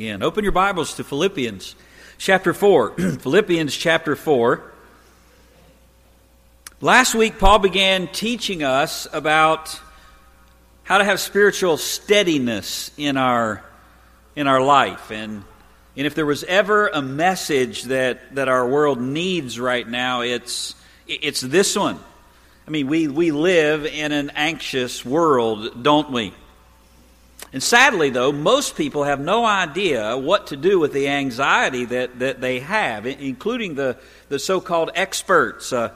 And 0.00 0.22
open 0.22 0.44
your 0.44 0.52
Bibles 0.52 0.94
to 0.94 1.02
Philippians 1.02 1.74
chapter 2.18 2.54
4. 2.54 2.90
Philippians 3.18 3.76
chapter 3.76 4.14
4. 4.14 4.62
Last 6.80 7.16
week, 7.16 7.40
Paul 7.40 7.58
began 7.58 8.06
teaching 8.06 8.62
us 8.62 9.08
about 9.12 9.80
how 10.84 10.98
to 10.98 11.04
have 11.04 11.18
spiritual 11.18 11.78
steadiness 11.78 12.92
in 12.96 13.16
our, 13.16 13.64
in 14.36 14.46
our 14.46 14.60
life. 14.60 15.10
And, 15.10 15.42
and 15.96 16.06
if 16.06 16.14
there 16.14 16.26
was 16.26 16.44
ever 16.44 16.86
a 16.86 17.02
message 17.02 17.82
that, 17.86 18.36
that 18.36 18.46
our 18.46 18.68
world 18.68 19.00
needs 19.00 19.58
right 19.58 19.88
now, 19.88 20.20
it's, 20.20 20.76
it's 21.08 21.40
this 21.40 21.74
one. 21.74 21.98
I 22.68 22.70
mean, 22.70 22.86
we, 22.86 23.08
we 23.08 23.32
live 23.32 23.84
in 23.84 24.12
an 24.12 24.30
anxious 24.36 25.04
world, 25.04 25.82
don't 25.82 26.12
we? 26.12 26.32
And 27.52 27.62
sadly, 27.62 28.10
though, 28.10 28.30
most 28.30 28.76
people 28.76 29.04
have 29.04 29.20
no 29.20 29.44
idea 29.44 30.16
what 30.16 30.48
to 30.48 30.56
do 30.56 30.78
with 30.78 30.92
the 30.92 31.08
anxiety 31.08 31.86
that, 31.86 32.18
that 32.18 32.40
they 32.42 32.60
have, 32.60 33.06
including 33.06 33.74
the, 33.74 33.96
the 34.28 34.38
so 34.38 34.60
called 34.60 34.90
experts. 34.94 35.72
Uh, 35.72 35.92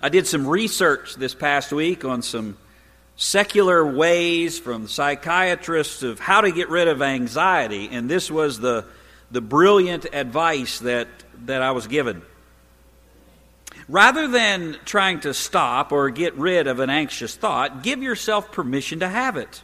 I 0.00 0.08
did 0.08 0.26
some 0.26 0.46
research 0.46 1.16
this 1.16 1.34
past 1.34 1.72
week 1.72 2.04
on 2.04 2.22
some 2.22 2.56
secular 3.16 3.84
ways 3.84 4.58
from 4.58 4.86
psychiatrists 4.86 6.04
of 6.04 6.20
how 6.20 6.42
to 6.42 6.52
get 6.52 6.68
rid 6.68 6.86
of 6.86 7.02
anxiety, 7.02 7.88
and 7.90 8.08
this 8.08 8.30
was 8.30 8.60
the, 8.60 8.84
the 9.32 9.40
brilliant 9.40 10.06
advice 10.12 10.78
that, 10.80 11.08
that 11.46 11.60
I 11.60 11.72
was 11.72 11.88
given. 11.88 12.22
Rather 13.88 14.28
than 14.28 14.76
trying 14.84 15.20
to 15.20 15.34
stop 15.34 15.90
or 15.90 16.08
get 16.10 16.34
rid 16.34 16.68
of 16.68 16.78
an 16.78 16.88
anxious 16.88 17.34
thought, 17.34 17.82
give 17.82 18.00
yourself 18.00 18.52
permission 18.52 19.00
to 19.00 19.08
have 19.08 19.36
it 19.36 19.62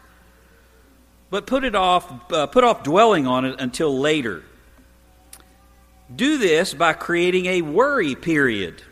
but 1.30 1.46
put 1.46 1.64
it 1.64 1.74
off, 1.74 2.32
uh, 2.32 2.46
put 2.46 2.64
off 2.64 2.82
dwelling 2.82 3.26
on 3.26 3.44
it 3.44 3.60
until 3.60 3.96
later. 3.96 4.42
Do 6.14 6.38
this 6.38 6.74
by 6.74 6.92
creating 6.92 7.46
a 7.46 7.62
worry 7.62 8.16
period. 8.16 8.82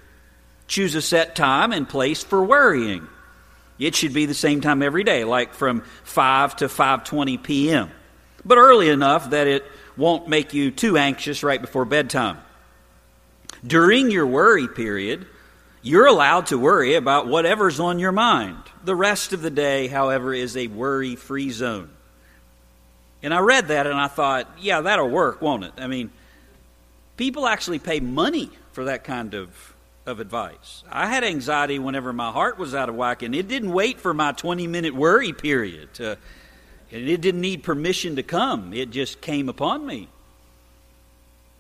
Choose 0.68 0.94
a 0.94 1.02
set 1.02 1.34
time 1.34 1.72
and 1.72 1.88
place 1.88 2.22
for 2.22 2.42
worrying. 2.44 3.08
It 3.78 3.94
should 3.94 4.12
be 4.12 4.26
the 4.26 4.34
same 4.34 4.60
time 4.60 4.82
every 4.82 5.04
day, 5.04 5.24
like 5.24 5.54
from 5.54 5.82
5 6.04 6.56
to 6.56 6.68
5:20 6.68 7.42
p.m. 7.42 7.90
But 8.44 8.58
early 8.58 8.88
enough 8.88 9.30
that 9.30 9.46
it 9.46 9.64
won't 9.96 10.28
make 10.28 10.54
you 10.54 10.70
too 10.70 10.96
anxious 10.96 11.42
right 11.42 11.60
before 11.60 11.84
bedtime. 11.84 12.38
During 13.66 14.10
your 14.10 14.26
worry 14.26 14.68
period, 14.68 15.26
you're 15.82 16.06
allowed 16.06 16.46
to 16.46 16.58
worry 16.58 16.94
about 16.94 17.26
whatever's 17.26 17.80
on 17.80 17.98
your 17.98 18.12
mind. 18.12 18.58
The 18.84 18.94
rest 18.94 19.32
of 19.32 19.42
the 19.42 19.50
day, 19.50 19.88
however, 19.88 20.32
is 20.32 20.56
a 20.56 20.68
worry-free 20.68 21.50
zone. 21.50 21.90
And 23.22 23.34
I 23.34 23.40
read 23.40 23.68
that 23.68 23.86
and 23.86 23.98
I 23.98 24.08
thought, 24.08 24.48
yeah, 24.60 24.80
that'll 24.80 25.10
work, 25.10 25.42
won't 25.42 25.64
it? 25.64 25.72
I 25.76 25.86
mean, 25.86 26.10
people 27.16 27.46
actually 27.46 27.78
pay 27.78 28.00
money 28.00 28.50
for 28.72 28.84
that 28.84 29.04
kind 29.04 29.34
of, 29.34 29.74
of 30.06 30.20
advice. 30.20 30.84
I 30.90 31.06
had 31.06 31.24
anxiety 31.24 31.78
whenever 31.78 32.12
my 32.12 32.30
heart 32.30 32.58
was 32.58 32.74
out 32.74 32.88
of 32.88 32.94
whack, 32.94 33.22
and 33.22 33.34
it 33.34 33.48
didn't 33.48 33.72
wait 33.72 34.00
for 34.00 34.14
my 34.14 34.32
20 34.32 34.66
minute 34.66 34.94
worry 34.94 35.32
period. 35.32 35.94
To, 35.94 36.16
and 36.92 37.08
it 37.08 37.20
didn't 37.20 37.40
need 37.40 37.62
permission 37.62 38.16
to 38.16 38.22
come, 38.22 38.72
it 38.72 38.90
just 38.90 39.20
came 39.20 39.48
upon 39.48 39.84
me. 39.84 40.08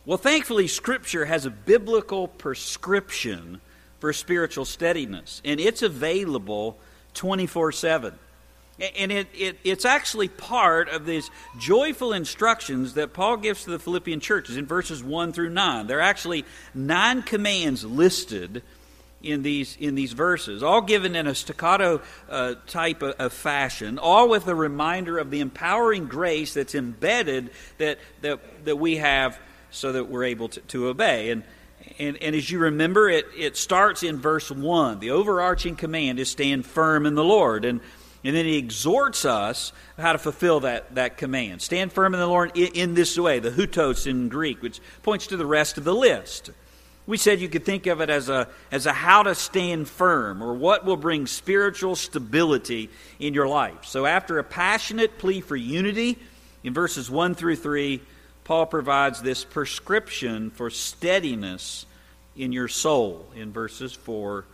Well, 0.06 0.16
thankfully, 0.16 0.68
Scripture 0.68 1.26
has 1.26 1.44
a 1.44 1.50
biblical 1.50 2.28
prescription 2.28 3.60
for 3.98 4.12
spiritual 4.12 4.64
steadiness, 4.64 5.42
and 5.44 5.60
it's 5.60 5.82
available 5.82 6.78
24 7.14 7.72
7. 7.72 8.14
And 8.80 9.10
it, 9.10 9.26
it, 9.34 9.58
it's 9.64 9.84
actually 9.84 10.28
part 10.28 10.88
of 10.88 11.04
these 11.04 11.30
joyful 11.58 12.12
instructions 12.12 12.94
that 12.94 13.12
Paul 13.12 13.36
gives 13.38 13.64
to 13.64 13.70
the 13.70 13.78
Philippian 13.78 14.20
churches 14.20 14.56
in 14.56 14.66
verses 14.66 15.02
1 15.02 15.32
through 15.32 15.50
9. 15.50 15.88
There 15.88 15.98
are 15.98 16.02
actually 16.02 16.44
nine 16.74 17.22
commands 17.22 17.84
listed 17.84 18.62
in 19.22 19.42
these, 19.42 19.76
in 19.80 19.96
these 19.96 20.12
verses, 20.12 20.62
all 20.62 20.80
given 20.80 21.16
in 21.16 21.26
a 21.26 21.34
staccato 21.34 22.00
uh, 22.28 22.54
type 22.66 23.02
of, 23.02 23.16
of, 23.18 23.32
fashion, 23.32 23.98
all 23.98 24.28
with 24.28 24.46
a 24.46 24.54
reminder 24.54 25.18
of 25.18 25.30
the 25.30 25.40
empowering 25.40 26.06
grace 26.06 26.54
that's 26.54 26.74
embedded 26.74 27.50
that, 27.78 27.98
that, 28.20 28.38
that 28.64 28.76
we 28.76 28.96
have 28.96 29.38
so 29.70 29.92
that 29.92 30.08
we're 30.08 30.24
able 30.24 30.48
to, 30.48 30.60
to 30.60 30.86
obey. 30.86 31.30
And, 31.30 31.42
and, 31.98 32.16
and 32.18 32.36
as 32.36 32.48
you 32.48 32.60
remember, 32.60 33.08
it, 33.08 33.26
it 33.36 33.56
starts 33.56 34.04
in 34.04 34.18
verse 34.18 34.50
1. 34.50 35.00
The 35.00 35.10
overarching 35.10 35.74
command 35.74 36.20
is 36.20 36.30
stand 36.30 36.64
firm 36.64 37.04
in 37.04 37.16
the 37.16 37.24
Lord. 37.24 37.64
And 37.64 37.80
and 38.24 38.34
then 38.34 38.44
he 38.44 38.56
exhorts 38.56 39.24
us 39.24 39.72
how 39.96 40.12
to 40.12 40.18
fulfill 40.18 40.60
that, 40.60 40.94
that 40.96 41.16
command. 41.16 41.62
Stand 41.62 41.92
firm 41.92 42.14
in 42.14 42.20
the 42.20 42.26
Lord 42.26 42.56
in, 42.56 42.68
in 42.74 42.94
this 42.94 43.18
way, 43.18 43.38
the 43.38 43.50
hutos 43.50 44.06
in 44.06 44.28
Greek, 44.28 44.62
which 44.62 44.80
points 45.02 45.28
to 45.28 45.36
the 45.36 45.46
rest 45.46 45.78
of 45.78 45.84
the 45.84 45.94
list. 45.94 46.50
We 47.06 47.16
said 47.16 47.40
you 47.40 47.48
could 47.48 47.64
think 47.64 47.86
of 47.86 48.02
it 48.02 48.10
as 48.10 48.28
a, 48.28 48.48
as 48.70 48.84
a 48.84 48.92
how 48.92 49.22
to 49.22 49.34
stand 49.34 49.88
firm 49.88 50.42
or 50.42 50.52
what 50.52 50.84
will 50.84 50.96
bring 50.96 51.26
spiritual 51.26 51.96
stability 51.96 52.90
in 53.18 53.32
your 53.32 53.48
life. 53.48 53.86
So, 53.86 54.04
after 54.04 54.38
a 54.38 54.44
passionate 54.44 55.16
plea 55.16 55.40
for 55.40 55.56
unity 55.56 56.18
in 56.62 56.74
verses 56.74 57.10
1 57.10 57.34
through 57.34 57.56
3, 57.56 58.02
Paul 58.44 58.66
provides 58.66 59.22
this 59.22 59.42
prescription 59.44 60.50
for 60.50 60.68
steadiness 60.68 61.86
in 62.36 62.52
your 62.52 62.68
soul 62.68 63.26
in 63.34 63.52
verses 63.52 63.94
4 63.94 64.44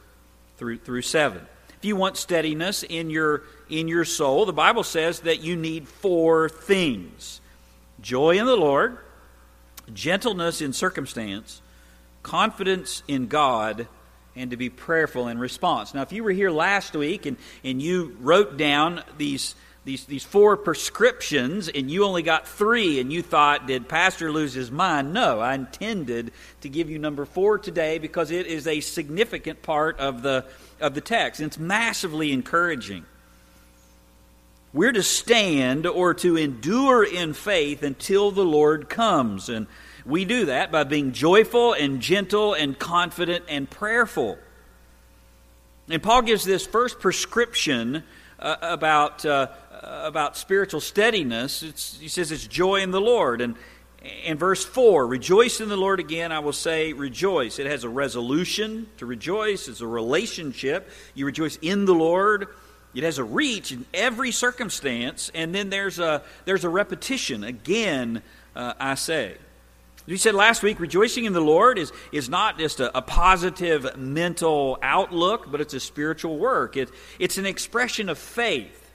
through, 0.57 0.79
through 0.79 1.03
7. 1.03 1.45
If 1.85 1.89
you 1.89 1.97
want 1.97 2.17
steadiness 2.17 2.83
in 2.83 3.11
your, 3.11 3.43
in 3.69 3.89
your 3.89 4.07
soul, 4.07 4.47
the 4.47 4.55
Bible 4.55 4.85
says 4.85 5.21
that 5.21 5.43
you 5.43 5.55
need 5.55 5.87
four 5.87 6.49
things 6.49 7.43
joy 8.01 8.39
in 8.39 8.47
the 8.47 8.57
Lord, 8.57 8.97
gentleness 9.93 10.63
in 10.63 10.73
circumstance, 10.73 11.61
confidence 12.23 13.03
in 13.07 13.27
God, 13.27 13.87
and 14.35 14.51
to 14.53 14.57
be 14.57 14.71
prayerful 14.71 15.29
in 15.29 15.39
response. 15.39 15.93
Now, 15.93 16.01
if 16.01 16.11
you 16.11 16.25
were 16.25 16.31
here 16.31 16.51
last 16.51 16.97
week 16.97 17.27
and, 17.27 17.37
and 17.63 17.83
you 17.83 18.17
wrote 18.19 18.57
down 18.57 19.03
these, 19.19 19.55
these, 19.85 20.07
these 20.07 20.25
four 20.25 20.57
prescriptions 20.57 21.69
and 21.69 21.91
you 21.91 22.07
only 22.07 22.23
got 22.23 22.49
three 22.49 22.99
and 22.99 23.13
you 23.13 23.21
thought, 23.21 23.67
did 23.67 23.91
Pastor 23.91 24.33
lose 24.33 24.55
his 24.55 24.71
mind? 24.71 25.13
No, 25.13 25.39
I 25.39 25.55
intended 25.55 26.33
to 26.63 26.71
give 26.71 26.89
you 26.89 26.99
number 26.99 27.27
four 27.27 27.59
today 27.59 27.99
because 27.99 28.31
it 28.31 28.47
is 28.47 28.67
a 28.67 28.81
significant 28.81 29.61
part 29.61 29.99
of 29.99 30.23
the, 30.23 30.47
of 30.85 30.95
the 30.95 31.01
text. 31.01 31.41
And 31.41 31.47
it's 31.47 31.59
massively 31.59 32.33
encouraging. 32.33 33.07
We're 34.73 34.93
to 34.93 35.03
stand 35.03 35.87
or 35.87 36.15
to 36.15 36.37
endure 36.37 37.05
in 37.05 37.33
faith 37.33 37.83
until 37.83 38.31
the 38.31 38.45
Lord 38.45 38.89
comes. 38.89 39.49
And 39.49 39.67
we 40.05 40.25
do 40.25 40.47
that 40.47 40.71
by 40.71 40.85
being 40.85 41.13
joyful 41.13 41.73
and 41.73 42.01
gentle 42.01 42.55
and 42.55 42.79
confident 42.79 43.45
and 43.49 43.71
prayerful. 43.71 44.37
And 45.89 46.03
Paul 46.03 46.23
gives 46.23 46.45
this 46.45 46.67
first 46.67 46.99
prescription 46.99 48.03
uh, 48.39 48.57
about, 48.61 49.25
uh, 49.25 49.49
about 49.81 50.37
spiritual 50.37 50.81
steadiness. 50.81 51.63
It's, 51.63 51.99
he 51.99 52.09
says 52.09 52.33
it's 52.33 52.47
joy 52.47 52.81
in 52.81 52.91
the 52.91 53.01
Lord. 53.01 53.41
And 53.41 53.55
in 54.25 54.37
verse 54.37 54.65
4, 54.65 55.07
rejoice 55.07 55.61
in 55.61 55.69
the 55.69 55.77
Lord 55.77 55.99
again, 56.01 56.33
I 56.33 56.41
will 56.41 56.53
say 56.53 56.93
rejoice. 56.93 57.59
It 57.59 57.67
has 57.67 57.85
a 57.85 57.89
resolution 57.89 58.87
to 58.99 59.07
rejoice, 59.07 59.69
it's 59.69 59.81
a 59.81 59.87
relationship. 59.87 60.91
You 61.15 61.27
rejoice 61.27 61.59
in 61.63 61.87
the 61.87 61.95
Lord. 61.95 62.49
It 62.95 63.03
has 63.03 63.19
a 63.19 63.25
reach 63.25 63.73
in 63.73 63.87
every 63.93 64.31
circumstance, 64.31 65.31
and 65.35 65.53
then 65.55 65.69
there's 65.69 65.99
a, 65.99 66.23
there's 66.45 66.65
a 66.65 66.69
repetition. 66.69 67.43
Again, 67.43 68.23
uh, 68.55 68.75
I 68.79 68.95
say. 68.95 69.37
We 70.07 70.19
said 70.19 70.35
last 70.35 70.63
week, 70.63 70.79
rejoicing 70.81 71.25
in 71.25 71.33
the 71.33 71.41
Lord 71.41 71.79
is, 71.79 71.91
is 72.13 72.29
not 72.29 72.59
just 72.59 72.79
a, 72.79 72.97
a 72.97 73.01
positive 73.01 73.97
mental 73.97 74.79
outlook, 74.83 75.51
but 75.51 75.61
it's 75.63 75.75
a 75.75 75.81
spiritual 75.81 76.37
work. 76.37 76.77
It, 76.77 76.91
it's 77.19 77.39
an 77.39 77.47
expression 77.47 78.09
of 78.09 78.19
faith, 78.19 78.93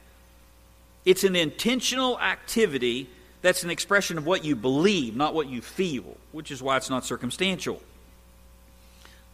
it's 1.03 1.23
an 1.23 1.35
intentional 1.35 2.19
activity 2.19 3.09
that's 3.41 3.63
an 3.63 3.69
expression 3.69 4.17
of 4.17 4.25
what 4.25 4.43
you 4.43 4.55
believe, 4.55 5.15
not 5.15 5.33
what 5.33 5.47
you 5.47 5.61
feel, 5.61 6.17
which 6.31 6.51
is 6.51 6.61
why 6.61 6.77
it's 6.77 6.89
not 6.89 7.05
circumstantial. 7.05 7.81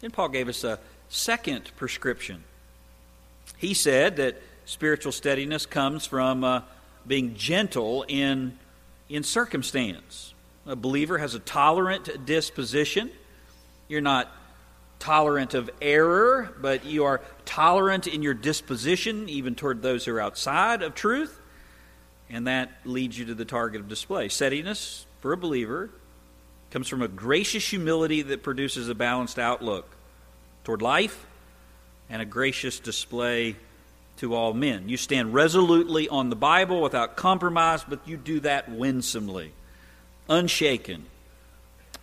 Then 0.01 0.11
Paul 0.11 0.29
gave 0.29 0.47
us 0.47 0.63
a 0.63 0.79
second 1.09 1.71
prescription. 1.75 2.43
He 3.57 3.73
said 3.73 4.17
that 4.17 4.41
spiritual 4.65 5.11
steadiness 5.11 5.65
comes 5.65 6.05
from 6.05 6.43
uh, 6.43 6.61
being 7.07 7.35
gentle 7.35 8.05
in, 8.07 8.57
in 9.09 9.23
circumstance. 9.23 10.33
A 10.67 10.75
believer 10.75 11.17
has 11.17 11.35
a 11.35 11.39
tolerant 11.39 12.25
disposition. 12.25 13.11
You're 13.87 14.01
not 14.01 14.31
tolerant 14.99 15.53
of 15.53 15.69
error, 15.81 16.53
but 16.59 16.85
you 16.85 17.05
are 17.05 17.21
tolerant 17.45 18.07
in 18.07 18.21
your 18.21 18.33
disposition, 18.33 19.29
even 19.29 19.55
toward 19.55 19.81
those 19.81 20.05
who 20.05 20.15
are 20.15 20.21
outside 20.21 20.81
of 20.81 20.95
truth 20.95 21.39
and 22.29 22.47
that 22.47 22.71
leads 22.85 23.17
you 23.17 23.25
to 23.25 23.35
the 23.35 23.45
target 23.45 23.81
of 23.81 23.87
display. 23.87 24.29
Steadiness 24.29 25.05
for 25.21 25.33
a 25.33 25.37
believer 25.37 25.89
comes 26.71 26.87
from 26.87 27.01
a 27.01 27.07
gracious 27.07 27.67
humility 27.67 28.21
that 28.21 28.43
produces 28.43 28.89
a 28.89 28.95
balanced 28.95 29.39
outlook 29.39 29.89
toward 30.63 30.81
life 30.81 31.25
and 32.09 32.21
a 32.21 32.25
gracious 32.25 32.79
display 32.79 33.55
to 34.17 34.33
all 34.33 34.53
men. 34.53 34.89
You 34.89 34.97
stand 34.97 35.33
resolutely 35.33 36.07
on 36.09 36.29
the 36.29 36.35
Bible 36.35 36.81
without 36.81 37.15
compromise, 37.15 37.83
but 37.87 38.07
you 38.07 38.17
do 38.17 38.39
that 38.41 38.69
winsomely. 38.69 39.51
unshaken 40.29 41.05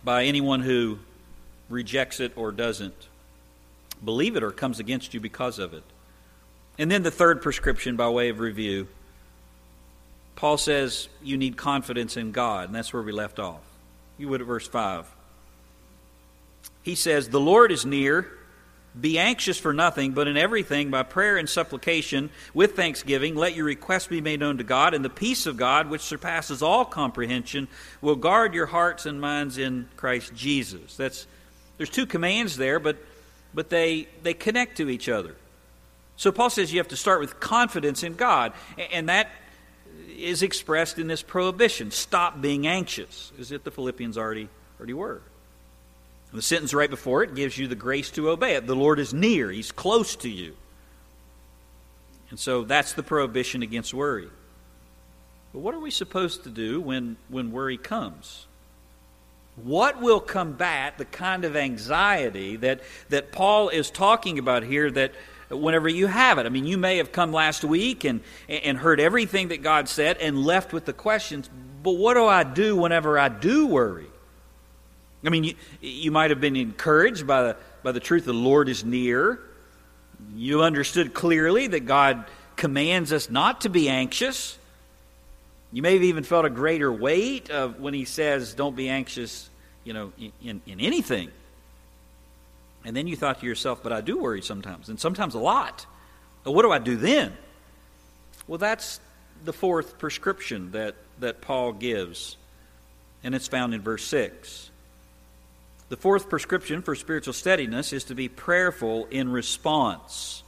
by 0.03 0.25
anyone 0.25 0.61
who 0.61 0.99
rejects 1.69 2.19
it 2.19 2.33
or 2.35 2.51
doesn't 2.51 3.07
believe 4.03 4.35
it 4.35 4.43
or 4.43 4.51
comes 4.51 4.79
against 4.79 5.13
you 5.13 5.19
because 5.19 5.59
of 5.59 5.73
it. 5.73 5.83
And 6.77 6.89
then 6.89 7.03
the 7.03 7.11
third 7.11 7.41
prescription, 7.41 7.95
by 7.95 8.09
way 8.09 8.29
of 8.29 8.39
review, 8.39 8.87
Paul 10.35 10.57
says 10.57 11.09
you 11.21 11.37
need 11.37 11.57
confidence 11.57 12.17
in 12.17 12.31
God, 12.31 12.65
and 12.65 12.75
that's 12.75 12.93
where 12.93 13.03
we 13.03 13.11
left 13.11 13.39
off. 13.39 13.61
You 14.17 14.29
would 14.29 14.41
at 14.41 14.47
verse 14.47 14.67
5. 14.67 15.05
He 16.81 16.95
says, 16.95 17.29
The 17.29 17.39
Lord 17.39 17.71
is 17.71 17.85
near. 17.85 18.27
Be 18.99 19.17
anxious 19.17 19.57
for 19.57 19.73
nothing, 19.73 20.11
but 20.11 20.27
in 20.27 20.37
everything, 20.37 20.91
by 20.91 21.01
prayer 21.01 21.37
and 21.37 21.49
supplication, 21.49 22.29
with 22.53 22.75
thanksgiving, 22.75 23.33
let 23.33 23.55
your 23.55 23.65
requests 23.65 24.05
be 24.05 24.21
made 24.21 24.39
known 24.39 24.59
to 24.59 24.63
God, 24.63 24.93
and 24.93 25.03
the 25.03 25.09
peace 25.09 25.47
of 25.47 25.57
God, 25.57 25.89
which 25.89 26.01
surpasses 26.01 26.61
all 26.61 26.85
comprehension, 26.85 27.67
will 28.01 28.15
guard 28.15 28.53
your 28.53 28.67
hearts 28.67 29.07
and 29.07 29.19
minds 29.19 29.57
in 29.57 29.89
Christ 29.97 30.35
Jesus. 30.35 30.95
That's 30.95 31.25
there's 31.77 31.89
two 31.89 32.05
commands 32.05 32.55
there, 32.55 32.79
but 32.79 32.97
but 33.51 33.71
they 33.71 34.07
they 34.21 34.35
connect 34.35 34.77
to 34.77 34.87
each 34.89 35.09
other. 35.09 35.35
So 36.15 36.31
Paul 36.31 36.51
says 36.51 36.71
you 36.71 36.79
have 36.79 36.89
to 36.89 36.95
start 36.95 37.19
with 37.19 37.39
confidence 37.39 38.03
in 38.03 38.13
God, 38.13 38.53
and 38.91 39.09
that 39.09 39.31
is 40.17 40.41
expressed 40.41 40.99
in 40.99 41.07
this 41.07 41.21
prohibition: 41.21 41.91
stop 41.91 42.41
being 42.41 42.67
anxious, 42.67 43.31
as 43.39 43.51
if 43.51 43.63
the 43.63 43.71
Philippians 43.71 44.17
already 44.17 44.49
already 44.79 44.93
were. 44.93 45.21
The 46.33 46.41
sentence 46.41 46.73
right 46.73 46.89
before 46.89 47.23
it 47.23 47.35
gives 47.35 47.57
you 47.57 47.67
the 47.67 47.75
grace 47.75 48.09
to 48.11 48.29
obey 48.29 48.55
it. 48.55 48.65
The 48.65 48.75
Lord 48.75 48.99
is 48.99 49.13
near, 49.13 49.51
He's 49.51 49.71
close 49.71 50.15
to 50.17 50.29
you. 50.29 50.55
And 52.31 52.39
so 52.39 52.63
that's 52.63 52.93
the 52.93 53.03
prohibition 53.03 53.61
against 53.61 53.93
worry. 53.93 54.27
But 55.53 55.59
what 55.59 55.75
are 55.75 55.79
we 55.79 55.91
supposed 55.91 56.45
to 56.45 56.49
do 56.49 56.81
when, 56.81 57.17
when 57.29 57.51
worry 57.51 57.77
comes? 57.77 58.47
What 59.55 60.01
will 60.01 60.19
combat 60.19 60.97
the 60.97 61.05
kind 61.05 61.45
of 61.45 61.55
anxiety 61.55 62.55
that, 62.55 62.81
that 63.09 63.31
Paul 63.31 63.69
is 63.69 63.91
talking 63.91 64.39
about 64.39 64.63
here 64.63 64.89
that 64.89 65.13
whenever 65.57 65.87
you 65.89 66.07
have 66.07 66.37
it? 66.37 66.45
I 66.45 66.49
mean, 66.49 66.65
you 66.65 66.77
may 66.77 66.97
have 66.97 67.11
come 67.11 67.31
last 67.31 67.63
week 67.63 68.03
and, 68.03 68.21
and 68.47 68.77
heard 68.77 68.99
everything 68.99 69.49
that 69.49 69.61
God 69.61 69.89
said 69.89 70.17
and 70.17 70.43
left 70.43 70.73
with 70.73 70.85
the 70.85 70.93
questions, 70.93 71.49
but 71.81 71.93
what 71.93 72.15
do 72.15 72.25
I 72.25 72.43
do 72.43 72.75
whenever 72.75 73.19
I 73.19 73.29
do 73.29 73.67
worry? 73.67 74.07
I 75.25 75.29
mean, 75.29 75.43
you, 75.43 75.55
you 75.81 76.11
might 76.11 76.31
have 76.31 76.41
been 76.41 76.55
encouraged 76.55 77.25
by 77.25 77.43
the, 77.43 77.57
by 77.81 77.91
the 77.91 77.99
truth 77.99 78.25
the 78.25 78.33
Lord 78.33 78.69
is 78.69 78.83
near. 78.83 79.39
You 80.35 80.63
understood 80.63 81.13
clearly 81.13 81.67
that 81.67 81.85
God 81.85 82.25
commands 82.55 83.11
us 83.11 83.29
not 83.29 83.61
to 83.61 83.69
be 83.69 83.89
anxious. 83.89 84.57
You 85.71 85.81
may 85.81 85.93
have 85.93 86.03
even 86.03 86.23
felt 86.23 86.45
a 86.45 86.49
greater 86.49 86.91
weight 86.91 87.49
of 87.49 87.79
when 87.79 87.93
He 87.93 88.05
says, 88.05 88.53
"Don't 88.53 88.75
be 88.75 88.89
anxious," 88.89 89.49
you 89.83 89.93
know, 89.93 90.13
in, 90.41 90.61
in 90.67 90.79
anything. 90.79 91.31
And 92.85 92.95
then 92.95 93.07
you 93.07 93.15
thought 93.15 93.39
to 93.39 93.45
yourself, 93.45 93.81
"But 93.81 93.93
I 93.93 94.01
do 94.01 94.17
worry 94.17 94.41
sometimes, 94.41 94.89
and 94.89 94.99
sometimes 94.99 95.35
a 95.35 95.39
lot." 95.39 95.85
Well, 96.43 96.53
what 96.53 96.63
do 96.63 96.71
I 96.71 96.79
do 96.79 96.97
then? 96.97 97.37
Well, 98.47 98.57
that's 98.57 98.99
the 99.45 99.53
fourth 99.53 99.97
prescription 99.97 100.71
that 100.71 100.95
that 101.19 101.41
Paul 101.41 101.73
gives, 101.73 102.37
and 103.23 103.35
it's 103.35 103.47
found 103.47 103.73
in 103.73 103.81
verse 103.81 104.03
six. 104.03 104.69
The 105.89 105.97
fourth 105.97 106.27
prescription 106.27 106.81
for 106.81 106.95
spiritual 106.95 107.33
steadiness 107.33 107.93
is 107.93 108.03
to 108.05 108.15
be 108.15 108.27
prayerful 108.27 109.05
in 109.11 109.31
response. 109.31 110.43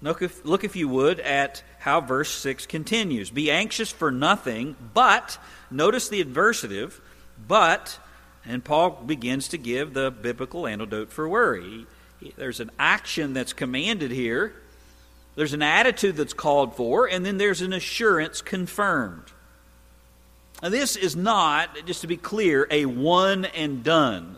Look 0.00 0.22
if, 0.22 0.44
look, 0.44 0.64
if 0.64 0.76
you 0.76 0.88
would, 0.88 1.20
at 1.20 1.62
how 1.80 2.00
verse 2.00 2.30
6 2.30 2.66
continues. 2.66 3.30
Be 3.30 3.50
anxious 3.50 3.90
for 3.90 4.10
nothing, 4.10 4.76
but, 4.94 5.38
notice 5.70 6.08
the 6.08 6.24
adversative, 6.24 7.00
but, 7.46 7.98
and 8.44 8.64
Paul 8.64 8.90
begins 9.06 9.48
to 9.48 9.58
give 9.58 9.94
the 9.94 10.10
biblical 10.10 10.66
antidote 10.66 11.12
for 11.12 11.28
worry. 11.28 11.86
There's 12.36 12.60
an 12.60 12.70
action 12.78 13.32
that's 13.32 13.52
commanded 13.52 14.10
here, 14.10 14.54
there's 15.36 15.54
an 15.54 15.62
attitude 15.62 16.16
that's 16.16 16.34
called 16.34 16.76
for, 16.76 17.06
and 17.06 17.24
then 17.24 17.38
there's 17.38 17.62
an 17.62 17.72
assurance 17.72 18.42
confirmed. 18.42 19.24
Now, 20.62 20.68
this 20.68 20.96
is 20.96 21.16
not, 21.16 21.86
just 21.86 22.02
to 22.02 22.06
be 22.06 22.18
clear, 22.18 22.66
a 22.70 22.84
one 22.84 23.46
and 23.46 23.82
done. 23.82 24.36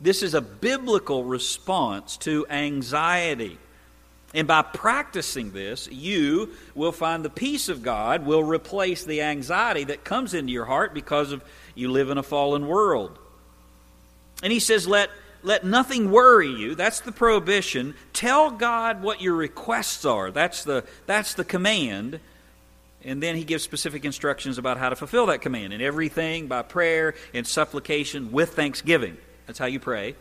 This 0.00 0.22
is 0.22 0.34
a 0.34 0.40
biblical 0.40 1.24
response 1.24 2.16
to 2.18 2.46
anxiety. 2.48 3.58
And 4.34 4.46
by 4.46 4.62
practicing 4.62 5.52
this, 5.52 5.88
you 5.90 6.50
will 6.74 6.92
find 6.92 7.24
the 7.24 7.30
peace 7.30 7.68
of 7.68 7.82
God 7.82 8.26
will 8.26 8.42
replace 8.42 9.04
the 9.04 9.22
anxiety 9.22 9.84
that 9.84 10.04
comes 10.04 10.34
into 10.34 10.52
your 10.52 10.64
heart 10.66 10.94
because 10.94 11.32
of 11.32 11.44
you 11.76 11.92
live 11.92 12.10
in 12.10 12.18
a 12.18 12.22
fallen 12.22 12.66
world. 12.66 13.16
And 14.42 14.52
he 14.52 14.58
says, 14.58 14.88
let, 14.88 15.10
let 15.42 15.64
nothing 15.64 16.10
worry 16.10 16.48
you. 16.48 16.74
That's 16.74 17.00
the 17.00 17.12
prohibition. 17.12 17.94
Tell 18.12 18.50
God 18.50 19.02
what 19.02 19.20
your 19.20 19.34
requests 19.34 20.04
are. 20.04 20.32
That's 20.32 20.64
the, 20.64 20.84
that's 21.06 21.34
the 21.34 21.44
command. 21.44 22.18
And 23.04 23.22
then 23.22 23.36
he 23.36 23.44
gives 23.44 23.62
specific 23.62 24.04
instructions 24.04 24.58
about 24.58 24.78
how 24.78 24.88
to 24.88 24.96
fulfill 24.96 25.26
that 25.26 25.42
command. 25.42 25.72
And 25.72 25.80
everything 25.80 26.48
by 26.48 26.62
prayer 26.62 27.14
and 27.32 27.46
supplication 27.46 28.32
with 28.32 28.54
thanksgiving. 28.54 29.16
That's 29.46 29.58
how 29.58 29.66
you 29.66 29.78
pray. 29.78 30.16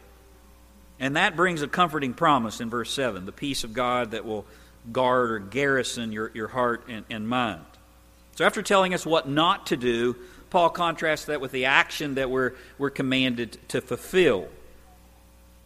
And 0.99 1.15
that 1.15 1.35
brings 1.35 1.61
a 1.61 1.67
comforting 1.67 2.13
promise 2.13 2.61
in 2.61 2.69
verse 2.69 2.91
7 2.91 3.25
the 3.25 3.31
peace 3.31 3.63
of 3.63 3.73
God 3.73 4.11
that 4.11 4.25
will 4.25 4.45
guard 4.91 5.31
or 5.31 5.39
garrison 5.39 6.11
your, 6.11 6.31
your 6.33 6.47
heart 6.47 6.85
and, 6.87 7.05
and 7.09 7.27
mind. 7.27 7.65
So, 8.35 8.45
after 8.45 8.61
telling 8.61 8.93
us 8.93 9.05
what 9.05 9.27
not 9.27 9.67
to 9.67 9.77
do, 9.77 10.15
Paul 10.55 10.69
contrasts 10.69 11.25
that 11.25 11.41
with 11.41 11.51
the 11.51 11.65
action 11.65 12.15
that 12.15 12.29
we're, 12.29 12.53
we're 12.77 12.89
commanded 12.89 13.57
to 13.67 13.81
fulfill. 13.81 14.47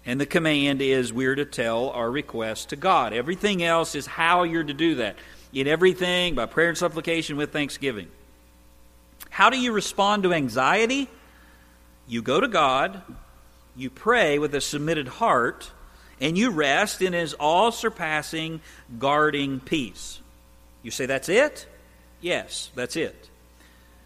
And 0.04 0.20
the 0.20 0.26
command 0.26 0.82
is 0.82 1.14
we're 1.14 1.36
to 1.36 1.46
tell 1.46 1.92
our 1.92 2.10
requests 2.10 2.66
to 2.66 2.76
God. 2.76 3.14
Everything 3.14 3.62
else 3.62 3.94
is 3.94 4.08
how 4.08 4.42
you're 4.42 4.64
to 4.64 4.74
do 4.74 4.96
that. 4.96 5.16
In 5.54 5.68
everything, 5.68 6.34
by 6.34 6.48
prayer 6.48 6.70
and 6.70 6.78
supplication 6.78 7.38
with 7.38 7.54
thanksgiving. 7.54 8.08
How 9.30 9.52
do 9.52 9.60
you 9.60 9.74
respond 9.74 10.24
to 10.24 10.34
anxiety? 10.34 11.08
You 12.08 12.24
go 12.24 12.40
to 12.40 12.48
God, 12.48 13.04
you 13.76 13.92
pray 13.92 14.40
with 14.40 14.56
a 14.56 14.60
submitted 14.60 15.08
heart, 15.08 15.70
and 16.20 16.36
you 16.36 16.50
rest 16.50 17.04
in 17.04 17.14
His 17.14 17.36
all 17.36 17.72
surpassing, 17.72 18.60
guarding 18.98 19.60
peace. 19.60 20.20
You 20.82 20.90
say, 20.90 21.06
That's 21.06 21.30
it? 21.30 21.68
Yes, 22.22 22.72
that's 22.74 22.96
it. 22.96 23.29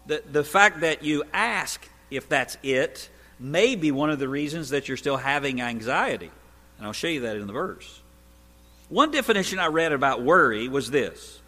The, 0.06 0.22
the 0.30 0.44
fact 0.44 0.80
that 0.80 1.02
you 1.02 1.24
ask 1.32 1.88
if 2.10 2.28
that's 2.28 2.56
it 2.62 3.08
may 3.38 3.74
be 3.76 3.90
one 3.90 4.10
of 4.10 4.18
the 4.18 4.28
reasons 4.28 4.70
that 4.70 4.88
you're 4.88 4.96
still 4.96 5.16
having 5.16 5.60
anxiety. 5.60 6.30
And 6.78 6.86
I'll 6.86 6.92
show 6.92 7.08
you 7.08 7.20
that 7.20 7.36
in 7.36 7.46
the 7.46 7.52
verse. 7.52 8.00
One 8.88 9.10
definition 9.10 9.58
I 9.58 9.66
read 9.66 9.92
about 9.92 10.22
worry 10.22 10.68
was 10.68 10.90
this 10.90 11.40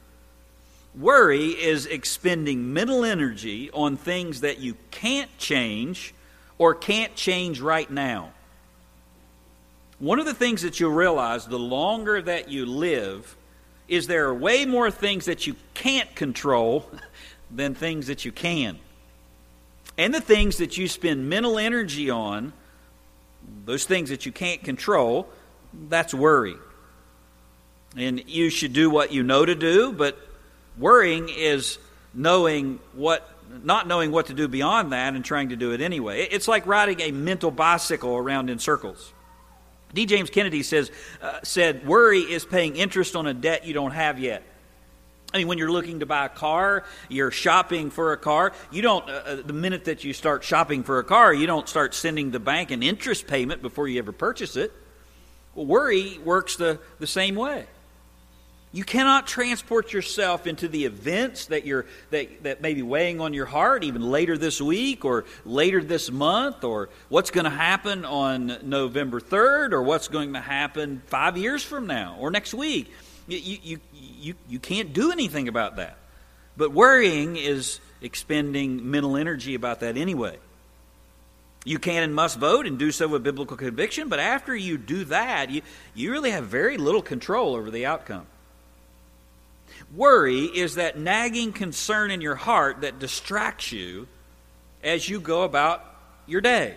worry 0.94 1.48
is 1.48 1.84
expending 1.84 2.72
mental 2.72 3.04
energy 3.04 3.70
on 3.72 3.98
things 3.98 4.40
that 4.40 4.58
you 4.58 4.74
can't 4.90 5.36
change 5.36 6.14
or 6.58 6.74
can't 6.74 7.14
change 7.14 7.60
right 7.60 7.90
now. 7.90 8.32
One 9.98 10.18
of 10.18 10.26
the 10.26 10.34
things 10.34 10.62
that 10.62 10.80
you'll 10.80 10.92
realize 10.92 11.46
the 11.46 11.58
longer 11.58 12.20
that 12.22 12.50
you 12.50 12.66
live 12.66 13.36
is 13.88 14.06
there 14.06 14.26
are 14.26 14.34
way 14.34 14.64
more 14.64 14.90
things 14.90 15.26
that 15.26 15.46
you 15.46 15.54
can't 15.74 16.14
control 16.14 16.90
than 17.50 17.74
things 17.74 18.08
that 18.08 18.24
you 18.24 18.32
can. 18.32 18.78
And 19.98 20.12
the 20.12 20.20
things 20.20 20.58
that 20.58 20.76
you 20.76 20.88
spend 20.88 21.28
mental 21.28 21.58
energy 21.58 22.10
on, 22.10 22.52
those 23.64 23.84
things 23.84 24.10
that 24.10 24.26
you 24.26 24.32
can't 24.32 24.62
control, 24.62 25.28
that's 25.88 26.12
worry. 26.12 26.56
And 27.96 28.28
you 28.28 28.50
should 28.50 28.72
do 28.72 28.90
what 28.90 29.12
you 29.12 29.22
know 29.22 29.44
to 29.44 29.54
do, 29.54 29.92
but 29.92 30.18
worrying 30.76 31.28
is 31.30 31.78
knowing 32.12 32.80
what 32.92 33.28
not 33.62 33.86
knowing 33.86 34.10
what 34.10 34.26
to 34.26 34.34
do 34.34 34.48
beyond 34.48 34.92
that 34.92 35.14
and 35.14 35.24
trying 35.24 35.50
to 35.50 35.56
do 35.56 35.72
it 35.72 35.80
anyway. 35.80 36.22
It's 36.22 36.48
like 36.48 36.66
riding 36.66 37.00
a 37.00 37.12
mental 37.12 37.50
bicycle 37.50 38.16
around 38.16 38.50
in 38.50 38.58
circles. 38.58 39.12
D. 39.94 40.04
James 40.04 40.30
Kennedy 40.30 40.62
says, 40.62 40.90
uh, 41.22 41.38
said, 41.42 41.86
Worry 41.86 42.20
is 42.20 42.44
paying 42.44 42.76
interest 42.76 43.14
on 43.16 43.26
a 43.26 43.32
debt 43.32 43.64
you 43.64 43.72
don't 43.72 43.92
have 43.92 44.18
yet. 44.18 44.42
I 45.36 45.40
mean, 45.40 45.48
when 45.48 45.58
you're 45.58 45.70
looking 45.70 46.00
to 46.00 46.06
buy 46.06 46.24
a 46.24 46.30
car, 46.30 46.84
you're 47.10 47.30
shopping 47.30 47.90
for 47.90 48.14
a 48.14 48.16
car. 48.16 48.54
You 48.72 48.80
don't, 48.80 49.06
uh, 49.06 49.12
uh 49.12 49.36
the 49.44 49.52
minute 49.52 49.84
that 49.84 50.02
you 50.02 50.14
start 50.14 50.42
shopping 50.42 50.82
for 50.82 50.98
a 50.98 51.04
car, 51.04 51.34
you 51.34 51.46
don't 51.46 51.68
start 51.68 51.92
sending 51.92 52.30
the 52.30 52.40
bank 52.40 52.70
an 52.70 52.82
interest 52.82 53.26
payment 53.26 53.60
before 53.60 53.86
you 53.86 53.98
ever 53.98 54.12
purchase 54.12 54.56
it. 54.56 54.72
Well, 55.54 55.66
worry 55.66 56.16
works 56.24 56.56
the, 56.56 56.78
the 57.00 57.06
same 57.06 57.34
way. 57.34 57.66
You 58.72 58.82
cannot 58.82 59.26
transport 59.26 59.92
yourself 59.92 60.46
into 60.46 60.68
the 60.68 60.86
events 60.86 61.46
that 61.46 61.66
you're 61.66 61.84
that, 62.10 62.42
that 62.44 62.62
may 62.62 62.72
be 62.72 62.82
weighing 62.82 63.20
on 63.20 63.34
your 63.34 63.46
heart 63.46 63.84
even 63.84 64.00
later 64.00 64.38
this 64.38 64.58
week 64.58 65.04
or 65.04 65.26
later 65.44 65.82
this 65.82 66.10
month 66.10 66.64
or 66.64 66.88
what's 67.10 67.30
going 67.30 67.44
to 67.44 67.50
happen 67.50 68.06
on 68.06 68.56
November 68.62 69.20
3rd 69.20 69.72
or 69.72 69.82
what's 69.82 70.08
going 70.08 70.32
to 70.32 70.40
happen 70.40 71.02
five 71.08 71.36
years 71.36 71.62
from 71.62 71.86
now 71.86 72.16
or 72.18 72.30
next 72.30 72.54
week. 72.54 72.90
You, 73.26 73.38
you, 73.38 73.80
you, 73.94 74.34
you 74.48 74.58
can't 74.58 74.92
do 74.92 75.10
anything 75.10 75.48
about 75.48 75.76
that. 75.76 75.96
But 76.56 76.72
worrying 76.72 77.36
is, 77.36 77.80
expending 78.00 78.90
mental 78.90 79.16
energy 79.16 79.54
about 79.54 79.80
that 79.80 79.96
anyway. 79.96 80.38
You 81.64 81.78
can 81.78 82.02
and 82.02 82.14
must 82.14 82.38
vote 82.38 82.66
and 82.66 82.78
do 82.78 82.92
so 82.92 83.08
with 83.08 83.24
biblical 83.24 83.56
conviction, 83.56 84.08
but 84.08 84.20
after 84.20 84.54
you 84.54 84.78
do 84.78 85.04
that, 85.06 85.50
you, 85.50 85.62
you 85.94 86.12
really 86.12 86.30
have 86.30 86.44
very 86.44 86.76
little 86.76 87.02
control 87.02 87.56
over 87.56 87.70
the 87.70 87.86
outcome. 87.86 88.26
Worry 89.94 90.44
is 90.44 90.76
that 90.76 90.98
nagging 90.98 91.52
concern 91.52 92.10
in 92.10 92.20
your 92.20 92.36
heart 92.36 92.82
that 92.82 92.98
distracts 92.98 93.72
you 93.72 94.06
as 94.82 95.08
you 95.08 95.20
go 95.20 95.42
about 95.42 95.84
your 96.26 96.40
day. 96.40 96.76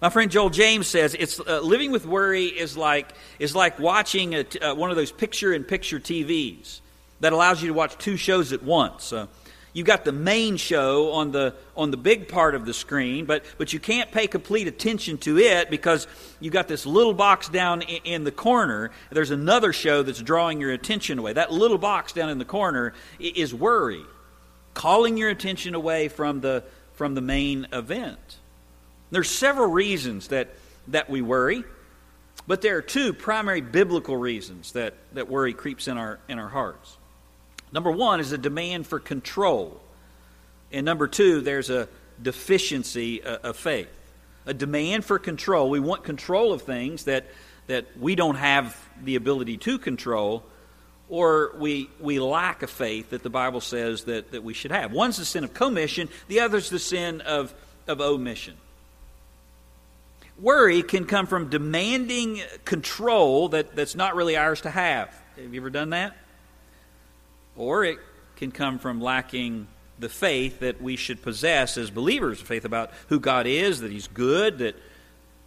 My 0.00 0.10
friend 0.10 0.30
Joel 0.30 0.50
James 0.50 0.86
says 0.86 1.16
it's 1.18 1.40
uh, 1.40 1.60
living 1.60 1.90
with 1.90 2.04
worry 2.04 2.46
is 2.46 2.76
like 2.76 3.12
is 3.38 3.54
like 3.54 3.78
watching 3.78 4.34
a, 4.34 4.44
uh, 4.60 4.74
one 4.74 4.90
of 4.90 4.96
those 4.96 5.10
picture-in-picture 5.10 6.00
TVs 6.00 6.80
that 7.20 7.32
allows 7.32 7.62
you 7.62 7.68
to 7.68 7.74
watch 7.74 7.96
two 7.96 8.18
shows 8.18 8.52
at 8.52 8.62
once. 8.62 9.10
Uh, 9.14 9.26
you've 9.72 9.86
got 9.86 10.04
the 10.04 10.12
main 10.12 10.58
show 10.58 11.12
on 11.12 11.32
the 11.32 11.54
on 11.78 11.90
the 11.90 11.96
big 11.96 12.28
part 12.28 12.54
of 12.54 12.66
the 12.66 12.74
screen, 12.74 13.24
but 13.24 13.42
but 13.56 13.72
you 13.72 13.80
can't 13.80 14.12
pay 14.12 14.26
complete 14.26 14.68
attention 14.68 15.16
to 15.16 15.38
it 15.38 15.70
because 15.70 16.06
you've 16.40 16.52
got 16.52 16.68
this 16.68 16.84
little 16.84 17.14
box 17.14 17.48
down 17.48 17.80
in, 17.80 18.02
in 18.04 18.24
the 18.24 18.32
corner. 18.32 18.90
There's 19.10 19.30
another 19.30 19.72
show 19.72 20.02
that's 20.02 20.20
drawing 20.20 20.60
your 20.60 20.72
attention 20.72 21.18
away. 21.18 21.32
That 21.32 21.52
little 21.52 21.78
box 21.78 22.12
down 22.12 22.28
in 22.28 22.36
the 22.36 22.44
corner 22.44 22.92
is 23.18 23.54
worry, 23.54 24.04
calling 24.74 25.16
your 25.16 25.30
attention 25.30 25.74
away 25.74 26.08
from 26.08 26.42
the 26.42 26.64
from 26.92 27.14
the 27.14 27.22
main 27.22 27.66
event. 27.72 28.40
There's 29.16 29.30
several 29.30 29.70
reasons 29.70 30.28
that, 30.28 30.50
that 30.88 31.08
we 31.08 31.22
worry, 31.22 31.64
but 32.46 32.60
there 32.60 32.76
are 32.76 32.82
two 32.82 33.14
primary 33.14 33.62
biblical 33.62 34.14
reasons 34.14 34.72
that, 34.72 34.92
that 35.14 35.30
worry 35.30 35.54
creeps 35.54 35.88
in 35.88 35.96
our, 35.96 36.18
in 36.28 36.38
our 36.38 36.50
hearts. 36.50 36.98
Number 37.72 37.90
one 37.90 38.20
is 38.20 38.32
a 38.32 38.36
demand 38.36 38.86
for 38.86 39.00
control. 39.00 39.80
And 40.70 40.84
number 40.84 41.08
two, 41.08 41.40
there's 41.40 41.70
a 41.70 41.88
deficiency 42.20 43.22
uh, 43.24 43.38
of 43.42 43.56
faith. 43.56 43.88
A 44.44 44.52
demand 44.52 45.06
for 45.06 45.18
control. 45.18 45.70
We 45.70 45.80
want 45.80 46.04
control 46.04 46.52
of 46.52 46.60
things 46.60 47.04
that, 47.04 47.24
that 47.68 47.86
we 47.98 48.16
don't 48.16 48.36
have 48.36 48.78
the 49.02 49.16
ability 49.16 49.56
to 49.56 49.78
control, 49.78 50.44
or 51.08 51.54
we, 51.56 51.88
we 52.00 52.20
lack 52.20 52.62
a 52.62 52.66
faith 52.66 53.08
that 53.08 53.22
the 53.22 53.30
Bible 53.30 53.62
says 53.62 54.04
that, 54.04 54.32
that 54.32 54.44
we 54.44 54.52
should 54.52 54.72
have. 54.72 54.92
One's 54.92 55.16
the 55.16 55.24
sin 55.24 55.42
of 55.42 55.54
commission, 55.54 56.10
the 56.28 56.40
other's 56.40 56.68
the 56.68 56.78
sin 56.78 57.22
of, 57.22 57.54
of 57.86 58.02
omission. 58.02 58.58
Worry 60.38 60.82
can 60.82 61.06
come 61.06 61.26
from 61.26 61.48
demanding 61.48 62.42
control 62.64 63.48
that, 63.50 63.74
that's 63.74 63.94
not 63.94 64.14
really 64.14 64.36
ours 64.36 64.60
to 64.62 64.70
have. 64.70 65.08
Have 65.36 65.54
you 65.54 65.60
ever 65.60 65.70
done 65.70 65.90
that? 65.90 66.16
Or 67.56 67.84
it 67.84 67.98
can 68.36 68.50
come 68.50 68.78
from 68.78 69.00
lacking 69.00 69.66
the 69.98 70.10
faith 70.10 70.60
that 70.60 70.82
we 70.82 70.96
should 70.96 71.22
possess 71.22 71.78
as 71.78 71.90
believers, 71.90 72.38
faith 72.40 72.66
about 72.66 72.90
who 73.08 73.18
God 73.18 73.46
is, 73.46 73.80
that 73.80 73.90
He's 73.90 74.08
good, 74.08 74.58
that, 74.58 74.76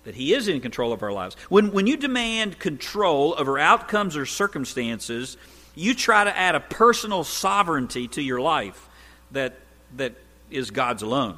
that 0.05 0.15
He 0.15 0.33
is 0.33 0.47
in 0.47 0.59
control 0.59 0.91
of 0.91 1.03
our 1.03 1.11
lives. 1.11 1.35
When, 1.49 1.71
when 1.71 1.85
you 1.85 1.95
demand 1.95 2.57
control 2.57 3.35
over 3.37 3.59
outcomes 3.59 4.17
or 4.17 4.25
circumstances, 4.25 5.37
you 5.75 5.93
try 5.93 6.23
to 6.23 6.35
add 6.35 6.55
a 6.55 6.59
personal 6.59 7.23
sovereignty 7.23 8.07
to 8.09 8.23
your 8.23 8.41
life 8.41 8.89
that, 9.31 9.59
that 9.97 10.15
is 10.49 10.71
God's 10.71 11.03
alone 11.03 11.37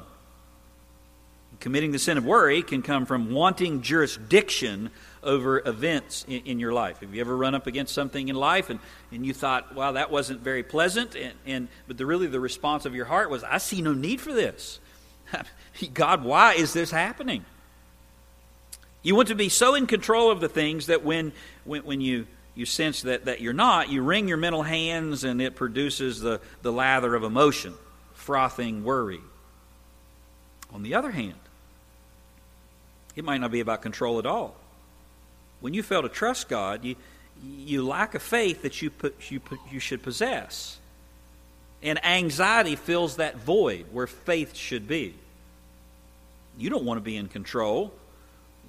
committing 1.62 1.92
the 1.92 1.98
sin 1.98 2.18
of 2.18 2.26
worry 2.26 2.60
can 2.60 2.82
come 2.82 3.06
from 3.06 3.30
wanting 3.30 3.82
jurisdiction 3.82 4.90
over 5.22 5.62
events 5.64 6.24
in, 6.26 6.42
in, 6.44 6.58
your 6.58 6.72
life. 6.72 6.98
Have 6.98 7.14
you 7.14 7.20
ever 7.20 7.36
run 7.36 7.54
up 7.54 7.68
against 7.68 7.94
something 7.94 8.26
in 8.26 8.34
life 8.34 8.68
and, 8.68 8.80
and 9.12 9.24
you 9.24 9.32
thought, 9.32 9.72
wow, 9.72 9.92
that 9.92 10.10
wasn't 10.10 10.40
very 10.40 10.64
pleasant? 10.64 11.14
And, 11.14 11.32
and 11.46 11.68
but 11.86 11.98
the, 11.98 12.04
really 12.04 12.26
the 12.26 12.40
response 12.40 12.84
of 12.84 12.96
your 12.96 13.04
heart 13.04 13.30
was, 13.30 13.44
I 13.44 13.58
see 13.58 13.80
no 13.80 13.92
need 13.92 14.20
for 14.20 14.32
this. 14.32 14.80
God, 15.94 16.24
why 16.24 16.54
is 16.54 16.72
this 16.72 16.90
happening? 16.90 17.44
You 19.04 19.14
want 19.14 19.28
to 19.28 19.36
be 19.36 19.48
so 19.48 19.76
in 19.76 19.86
control 19.86 20.32
of 20.32 20.40
the 20.40 20.48
things 20.48 20.88
that 20.88 21.04
when, 21.04 21.30
when, 21.62 21.84
when 21.84 22.00
you, 22.00 22.26
you 22.56 22.66
sense 22.66 23.02
that, 23.02 23.26
that 23.26 23.40
you're 23.40 23.52
not, 23.52 23.88
you 23.88 24.02
wring 24.02 24.26
your 24.26 24.36
mental 24.36 24.64
hands 24.64 25.22
and 25.22 25.40
it 25.40 25.54
produces 25.54 26.18
the, 26.20 26.40
the 26.62 26.72
lather 26.72 27.14
of 27.14 27.22
emotion, 27.22 27.74
frothing 28.14 28.82
worry. 28.82 29.20
On 30.72 30.82
the 30.82 30.94
other 30.94 31.12
hand, 31.12 31.36
it 33.16 33.24
might 33.24 33.40
not 33.40 33.50
be 33.50 33.60
about 33.60 33.82
control 33.82 34.18
at 34.18 34.26
all. 34.26 34.54
When 35.60 35.74
you 35.74 35.82
fail 35.82 36.02
to 36.02 36.08
trust 36.08 36.48
God, 36.48 36.84
you, 36.84 36.96
you 37.42 37.86
lack 37.86 38.14
a 38.14 38.18
faith 38.18 38.62
that 38.62 38.82
you, 38.82 38.90
put, 38.90 39.30
you, 39.30 39.40
put, 39.40 39.58
you 39.70 39.80
should 39.80 40.02
possess. 40.02 40.78
And 41.82 42.04
anxiety 42.04 42.76
fills 42.76 43.16
that 43.16 43.36
void 43.36 43.86
where 43.92 44.06
faith 44.06 44.56
should 44.56 44.86
be. 44.86 45.14
You 46.58 46.70
don't 46.70 46.84
want 46.84 46.98
to 46.98 47.02
be 47.02 47.16
in 47.16 47.28
control. 47.28 47.92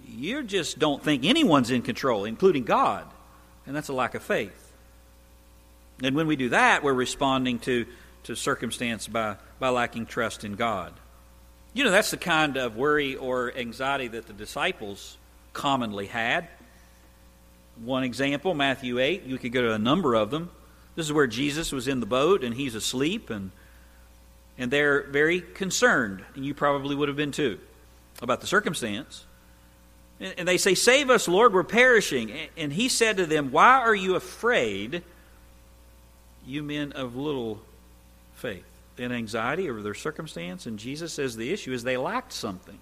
You 0.07 0.43
just 0.43 0.79
don't 0.79 1.03
think 1.03 1.23
anyone's 1.25 1.71
in 1.71 1.81
control, 1.81 2.25
including 2.25 2.63
God. 2.63 3.05
And 3.65 3.75
that's 3.75 3.89
a 3.89 3.93
lack 3.93 4.15
of 4.15 4.23
faith. 4.23 4.59
And 6.01 6.15
when 6.15 6.27
we 6.27 6.35
do 6.35 6.49
that, 6.49 6.83
we're 6.83 6.93
responding 6.93 7.59
to, 7.59 7.85
to 8.23 8.35
circumstance 8.35 9.07
by, 9.07 9.37
by 9.59 9.69
lacking 9.69 10.07
trust 10.07 10.43
in 10.43 10.55
God. 10.55 10.93
You 11.73 11.83
know, 11.83 11.91
that's 11.91 12.11
the 12.11 12.17
kind 12.17 12.57
of 12.57 12.77
worry 12.77 13.15
or 13.15 13.55
anxiety 13.55 14.07
that 14.09 14.27
the 14.27 14.33
disciples 14.33 15.17
commonly 15.53 16.05
had. 16.05 16.47
One 17.83 18.03
example, 18.03 18.53
Matthew 18.53 18.99
8, 18.99 19.23
you 19.23 19.39
could 19.39 19.51
go 19.51 19.63
to 19.63 19.73
a 19.73 19.79
number 19.79 20.13
of 20.13 20.29
them. 20.29 20.51
This 20.95 21.07
is 21.07 21.13
where 21.13 21.25
Jesus 21.25 21.71
was 21.71 21.87
in 21.87 21.99
the 21.99 22.05
boat 22.05 22.43
and 22.43 22.53
he's 22.53 22.75
asleep, 22.75 23.31
and, 23.31 23.49
and 24.59 24.69
they're 24.69 25.03
very 25.03 25.41
concerned, 25.41 26.23
and 26.35 26.45
you 26.45 26.53
probably 26.53 26.95
would 26.95 27.07
have 27.07 27.17
been 27.17 27.31
too, 27.31 27.59
about 28.21 28.41
the 28.41 28.47
circumstance. 28.47 29.25
And, 30.19 30.35
and 30.37 30.47
they 30.47 30.57
say, 30.57 30.75
Save 30.75 31.09
us, 31.09 31.27
Lord, 31.27 31.53
we're 31.53 31.63
perishing. 31.63 32.29
And, 32.29 32.49
and 32.55 32.73
he 32.73 32.87
said 32.89 33.17
to 33.17 33.25
them, 33.25 33.51
Why 33.51 33.79
are 33.79 33.95
you 33.95 34.15
afraid, 34.15 35.01
you 36.45 36.61
men 36.61 36.91
of 36.91 37.15
little 37.15 37.59
faith? 38.35 38.63
In 38.97 39.11
anxiety 39.11 39.69
over 39.69 39.81
their 39.81 39.93
circumstance, 39.93 40.65
and 40.65 40.77
Jesus 40.77 41.13
says 41.13 41.35
the 41.35 41.51
issue 41.51 41.73
is 41.73 41.83
they 41.83 41.97
lacked 41.97 42.33
something. 42.33 42.79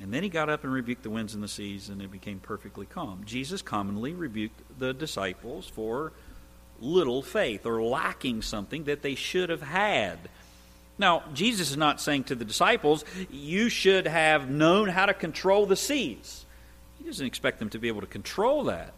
And 0.00 0.12
then 0.12 0.22
he 0.22 0.28
got 0.28 0.48
up 0.48 0.64
and 0.64 0.72
rebuked 0.72 1.02
the 1.02 1.10
winds 1.10 1.34
and 1.34 1.42
the 1.42 1.48
seas, 1.48 1.88
and 1.88 2.00
it 2.00 2.10
became 2.10 2.38
perfectly 2.38 2.86
calm. 2.86 3.22
Jesus 3.24 3.62
commonly 3.62 4.12
rebuked 4.12 4.60
the 4.78 4.92
disciples 4.92 5.68
for 5.68 6.12
little 6.80 7.22
faith 7.22 7.66
or 7.66 7.82
lacking 7.82 8.42
something 8.42 8.84
that 8.84 9.02
they 9.02 9.16
should 9.16 9.50
have 9.50 9.62
had. 9.62 10.18
Now, 10.98 11.24
Jesus 11.34 11.70
is 11.70 11.76
not 11.76 12.00
saying 12.00 12.24
to 12.24 12.34
the 12.34 12.44
disciples, 12.44 13.04
you 13.30 13.68
should 13.68 14.06
have 14.06 14.50
known 14.50 14.88
how 14.88 15.06
to 15.06 15.14
control 15.14 15.66
the 15.66 15.76
seas. 15.76 16.44
He 16.98 17.04
doesn't 17.04 17.26
expect 17.26 17.58
them 17.58 17.70
to 17.70 17.78
be 17.78 17.88
able 17.88 18.00
to 18.00 18.06
control 18.06 18.64
that. 18.64 18.92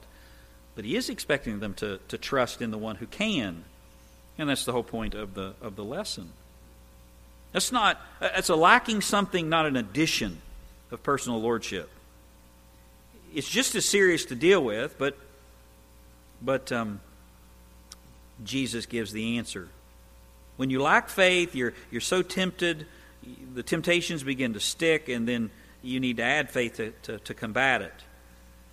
But 0.75 0.85
he 0.85 0.97
is 0.97 1.11
expecting 1.11 1.61
them 1.61 1.75
to, 1.75 1.99
to 2.09 2.17
trust 2.19 2.63
in 2.63 2.71
the 2.71 2.79
one 2.79 2.97
who 2.97 3.07
can 3.07 3.65
and 4.41 4.49
that's 4.49 4.65
the 4.65 4.73
whole 4.73 4.83
point 4.83 5.15
of 5.15 5.35
the, 5.35 5.55
of 5.61 5.77
the 5.77 5.85
lesson. 5.85 6.31
That's 7.53 7.73
not, 7.73 8.01
that's 8.21 8.49
a 8.49 8.57
lacking 8.57 9.03
something, 9.03 9.49
not 9.49 9.67
an 9.67 9.77
addition 9.77 10.41
of 10.91 11.03
personal 11.03 11.41
lordship. 11.41 11.91
It's 13.35 13.49
just 13.49 13.75
as 13.75 13.85
serious 13.85 14.25
to 14.27 14.35
deal 14.35 14.65
with, 14.65 14.97
but, 14.99 15.17
but 16.41 16.73
um, 16.73 17.01
Jesus 18.45 18.87
gives 18.87 19.13
the 19.13 19.39
answer. 19.39 19.69
When 20.57 20.71
you 20.71 20.83
lack 20.83 21.09
faith, 21.09 21.55
you're, 21.55 21.75
you're 21.91 22.01
so 22.01 22.23
tempted, 22.23 22.87
the 23.55 23.63
temptations 23.63 24.23
begin 24.23 24.55
to 24.55 24.61
stick, 24.61 25.09
and 25.09 25.29
then 25.29 25.51
you 25.83 26.01
need 26.01 26.17
to 26.17 26.23
add 26.23 26.51
faith 26.51 26.77
to, 26.77 26.93
to, 27.03 27.19
to 27.19 27.35
combat 27.35 27.83
it. 27.83 27.95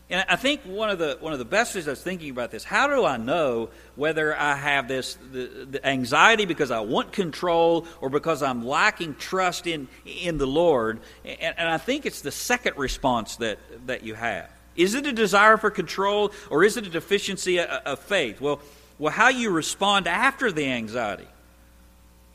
And 0.09 0.23
I 0.29 0.37
think 0.37 0.61
one 0.61 0.89
of 0.89 0.99
the 0.99 1.17
one 1.19 1.33
of 1.33 1.39
the 1.39 1.45
best 1.45 1.73
things 1.73 1.85
I 1.87 1.91
was 1.91 2.01
thinking 2.01 2.29
about 2.29 2.49
this. 2.49 2.63
How 2.63 2.87
do 2.87 3.03
I 3.03 3.17
know 3.17 3.69
whether 3.95 4.37
I 4.37 4.55
have 4.55 4.87
this 4.87 5.17
the, 5.33 5.67
the 5.69 5.85
anxiety 5.85 6.45
because 6.45 6.71
I 6.71 6.79
want 6.79 7.11
control 7.11 7.85
or 7.99 8.09
because 8.09 8.41
I'm 8.41 8.65
lacking 8.65 9.15
trust 9.15 9.67
in 9.67 9.89
in 10.05 10.37
the 10.37 10.47
Lord? 10.47 11.01
And, 11.25 11.55
and 11.57 11.69
I 11.69 11.77
think 11.77 12.05
it's 12.05 12.21
the 12.21 12.31
second 12.31 12.77
response 12.77 13.35
that 13.37 13.59
that 13.87 14.03
you 14.03 14.13
have. 14.13 14.49
Is 14.77 14.93
it 14.93 15.05
a 15.05 15.11
desire 15.11 15.57
for 15.57 15.71
control 15.71 16.31
or 16.49 16.63
is 16.63 16.77
it 16.77 16.87
a 16.87 16.89
deficiency 16.89 17.57
of, 17.57 17.67
of 17.67 17.99
faith? 17.99 18.39
Well, 18.39 18.61
well, 18.99 19.11
how 19.11 19.27
you 19.27 19.49
respond 19.49 20.07
after 20.07 20.53
the 20.53 20.71
anxiety 20.71 21.27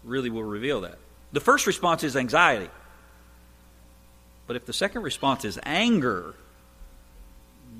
really 0.04 0.28
will 0.28 0.44
reveal 0.44 0.82
that. 0.82 0.98
The 1.32 1.40
first 1.40 1.66
response 1.66 2.04
is 2.04 2.16
anxiety. 2.16 2.68
But 4.46 4.56
if 4.56 4.66
the 4.66 4.72
second 4.72 5.02
response 5.02 5.44
is 5.46 5.58
anger, 5.62 6.34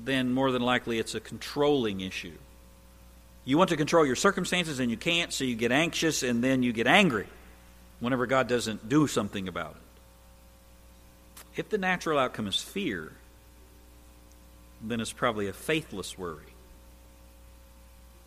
then 0.03 0.33
more 0.33 0.51
than 0.51 0.61
likely 0.61 0.99
it's 0.99 1.15
a 1.15 1.19
controlling 1.19 2.01
issue. 2.01 2.37
You 3.45 3.57
want 3.57 3.69
to 3.71 3.77
control 3.77 4.05
your 4.05 4.15
circumstances 4.15 4.79
and 4.79 4.89
you 4.89 4.97
can't, 4.97 5.33
so 5.33 5.43
you 5.43 5.55
get 5.55 5.71
anxious 5.71 6.23
and 6.23 6.43
then 6.43 6.63
you 6.63 6.71
get 6.73 6.87
angry 6.87 7.27
whenever 7.99 8.25
God 8.25 8.47
doesn't 8.47 8.87
do 8.87 9.07
something 9.07 9.47
about 9.47 9.71
it. 9.71 9.77
If 11.55 11.69
the 11.69 11.77
natural 11.77 12.17
outcome 12.17 12.47
is 12.47 12.61
fear, 12.61 13.11
then 14.81 14.99
it's 14.99 15.13
probably 15.13 15.47
a 15.47 15.53
faithless 15.53 16.17
worry. 16.17 16.53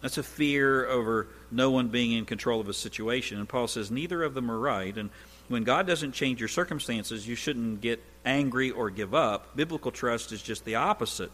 That's 0.03 0.19
a 0.19 0.23
fear 0.23 0.87
over 0.87 1.27
no 1.51 1.71
one 1.71 1.89
being 1.89 2.13
in 2.13 2.27
control 2.27 2.61
of 2.61 2.69
a 2.69 2.75
situation. 2.75 3.39
And 3.39 3.49
Paul 3.49 3.67
says 3.67 3.91
neither 3.91 4.23
of 4.23 4.35
them 4.35 4.51
are 4.51 4.59
right. 4.59 4.97
And 4.97 5.11
when 5.49 5.65
God 5.65 5.87
doesn't 5.87 6.13
change 6.13 6.41
your 6.41 6.49
circumstances, 6.49 7.27
you 7.27 7.35
shouldn't 7.35 7.81
get 7.81 8.03
angry 8.25 8.71
or 8.71 8.91
give 8.91 9.15
up. 9.15 9.57
Biblical 9.57 9.91
trust 9.91 10.33
is 10.33 10.43
just 10.43 10.65
the 10.65 10.77
opposite. 10.77 11.33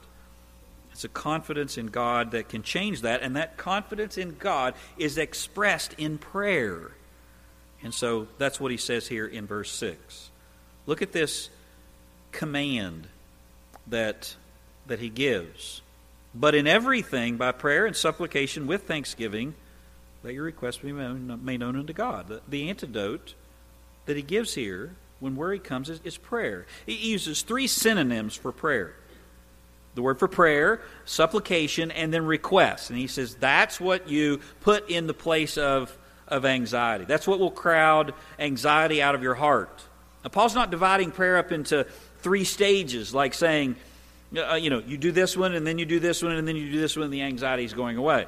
It's 0.93 1.05
a 1.05 1.09
confidence 1.09 1.79
in 1.79 1.87
God 1.87 2.33
that 2.33 2.49
can 2.49 2.63
change 2.63 3.03
that, 3.03 3.23
and 3.23 3.37
that 3.37 3.57
confidence 3.57 4.19
in 4.19 4.37
God 4.39 4.75
is 4.99 5.19
expressed 5.19 5.95
in 5.99 6.19
prayer. 6.19 6.93
And 7.83 7.93
so 7.93 8.29
that's 8.39 8.61
what 8.61 8.71
he 8.71 8.77
says 8.77 9.09
here 9.09 9.27
in 9.27 9.47
verse 9.47 9.71
6. 9.73 10.31
Look 10.87 11.03
at 11.03 11.13
this 11.13 11.49
command 12.31 13.09
that, 13.87 14.37
that 14.87 14.99
he 14.99 15.09
gives. 15.09 15.81
But 16.35 16.55
in 16.55 16.67
everything, 16.67 17.37
by 17.37 17.53
prayer 17.53 17.87
and 17.87 17.97
supplication 17.97 18.67
with 18.67 18.85
thanksgiving, 18.85 19.55
let 20.23 20.35
your 20.35 20.45
requests 20.45 20.79
be 20.79 20.93
made 20.93 21.61
known 21.61 21.77
unto 21.77 21.93
God. 21.93 22.29
The, 22.29 22.41
the 22.49 22.69
antidote 22.71 23.35
that 24.07 24.17
he 24.17 24.23
gives 24.23 24.55
here 24.55 24.95
when 25.21 25.37
worry 25.37 25.59
comes 25.59 25.89
is, 25.89 26.01
is 26.05 26.17
prayer. 26.17 26.67
He 26.87 26.95
uses 26.95 27.43
three 27.43 27.67
synonyms 27.67 28.35
for 28.35 28.53
prayer 28.53 28.95
the 29.95 30.03
word 30.03 30.19
for 30.19 30.29
prayer, 30.29 30.81
supplication, 31.05 31.91
and 31.91 32.13
then 32.13 32.25
request. 32.25 32.91
And 32.91 32.99
he 32.99 33.07
says 33.07 33.35
that's 33.35 33.81
what 33.81 34.09
you 34.09 34.41
put 34.61 34.89
in 34.89 35.07
the 35.07 35.15
place 35.15 35.59
of, 35.59 35.97
of 36.29 36.45
anxiety. 36.45 37.05
That's 37.05 37.27
what 37.27 37.39
will 37.39 37.51
crowd 37.51 38.15
anxiety 38.39 39.03
out 39.03 39.15
of 39.15 39.23
your 39.23 39.35
heart. 39.35 39.83
Now, 40.25 40.31
Paul's 40.31 40.55
not 40.55 40.71
dividing 40.71 41.11
prayer 41.11 41.37
up 41.37 41.53
into 41.53 41.85
three 42.21 42.45
stages, 42.45 43.13
like 43.13 43.35
saying, 43.35 43.77
uh, 44.37 44.55
you 44.55 44.71
know, 44.71 44.79
you 44.79 44.97
do 44.97 45.13
this 45.13 45.37
one, 45.37 45.55
and 45.55 45.67
then 45.67 45.79
you 45.79 45.85
do 45.85 46.01
this 46.01 46.23
one, 46.23 46.33
and 46.33 46.49
then 46.49 46.57
you 46.57 46.71
do 46.71 46.81
this 46.81 46.97
one, 46.97 47.05
and 47.05 47.13
the 47.13 47.23
anxiety 47.23 47.65
is 47.65 47.75
going 47.75 47.97
away. 47.99 48.27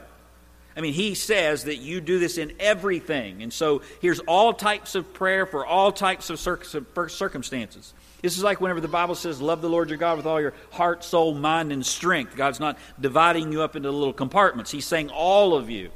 I 0.77 0.81
mean, 0.81 0.93
he 0.93 1.15
says 1.15 1.65
that 1.65 1.77
you 1.77 2.01
do 2.01 2.19
this 2.19 2.37
in 2.37 2.53
everything. 2.59 3.43
And 3.43 3.53
so 3.53 3.83
here's 4.01 4.19
all 4.21 4.53
types 4.53 4.97
of 4.97 5.15
prayer 5.15 5.47
for 5.47 5.65
all 5.65 5.93
types 5.93 6.31
of 6.31 6.41
circumstances. 6.41 7.95
This 8.25 8.39
is 8.39 8.43
like 8.43 8.59
whenever 8.59 8.81
the 8.81 8.89
Bible 8.89 9.17
says, 9.17 9.43
Love 9.43 9.61
the 9.61 9.69
Lord 9.69 9.91
your 9.91 9.99
God 9.99 10.17
with 10.17 10.25
all 10.25 10.41
your 10.41 10.55
heart, 10.71 11.05
soul, 11.05 11.35
mind, 11.35 11.73
and 11.73 11.85
strength. 11.85 12.35
God's 12.35 12.59
not 12.59 12.79
dividing 12.99 13.53
you 13.53 13.61
up 13.61 13.77
into 13.77 13.91
little 13.91 14.15
compartments. 14.15 14.71
He's 14.71 14.87
saying 14.87 15.11
all 15.11 15.55
of 15.55 15.69
you. 15.69 15.91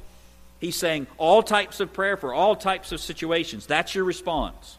He's 0.60 0.76
saying 0.76 1.06
all 1.16 1.42
types 1.42 1.80
of 1.80 1.94
prayer 1.94 2.18
for 2.18 2.34
all 2.34 2.54
types 2.54 2.92
of 2.92 3.00
situations. 3.00 3.64
That's 3.64 3.94
your 3.94 4.04
response. 4.04 4.76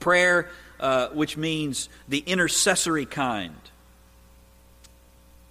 Prayer, 0.00 0.48
uh, 0.80 1.08
which 1.08 1.36
means 1.36 1.90
the 2.08 2.20
intercessory 2.20 3.04
kind. 3.04 3.54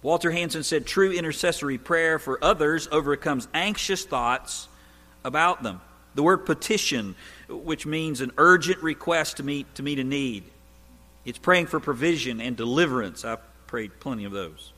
Walter 0.02 0.32
Hansen 0.32 0.64
said 0.64 0.84
true 0.84 1.12
intercessory 1.12 1.78
prayer 1.78 2.18
for 2.18 2.42
others 2.42 2.88
overcomes 2.90 3.46
anxious 3.54 4.04
thoughts 4.04 4.66
about 5.24 5.62
them. 5.62 5.80
The 6.16 6.24
word 6.24 6.38
petition, 6.38 7.14
which 7.48 7.86
means 7.86 8.20
an 8.20 8.32
urgent 8.38 8.82
request 8.82 9.38
to 9.38 9.42
meet, 9.42 9.72
to 9.74 9.82
meet 9.82 9.98
a 9.98 10.04
need. 10.04 10.44
It's 11.24 11.38
praying 11.38 11.66
for 11.66 11.80
provision 11.80 12.40
and 12.40 12.56
deliverance. 12.56 13.24
I've 13.24 13.40
prayed 13.66 13.98
plenty 14.00 14.24
of 14.24 14.32
those. 14.32 14.72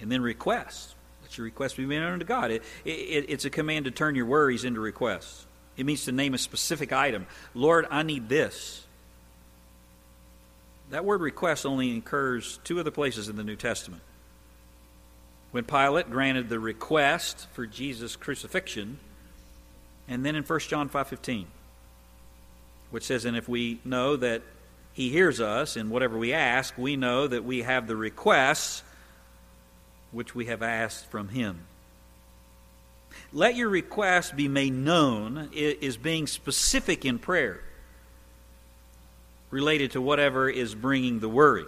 And 0.00 0.10
then 0.10 0.22
request. 0.22 0.94
Let 1.22 1.36
your 1.36 1.44
request 1.44 1.76
be 1.76 1.86
made 1.86 2.00
known 2.00 2.18
to 2.18 2.24
God. 2.24 2.50
It, 2.50 2.62
it, 2.84 3.26
it's 3.28 3.44
a 3.44 3.50
command 3.50 3.84
to 3.86 3.90
turn 3.90 4.14
your 4.14 4.26
worries 4.26 4.64
into 4.64 4.80
requests. 4.80 5.46
It 5.76 5.86
means 5.86 6.04
to 6.04 6.12
name 6.12 6.34
a 6.34 6.38
specific 6.38 6.92
item. 6.92 7.26
Lord, 7.54 7.86
I 7.90 8.02
need 8.02 8.28
this. 8.28 8.84
That 10.90 11.04
word 11.04 11.20
request 11.20 11.64
only 11.64 11.96
occurs 11.96 12.58
two 12.64 12.80
other 12.80 12.90
places 12.90 13.28
in 13.28 13.36
the 13.36 13.44
New 13.44 13.56
Testament. 13.56 14.02
When 15.52 15.64
Pilate 15.64 16.10
granted 16.10 16.48
the 16.48 16.58
request 16.58 17.46
for 17.52 17.66
Jesus' 17.66 18.16
crucifixion, 18.16 18.98
and 20.10 20.26
then 20.26 20.34
in 20.34 20.42
1 20.42 20.68
John 20.68 20.88
5:15, 20.90 21.46
which 22.90 23.04
says, 23.04 23.24
"And 23.24 23.36
if 23.36 23.48
we 23.48 23.80
know 23.84 24.16
that 24.16 24.42
he 24.92 25.08
hears 25.08 25.40
us 25.40 25.76
in 25.76 25.88
whatever 25.88 26.18
we 26.18 26.32
ask, 26.32 26.76
we 26.76 26.96
know 26.96 27.28
that 27.28 27.44
we 27.44 27.62
have 27.62 27.86
the 27.86 27.96
requests 27.96 28.82
which 30.10 30.34
we 30.34 30.46
have 30.46 30.62
asked 30.62 31.08
from 31.10 31.28
him." 31.28 31.60
Let 33.32 33.54
your 33.54 33.68
request 33.68 34.36
be 34.36 34.48
made 34.48 34.72
known 34.72 35.48
is 35.52 35.96
being 35.96 36.26
specific 36.26 37.04
in 37.04 37.18
prayer 37.18 37.62
related 39.50 39.92
to 39.92 40.00
whatever 40.00 40.48
is 40.48 40.74
bringing 40.74 41.20
the 41.20 41.28
worry. 41.28 41.66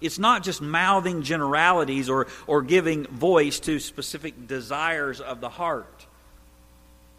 It's 0.00 0.18
not 0.18 0.42
just 0.42 0.60
mouthing 0.60 1.22
generalities 1.22 2.08
or, 2.08 2.26
or 2.46 2.62
giving 2.62 3.04
voice 3.06 3.60
to 3.60 3.78
specific 3.78 4.46
desires 4.46 5.20
of 5.20 5.40
the 5.40 5.50
heart. 5.50 6.06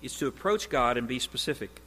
It's 0.02 0.18
to 0.20 0.28
approach 0.28 0.70
God 0.70 0.98
and 0.98 1.08
be 1.08 1.20
specific. 1.20 1.82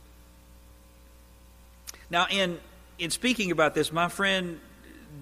Now, 2.11 2.27
in, 2.31 2.59
in 2.99 3.11
speaking 3.11 3.51
about 3.51 3.75
this, 3.75 3.93
my 3.93 4.09
friend 4.09 4.61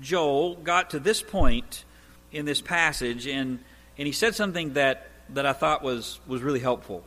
Joel 0.01 0.57
got 0.57 0.91
to 0.91 0.99
this 0.99 1.23
point 1.23 1.85
in 2.33 2.45
this 2.45 2.61
passage, 2.61 3.27
and, 3.27 3.61
and 3.99 4.07
he 4.07 4.13
said 4.13 4.35
something 4.35 4.75
that, 4.75 5.09
that 5.31 5.47
I 5.47 5.53
thought 5.53 5.83
was, 5.83 6.19
was 6.27 6.43
really 6.43 6.61
helpful. 6.61 7.05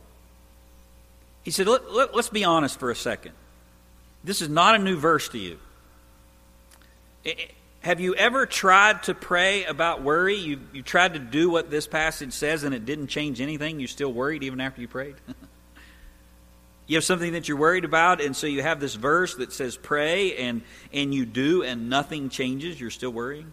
He 1.42 1.50
said, 1.50 1.68
let, 1.68 1.92
let, 1.92 2.14
Let's 2.14 2.28
be 2.28 2.44
honest 2.44 2.78
for 2.78 2.90
a 2.90 2.96
second. 2.96 3.32
This 4.24 4.42
is 4.42 4.48
not 4.48 4.74
a 4.74 4.78
new 4.78 4.96
verse 4.96 5.28
to 5.30 5.38
you. 5.38 5.58
Have 7.80 8.00
you 8.00 8.16
ever 8.16 8.46
tried 8.46 9.04
to 9.04 9.14
pray 9.14 9.64
about 9.64 10.02
worry? 10.02 10.34
You, 10.34 10.58
you 10.72 10.82
tried 10.82 11.14
to 11.14 11.20
do 11.20 11.48
what 11.48 11.70
this 11.70 11.86
passage 11.86 12.32
says 12.32 12.64
and 12.64 12.74
it 12.74 12.84
didn't 12.84 13.06
change 13.06 13.40
anything? 13.40 13.78
You 13.78 13.86
still 13.86 14.12
worried 14.12 14.42
even 14.42 14.60
after 14.60 14.80
you 14.80 14.88
prayed? 14.88 15.14
you 16.86 16.96
have 16.96 17.04
something 17.04 17.32
that 17.32 17.48
you're 17.48 17.56
worried 17.56 17.84
about, 17.84 18.20
and 18.20 18.36
so 18.36 18.46
you 18.46 18.62
have 18.62 18.78
this 18.78 18.94
verse 18.94 19.34
that 19.36 19.52
says 19.52 19.76
pray, 19.76 20.36
and, 20.36 20.62
and 20.92 21.12
you 21.12 21.26
do, 21.26 21.62
and 21.62 21.90
nothing 21.90 22.28
changes. 22.28 22.80
You're 22.80 22.90
still 22.90 23.10
worrying? 23.10 23.52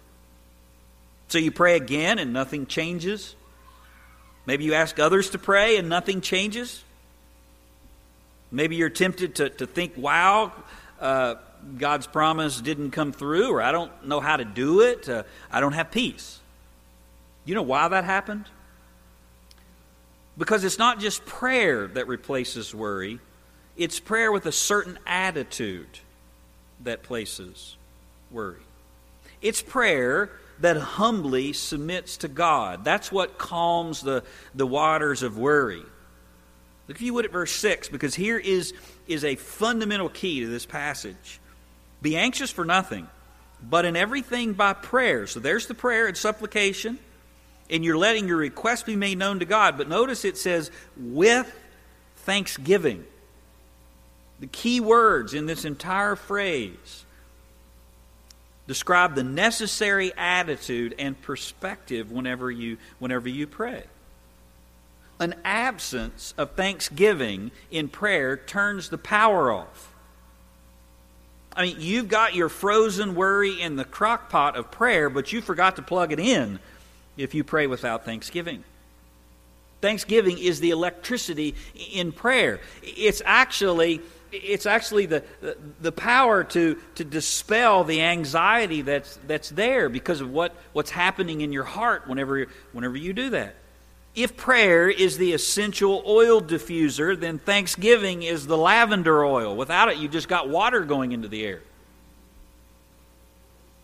So 1.29 1.39
you 1.39 1.51
pray 1.51 1.75
again, 1.75 2.19
and 2.19 2.31
nothing 2.31 2.67
changes? 2.67 3.35
Maybe 4.45 4.65
you 4.65 4.75
ask 4.75 4.99
others 4.99 5.31
to 5.31 5.39
pray, 5.39 5.77
and 5.77 5.89
nothing 5.89 6.21
changes? 6.21 6.83
Maybe 8.51 8.75
you're 8.75 8.89
tempted 8.89 9.35
to, 9.35 9.49
to 9.49 9.65
think, 9.65 9.93
wow, 9.97 10.51
uh, 11.01 11.35
God's 11.77 12.05
promise 12.05 12.61
didn't 12.61 12.91
come 12.91 13.11
through, 13.11 13.51
or 13.51 13.63
I 13.63 13.71
don't 13.71 14.05
know 14.05 14.19
how 14.19 14.37
to 14.37 14.45
do 14.45 14.81
it, 14.81 15.09
uh, 15.09 15.23
I 15.51 15.59
don't 15.59 15.73
have 15.73 15.89
peace. 15.89 16.39
You 17.45 17.55
know 17.55 17.63
why 17.63 17.87
that 17.87 18.03
happened? 18.03 18.45
Because 20.37 20.63
it's 20.63 20.79
not 20.79 20.99
just 20.99 21.25
prayer 21.25 21.87
that 21.87 22.07
replaces 22.07 22.73
worry, 22.73 23.19
it's 23.77 23.99
prayer 23.99 24.31
with 24.31 24.45
a 24.45 24.51
certain 24.51 24.97
attitude 25.05 25.99
that 26.83 27.03
places 27.03 27.75
worry. 28.31 28.61
It's 29.41 29.61
prayer 29.61 30.29
that 30.59 30.77
humbly 30.77 31.53
submits 31.53 32.17
to 32.17 32.27
God. 32.27 32.85
That's 32.85 33.11
what 33.11 33.37
calms 33.37 34.01
the, 34.01 34.23
the 34.55 34.67
waters 34.67 35.23
of 35.23 35.37
worry. 35.37 35.83
Look, 36.87 36.97
if 36.97 37.01
you 37.01 37.13
would, 37.13 37.25
at 37.25 37.31
verse 37.31 37.51
6, 37.51 37.89
because 37.89 38.15
here 38.15 38.37
is, 38.37 38.73
is 39.07 39.23
a 39.23 39.35
fundamental 39.35 40.09
key 40.09 40.41
to 40.41 40.47
this 40.47 40.65
passage. 40.65 41.39
Be 42.01 42.17
anxious 42.17 42.51
for 42.51 42.65
nothing, 42.65 43.07
but 43.61 43.85
in 43.85 43.95
everything 43.95 44.53
by 44.53 44.73
prayer. 44.73 45.25
So 45.27 45.39
there's 45.39 45.67
the 45.67 45.73
prayer 45.73 46.07
and 46.07 46.17
supplication, 46.17 46.99
and 47.69 47.83
you're 47.83 47.97
letting 47.97 48.27
your 48.27 48.37
request 48.37 48.85
be 48.85 48.95
made 48.95 49.17
known 49.17 49.39
to 49.39 49.45
God. 49.45 49.77
But 49.77 49.87
notice 49.87 50.25
it 50.25 50.37
says, 50.37 50.71
with 50.97 51.51
thanksgiving. 52.17 53.05
The 54.39 54.47
key 54.47 54.79
words 54.79 55.33
in 55.33 55.45
this 55.45 55.65
entire 55.65 56.15
phrase 56.15 57.05
describe 58.67 59.15
the 59.15 59.23
necessary 59.23 60.13
attitude 60.17 60.95
and 60.97 61.21
perspective 61.21 62.11
whenever 62.11 62.49
you, 62.49 62.77
whenever 62.99 63.27
you 63.27 63.45
pray. 63.45 63.83
An 65.19 65.35
absence 65.43 66.33
of 66.37 66.51
thanksgiving 66.51 67.51
in 67.71 67.87
prayer 67.87 68.35
turns 68.35 68.89
the 68.89 68.97
power 68.97 69.51
off. 69.51 69.93
I 71.55 71.63
mean, 71.63 71.75
you've 71.79 72.07
got 72.07 72.35
your 72.35 72.49
frozen 72.49 73.15
worry 73.15 73.61
in 73.61 73.75
the 73.75 73.85
crock 73.85 74.29
pot 74.29 74.55
of 74.55 74.71
prayer, 74.71 75.09
but 75.09 75.31
you 75.31 75.41
forgot 75.41 75.75
to 75.75 75.81
plug 75.81 76.11
it 76.11 76.19
in 76.19 76.59
if 77.17 77.33
you 77.33 77.43
pray 77.43 77.67
without 77.67 78.05
thanksgiving. 78.05 78.63
Thanksgiving 79.81 80.37
is 80.37 80.59
the 80.59 80.69
electricity 80.69 81.55
in 81.91 82.11
prayer. 82.11 82.61
It's 82.81 83.21
actually 83.25 84.01
it's 84.33 84.65
actually 84.65 85.05
the, 85.05 85.23
the, 85.79 85.91
power 85.91 86.43
to, 86.43 86.77
to 86.95 87.03
dispel 87.03 87.83
the 87.83 88.01
anxiety 88.01 88.81
that's, 88.81 89.19
that's 89.27 89.49
there 89.49 89.89
because 89.89 90.21
of 90.21 90.31
what, 90.31 90.55
what's 90.73 90.89
happening 90.89 91.41
in 91.41 91.51
your 91.51 91.63
heart 91.63 92.07
whenever, 92.07 92.47
whenever 92.71 92.97
you 92.97 93.13
do 93.13 93.29
that. 93.29 93.55
If 94.15 94.35
prayer 94.35 94.89
is 94.89 95.17
the 95.17 95.33
essential 95.33 96.03
oil 96.05 96.41
diffuser, 96.41 97.19
then 97.19 97.39
thanksgiving 97.39 98.23
is 98.23 98.45
the 98.45 98.57
lavender 98.57 99.23
oil. 99.23 99.55
Without 99.55 99.89
it, 99.89 99.97
you've 99.97 100.11
just 100.11 100.27
got 100.27 100.49
water 100.49 100.81
going 100.81 101.11
into 101.11 101.27
the 101.27 101.45
air. 101.45 101.61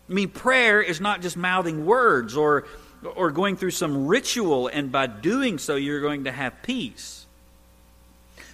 I 0.08 0.12
mean, 0.12 0.28
prayer 0.28 0.82
is 0.82 1.00
not 1.00 1.22
just 1.22 1.36
mouthing 1.36 1.86
words 1.86 2.36
or, 2.36 2.64
or 3.02 3.30
going 3.30 3.56
through 3.56 3.70
some 3.70 4.06
ritual, 4.06 4.68
and 4.68 4.92
by 4.92 5.06
doing 5.06 5.58
so, 5.58 5.76
you're 5.76 6.00
going 6.00 6.24
to 6.24 6.32
have 6.32 6.62
peace. 6.62 7.26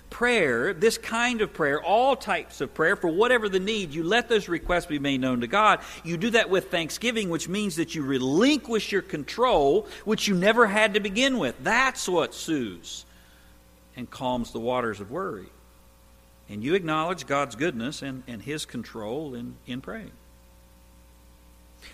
Prayer, 0.09 0.73
this 0.73 0.99
kind 0.99 1.41
of 1.41 1.53
prayer, 1.53 1.83
all 1.83 2.17
types 2.17 2.61
of 2.61 2.73
prayer, 2.73 2.97
for 2.97 3.09
whatever 3.09 3.49
the 3.49 3.61
need, 3.61 3.93
you 3.93 4.03
let 4.05 4.29
those 4.29 4.49
requests 4.49 4.87
be 4.87 4.99
made 4.99 5.21
known 5.21 5.41
to 5.41 5.47
God. 5.47 5.81
You 6.05 6.17
do 6.17 6.31
that 6.31 6.49
with 6.49 6.71
thanksgiving, 6.71 7.29
which 7.29 7.49
means 7.49 7.77
that 7.77 7.95
you 7.95 8.03
relinquish 8.03 8.93
your 8.93 9.03
control, 9.03 9.87
which 10.05 10.29
you 10.29 10.35
never 10.35 10.67
had 10.67 10.95
to 10.95 11.01
begin 11.01 11.39
with. 11.39 11.57
That's 11.63 12.09
what 12.09 12.35
soothes 12.35 13.05
and 13.97 14.09
calms 14.09 14.53
the 14.53 14.61
waters 14.61 15.01
of 15.01 15.11
worry. 15.11 15.47
And 16.49 16.63
you 16.63 16.75
acknowledge 16.75 17.27
God's 17.27 17.57
goodness 17.57 18.03
and, 18.03 18.23
and 18.29 18.41
His 18.41 18.65
control 18.65 19.35
in, 19.35 19.57
in 19.67 19.81
praying. 19.81 20.13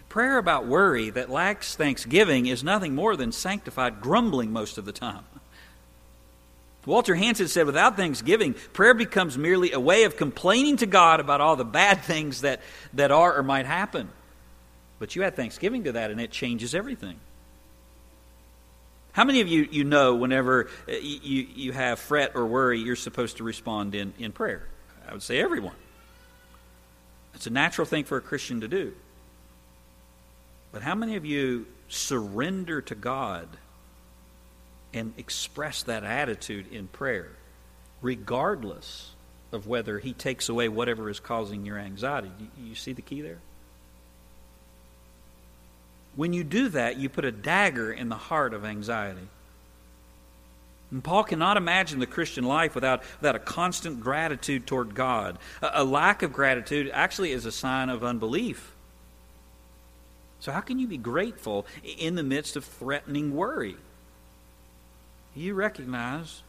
Prayer 0.08 0.38
about 0.38 0.66
worry 0.66 1.10
that 1.10 1.30
lacks 1.30 1.74
thanksgiving 1.74 2.46
is 2.46 2.62
nothing 2.62 2.94
more 2.94 3.16
than 3.16 3.32
sanctified 3.32 4.00
grumbling 4.00 4.52
most 4.52 4.78
of 4.78 4.84
the 4.84 4.92
time. 4.92 5.24
Walter 6.84 7.14
Hansen 7.14 7.46
said, 7.46 7.66
without 7.66 7.96
thanksgiving, 7.96 8.54
prayer 8.72 8.94
becomes 8.94 9.38
merely 9.38 9.72
a 9.72 9.78
way 9.78 10.02
of 10.04 10.16
complaining 10.16 10.78
to 10.78 10.86
God 10.86 11.20
about 11.20 11.40
all 11.40 11.54
the 11.54 11.64
bad 11.64 12.02
things 12.02 12.40
that, 12.40 12.60
that 12.94 13.12
are 13.12 13.36
or 13.36 13.42
might 13.42 13.66
happen. 13.66 14.08
But 14.98 15.14
you 15.14 15.22
add 15.22 15.36
thanksgiving 15.36 15.84
to 15.84 15.92
that, 15.92 16.10
and 16.10 16.20
it 16.20 16.32
changes 16.32 16.74
everything. 16.74 17.18
How 19.12 19.24
many 19.24 19.40
of 19.42 19.48
you, 19.48 19.68
you 19.70 19.84
know 19.84 20.16
whenever 20.16 20.68
uh, 20.88 20.92
you, 20.92 21.46
you 21.54 21.72
have 21.72 21.98
fret 21.98 22.32
or 22.34 22.46
worry, 22.46 22.80
you're 22.80 22.96
supposed 22.96 23.36
to 23.36 23.44
respond 23.44 23.94
in, 23.94 24.12
in 24.18 24.32
prayer? 24.32 24.66
I 25.06 25.12
would 25.12 25.22
say 25.22 25.38
everyone. 25.38 25.76
It's 27.34 27.46
a 27.46 27.50
natural 27.50 27.86
thing 27.86 28.04
for 28.04 28.16
a 28.16 28.20
Christian 28.20 28.60
to 28.62 28.68
do. 28.68 28.94
But 30.72 30.82
how 30.82 30.94
many 30.94 31.16
of 31.16 31.24
you 31.24 31.66
surrender 31.88 32.80
to 32.80 32.94
God 32.94 33.46
and 34.94 35.12
express 35.18 35.82
that 35.84 36.02
attitude 36.02 36.72
in 36.72 36.88
prayer, 36.88 37.30
regardless 38.00 39.10
of 39.52 39.66
whether 39.66 39.98
He 39.98 40.14
takes 40.14 40.48
away 40.48 40.68
whatever 40.68 41.10
is 41.10 41.20
causing 41.20 41.66
your 41.66 41.78
anxiety? 41.78 42.30
You, 42.38 42.68
you 42.68 42.74
see 42.74 42.94
the 42.94 43.02
key 43.02 43.20
there? 43.20 43.38
When 46.16 46.32
you 46.32 46.44
do 46.44 46.68
that, 46.70 46.98
you 46.98 47.08
put 47.08 47.24
a 47.24 47.32
dagger 47.32 47.92
in 47.92 48.08
the 48.08 48.16
heart 48.16 48.52
of 48.54 48.64
anxiety. 48.64 49.28
And 50.90 51.02
Paul 51.02 51.24
cannot 51.24 51.56
imagine 51.56 52.00
the 52.00 52.06
Christian 52.06 52.44
life 52.44 52.74
without, 52.74 53.02
without 53.20 53.34
a 53.34 53.38
constant 53.38 54.00
gratitude 54.00 54.66
toward 54.66 54.94
God. 54.94 55.38
A, 55.62 55.70
a 55.76 55.84
lack 55.84 56.22
of 56.22 56.34
gratitude 56.34 56.90
actually 56.92 57.32
is 57.32 57.46
a 57.46 57.52
sign 57.52 57.88
of 57.88 58.04
unbelief. 58.04 58.71
So, 60.42 60.50
how 60.50 60.60
can 60.60 60.80
you 60.80 60.88
be 60.88 60.96
grateful 60.96 61.66
in 61.84 62.16
the 62.16 62.24
midst 62.24 62.56
of 62.56 62.64
threatening 62.64 63.36
worry? 63.36 63.76
You 65.36 65.54
recognize 65.54 66.42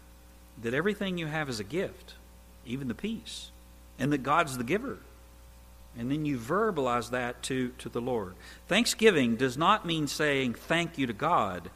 that 0.64 0.74
everything 0.74 1.20
you 1.20 1.28
have 1.28 1.48
is 1.48 1.60
a 1.60 1.64
gift, 1.64 2.16
even 2.66 2.88
the 2.88 2.96
peace, 2.96 3.52
and 4.00 4.12
that 4.12 4.24
God's 4.24 4.58
the 4.58 4.64
giver. 4.64 4.98
And 5.96 6.10
then 6.10 6.26
you 6.26 6.40
verbalize 6.40 7.12
that 7.12 7.44
to, 7.44 7.70
to 7.78 7.88
the 7.88 8.02
Lord. 8.02 8.34
Thanksgiving 8.68 9.36
does 9.36 9.60
not 9.60 9.86
mean 9.86 10.08
saying 10.08 10.56
thank 10.56 10.98
you 10.98 11.06
to 11.06 11.14
God. 11.14 11.70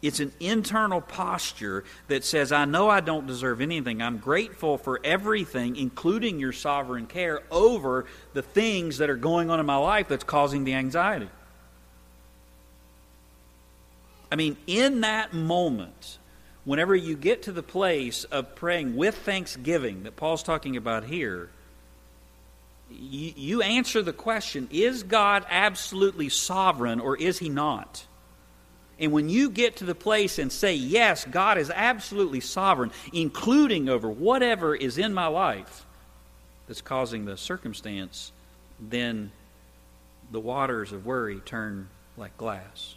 It's 0.00 0.20
an 0.20 0.32
internal 0.38 1.00
posture 1.00 1.84
that 2.06 2.24
says, 2.24 2.52
I 2.52 2.64
know 2.66 2.88
I 2.88 3.00
don't 3.00 3.26
deserve 3.26 3.60
anything. 3.60 4.00
I'm 4.00 4.18
grateful 4.18 4.78
for 4.78 5.00
everything, 5.02 5.74
including 5.74 6.38
your 6.38 6.52
sovereign 6.52 7.06
care 7.06 7.40
over 7.50 8.06
the 8.32 8.42
things 8.42 8.98
that 8.98 9.10
are 9.10 9.16
going 9.16 9.50
on 9.50 9.58
in 9.58 9.66
my 9.66 9.76
life 9.76 10.06
that's 10.06 10.22
causing 10.22 10.62
the 10.62 10.74
anxiety. 10.74 11.28
I 14.30 14.36
mean, 14.36 14.56
in 14.66 15.00
that 15.00 15.32
moment, 15.32 16.18
whenever 16.64 16.94
you 16.94 17.16
get 17.16 17.44
to 17.44 17.52
the 17.52 17.62
place 17.62 18.24
of 18.24 18.54
praying 18.54 18.94
with 18.94 19.16
thanksgiving 19.16 20.04
that 20.04 20.16
Paul's 20.16 20.42
talking 20.42 20.76
about 20.76 21.04
here, 21.04 21.50
you, 22.90 23.62
answer 23.62 24.02
the 24.02 24.12
question 24.12 24.68
is 24.70 25.02
God 25.02 25.44
absolutely 25.50 26.28
sovereign 26.28 27.00
or 27.00 27.16
is 27.16 27.38
he 27.38 27.48
not? 27.48 28.04
And 28.98 29.12
when 29.12 29.28
you 29.28 29.50
get 29.50 29.76
to 29.76 29.84
the 29.84 29.94
place 29.94 30.38
and 30.38 30.50
say, 30.50 30.74
Yes, 30.74 31.24
God 31.24 31.58
is 31.58 31.70
absolutely 31.70 32.40
sovereign, 32.40 32.90
including 33.12 33.88
over 33.88 34.08
whatever 34.08 34.74
is 34.74 34.98
in 34.98 35.14
my 35.14 35.26
life 35.26 35.84
that's 36.66 36.80
causing 36.80 37.24
the 37.24 37.36
circumstance, 37.36 38.32
then 38.80 39.30
the 40.30 40.40
waters 40.40 40.92
of 40.92 41.06
worry 41.06 41.40
turn 41.40 41.88
like 42.16 42.36
glass. 42.36 42.96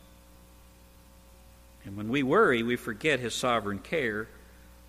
And 1.86 1.98
when 1.98 2.10
we 2.10 2.24
worry, 2.24 2.64
we 2.64 2.76
forget 2.76 3.20
His 3.20 3.34
sovereign 3.34 3.80
care 3.80 4.28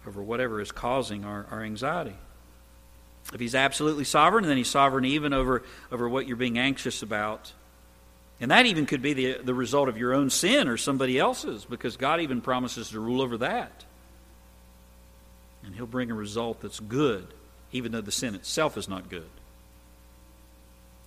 over 0.06 0.22
whatever 0.22 0.60
is 0.60 0.72
causing 0.72 1.24
our, 1.24 1.46
our 1.50 1.62
anxiety. 1.62 2.16
If 3.32 3.40
He's 3.40 3.54
absolutely 3.54 4.04
sovereign, 4.04 4.46
then 4.46 4.56
He's 4.56 4.68
sovereign 4.68 5.04
even 5.04 5.32
over, 5.32 5.62
over 5.90 6.08
what 6.08 6.26
you're 6.26 6.36
being 6.36 6.58
anxious 6.58 7.02
about. 7.02 7.52
And 8.42 8.50
that 8.50 8.66
even 8.66 8.86
could 8.86 9.02
be 9.02 9.12
the, 9.12 9.38
the 9.44 9.54
result 9.54 9.88
of 9.88 9.96
your 9.96 10.12
own 10.12 10.28
sin 10.28 10.66
or 10.66 10.76
somebody 10.76 11.16
else's, 11.16 11.64
because 11.64 11.96
God 11.96 12.20
even 12.20 12.40
promises 12.40 12.90
to 12.90 12.98
rule 12.98 13.22
over 13.22 13.38
that. 13.38 13.84
And 15.64 15.76
He'll 15.76 15.86
bring 15.86 16.10
a 16.10 16.14
result 16.14 16.60
that's 16.60 16.80
good, 16.80 17.28
even 17.70 17.92
though 17.92 18.00
the 18.00 18.10
sin 18.10 18.34
itself 18.34 18.76
is 18.76 18.88
not 18.88 19.08
good. 19.08 19.28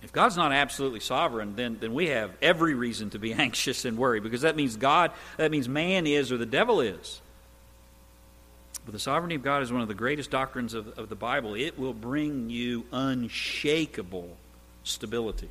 If 0.02 0.12
God's 0.12 0.36
not 0.38 0.50
absolutely 0.52 1.00
sovereign, 1.00 1.56
then, 1.56 1.76
then 1.78 1.92
we 1.92 2.06
have 2.06 2.30
every 2.40 2.72
reason 2.72 3.10
to 3.10 3.18
be 3.18 3.32
anxious 3.34 3.84
and 3.84 3.98
worry 3.98 4.20
because 4.20 4.40
that 4.40 4.56
means 4.56 4.76
God, 4.76 5.12
that 5.36 5.50
means 5.50 5.68
man 5.68 6.06
is 6.06 6.32
or 6.32 6.38
the 6.38 6.46
devil 6.46 6.80
is. 6.80 7.20
But 8.86 8.92
the 8.92 8.98
sovereignty 8.98 9.34
of 9.34 9.42
God 9.42 9.62
is 9.62 9.70
one 9.70 9.82
of 9.82 9.88
the 9.88 9.94
greatest 9.94 10.30
doctrines 10.30 10.72
of, 10.72 10.98
of 10.98 11.10
the 11.10 11.16
Bible. 11.16 11.54
It 11.54 11.78
will 11.78 11.92
bring 11.92 12.48
you 12.48 12.86
unshakable 12.92 14.38
stability. 14.84 15.50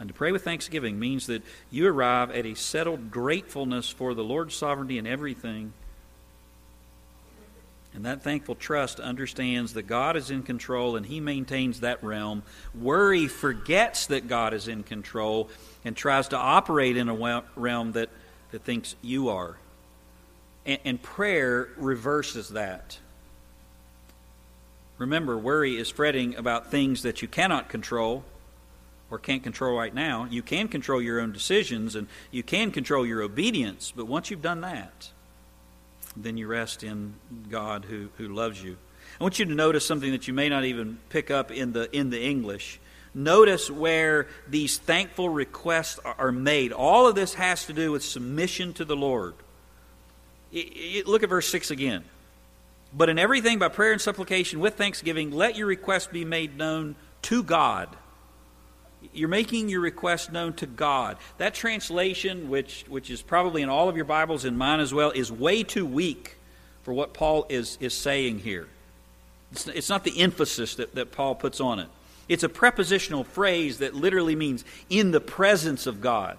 And 0.00 0.08
to 0.08 0.14
pray 0.14 0.30
with 0.30 0.44
thanksgiving 0.44 0.98
means 0.98 1.26
that 1.26 1.42
you 1.70 1.88
arrive 1.88 2.30
at 2.30 2.46
a 2.46 2.54
settled 2.54 3.10
gratefulness 3.10 3.88
for 3.90 4.14
the 4.14 4.22
Lord's 4.22 4.54
sovereignty 4.54 4.98
in 4.98 5.06
everything 5.06 5.72
and 7.98 8.04
that 8.04 8.22
thankful 8.22 8.54
trust 8.54 9.00
understands 9.00 9.74
that 9.74 9.88
God 9.88 10.16
is 10.16 10.30
in 10.30 10.44
control 10.44 10.94
and 10.94 11.04
He 11.04 11.18
maintains 11.18 11.80
that 11.80 12.02
realm. 12.04 12.44
Worry 12.72 13.26
forgets 13.26 14.06
that 14.06 14.28
God 14.28 14.54
is 14.54 14.68
in 14.68 14.84
control 14.84 15.48
and 15.84 15.96
tries 15.96 16.28
to 16.28 16.36
operate 16.36 16.96
in 16.96 17.08
a 17.08 17.42
realm 17.56 17.92
that, 17.92 18.10
that 18.52 18.62
thinks 18.62 18.94
you 19.02 19.30
are. 19.30 19.56
And, 20.64 20.78
and 20.84 21.02
prayer 21.02 21.70
reverses 21.76 22.50
that. 22.50 22.98
Remember, 24.98 25.36
worry 25.36 25.76
is 25.76 25.90
fretting 25.90 26.36
about 26.36 26.70
things 26.70 27.02
that 27.02 27.20
you 27.20 27.26
cannot 27.26 27.68
control 27.68 28.22
or 29.10 29.18
can't 29.18 29.42
control 29.42 29.76
right 29.76 29.94
now. 29.94 30.26
You 30.30 30.42
can 30.42 30.68
control 30.68 31.00
your 31.00 31.20
own 31.20 31.32
decisions 31.32 31.94
and 31.94 32.08
you 32.30 32.42
can 32.42 32.70
control 32.70 33.06
your 33.06 33.22
obedience, 33.22 33.92
but 33.94 34.06
once 34.06 34.30
you've 34.30 34.42
done 34.42 34.60
that, 34.62 35.10
then 36.16 36.36
you 36.36 36.46
rest 36.46 36.82
in 36.82 37.14
God 37.48 37.84
who, 37.84 38.08
who 38.16 38.28
loves 38.28 38.62
you. 38.62 38.76
I 39.20 39.24
want 39.24 39.38
you 39.38 39.46
to 39.46 39.54
notice 39.54 39.86
something 39.86 40.12
that 40.12 40.28
you 40.28 40.34
may 40.34 40.48
not 40.48 40.64
even 40.64 40.98
pick 41.08 41.30
up 41.30 41.50
in 41.50 41.72
the, 41.72 41.94
in 41.96 42.10
the 42.10 42.22
English. 42.22 42.78
Notice 43.14 43.70
where 43.70 44.28
these 44.46 44.78
thankful 44.78 45.28
requests 45.28 45.98
are 46.04 46.30
made. 46.30 46.72
All 46.72 47.06
of 47.06 47.14
this 47.14 47.34
has 47.34 47.64
to 47.66 47.72
do 47.72 47.90
with 47.90 48.04
submission 48.04 48.74
to 48.74 48.84
the 48.84 48.96
Lord. 48.96 49.34
Look 50.52 51.22
at 51.22 51.28
verse 51.28 51.48
6 51.48 51.70
again. 51.70 52.04
But 52.92 53.08
in 53.08 53.18
everything 53.18 53.58
by 53.58 53.68
prayer 53.68 53.92
and 53.92 54.00
supplication 54.00 54.60
with 54.60 54.76
thanksgiving, 54.76 55.30
let 55.30 55.56
your 55.56 55.66
requests 55.66 56.06
be 56.06 56.24
made 56.24 56.56
known 56.56 56.96
to 57.22 57.42
God. 57.42 57.88
You're 59.12 59.28
making 59.28 59.68
your 59.68 59.80
request 59.80 60.32
known 60.32 60.54
to 60.54 60.66
God. 60.66 61.16
That 61.38 61.54
translation, 61.54 62.48
which, 62.48 62.84
which 62.88 63.10
is 63.10 63.22
probably 63.22 63.62
in 63.62 63.68
all 63.68 63.88
of 63.88 63.96
your 63.96 64.04
Bibles 64.04 64.44
and 64.44 64.58
mine 64.58 64.80
as 64.80 64.92
well, 64.92 65.10
is 65.10 65.30
way 65.30 65.62
too 65.62 65.86
weak 65.86 66.36
for 66.82 66.92
what 66.92 67.14
Paul 67.14 67.46
is, 67.48 67.78
is 67.80 67.94
saying 67.94 68.40
here. 68.40 68.66
It's, 69.52 69.66
it's 69.68 69.88
not 69.88 70.04
the 70.04 70.20
emphasis 70.20 70.74
that, 70.76 70.94
that 70.94 71.12
Paul 71.12 71.34
puts 71.34 71.60
on 71.60 71.78
it. 71.78 71.88
It's 72.28 72.42
a 72.42 72.48
prepositional 72.48 73.24
phrase 73.24 73.78
that 73.78 73.94
literally 73.94 74.36
means 74.36 74.64
in 74.90 75.12
the 75.12 75.20
presence 75.20 75.86
of 75.86 76.00
God. 76.00 76.36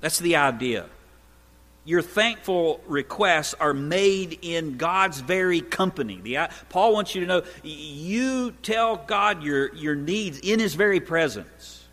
That's 0.00 0.18
the 0.18 0.36
idea 0.36 0.86
your 1.86 2.02
thankful 2.02 2.80
requests 2.86 3.54
are 3.54 3.72
made 3.72 4.40
in 4.42 4.76
God's 4.76 5.20
very 5.20 5.60
company. 5.60 6.20
The, 6.20 6.36
uh, 6.36 6.48
Paul 6.68 6.92
wants 6.92 7.14
you 7.14 7.20
to 7.22 7.26
know 7.26 7.42
you 7.62 8.50
tell 8.62 8.96
God 8.96 9.42
your, 9.42 9.72
your 9.74 9.94
needs 9.94 10.40
in 10.40 10.58
His 10.58 10.74
very 10.74 11.00
presence. 11.00 11.84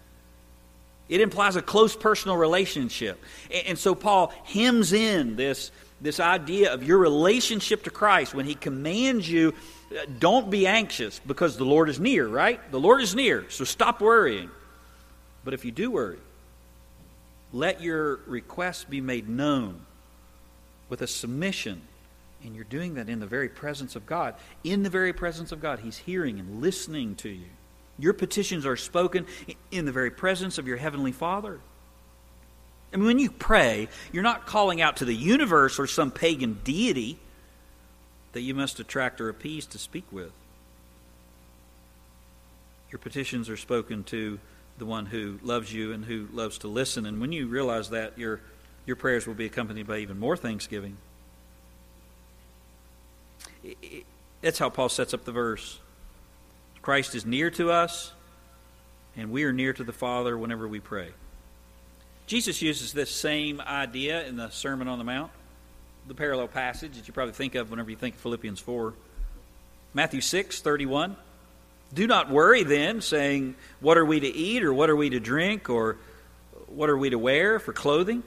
It 1.10 1.21
implies 1.21 1.56
a 1.56 1.62
close 1.62 1.95
personal 1.95 2.38
relationship. 2.38 3.23
And, 3.51 3.67
and 3.67 3.77
so 3.77 3.93
Paul 3.93 4.34
hems 4.45 4.93
in 4.93 5.36
this, 5.36 5.71
this 6.01 6.19
idea 6.19 6.73
of 6.73 6.84
your 6.84 6.97
relationship 6.97 7.84
to 7.84 7.91
Christ 7.91 8.34
when 8.34 8.47
he 8.47 8.56
commands 8.56 9.29
you 9.29 9.53
uh, 9.91 10.06
don't 10.19 10.49
be 10.49 10.65
anxious 10.65 11.19
because 11.19 11.56
the 11.56 11.65
Lord 11.65 11.88
is 11.88 11.99
near, 11.99 12.27
right? 12.27 12.60
The 12.71 12.79
Lord 12.79 13.01
is 13.01 13.13
near, 13.13 13.45
so 13.49 13.63
stop 13.63 14.01
worrying. 14.01 14.49
But 15.43 15.53
if 15.53 15.65
you 15.65 15.71
do 15.71 15.91
worry, 15.91 16.17
let 17.53 17.81
your 17.81 18.17
requests 18.25 18.83
be 18.83 18.99
made 18.99 19.29
known 19.29 19.85
with 20.89 21.01
a 21.01 21.07
submission. 21.07 21.81
And 22.43 22.55
you're 22.55 22.65
doing 22.65 22.95
that 22.95 23.07
in 23.07 23.19
the 23.19 23.27
very 23.27 23.47
presence 23.47 23.95
of 23.95 24.05
God. 24.05 24.35
In 24.63 24.83
the 24.83 24.89
very 24.89 25.13
presence 25.13 25.51
of 25.53 25.61
God, 25.61 25.79
He's 25.79 25.97
hearing 25.97 26.39
and 26.39 26.61
listening 26.61 27.15
to 27.17 27.29
you. 27.29 27.45
Your 27.97 28.13
petitions 28.13 28.65
are 28.65 28.75
spoken 28.75 29.27
in 29.71 29.85
the 29.85 29.91
very 29.91 30.11
presence 30.11 30.57
of 30.57 30.67
your 30.67 30.77
Heavenly 30.77 31.11
Father. 31.11 31.59
I 32.91 32.97
mean, 32.97 33.05
when 33.05 33.19
you 33.19 33.31
pray, 33.31 33.87
you're 34.11 34.23
not 34.23 34.45
calling 34.45 34.81
out 34.81 34.97
to 34.97 35.05
the 35.05 35.15
universe 35.15 35.79
or 35.79 35.87
some 35.87 36.11
pagan 36.11 36.59
deity 36.63 37.17
that 38.33 38.41
you 38.41 38.53
must 38.53 38.79
attract 38.79 39.21
or 39.21 39.29
appease 39.29 39.65
to 39.67 39.77
speak 39.77 40.05
with. 40.11 40.31
Your 42.91 42.99
petitions 42.99 43.49
are 43.49 43.57
spoken 43.57 44.03
to 44.05 44.39
the 44.77 44.86
one 44.86 45.05
who 45.05 45.39
loves 45.43 45.73
you 45.73 45.91
and 45.93 46.05
who 46.05 46.27
loves 46.33 46.57
to 46.59 46.67
listen. 46.67 47.05
And 47.05 47.21
when 47.21 47.31
you 47.31 47.47
realize 47.47 47.89
that, 47.91 48.17
your, 48.17 48.41
your 48.86 48.95
prayers 48.95 49.27
will 49.27 49.33
be 49.33 49.45
accompanied 49.45 49.88
by 49.88 49.99
even 49.99 50.19
more 50.19 50.36
thanksgiving. 50.36 50.97
That's 54.41 54.59
how 54.59 54.69
Paul 54.69 54.89
sets 54.89 55.13
up 55.13 55.25
the 55.25 55.31
verse. 55.31 55.79
Christ 56.81 57.15
is 57.15 57.25
near 57.25 57.49
to 57.51 57.71
us, 57.71 58.12
and 59.15 59.31
we 59.31 59.45
are 59.45 59.53
near 59.53 59.71
to 59.71 59.83
the 59.83 59.93
Father 59.93 60.38
whenever 60.38 60.67
we 60.67 60.81
pray. 60.81 61.09
Jesus 62.25 62.62
uses 62.62 62.93
this 62.93 63.09
same 63.09 63.62
idea 63.62 64.25
in 64.25 64.36
the 64.36 64.49
Sermon 64.49 64.88
on 64.88 64.97
the 64.97 65.03
Mount, 65.03 65.31
the 66.07 66.13
parallel 66.13 66.47
passage 66.47 66.97
that 66.97 67.07
you 67.07 67.13
probably 67.13 67.33
think 67.33 67.55
of 67.55 67.69
whenever 67.69 67.89
you 67.89 67.95
think 67.95 68.15
of 68.15 68.21
Philippians 68.21 68.59
4. 68.59 68.93
Matthew 69.93 70.21
6, 70.21 70.62
31. 70.62 71.15
Do 71.93 72.08
not 72.08 72.29
worry 72.29 72.63
then, 72.63 73.01
saying, 73.01 73.56
What 73.79 73.97
are 73.97 74.06
we 74.06 74.19
to 74.19 74.27
eat, 74.27 74.63
or 74.63 74.73
what 74.73 74.89
are 74.89 74.95
we 74.95 75.10
to 75.12 75.19
drink, 75.19 75.69
or 75.69 75.97
what 76.67 76.89
are 76.89 76.97
we 76.97 77.10
to 77.10 77.19
wear 77.19 77.60
for 77.60 77.73
clothing? 77.73 78.23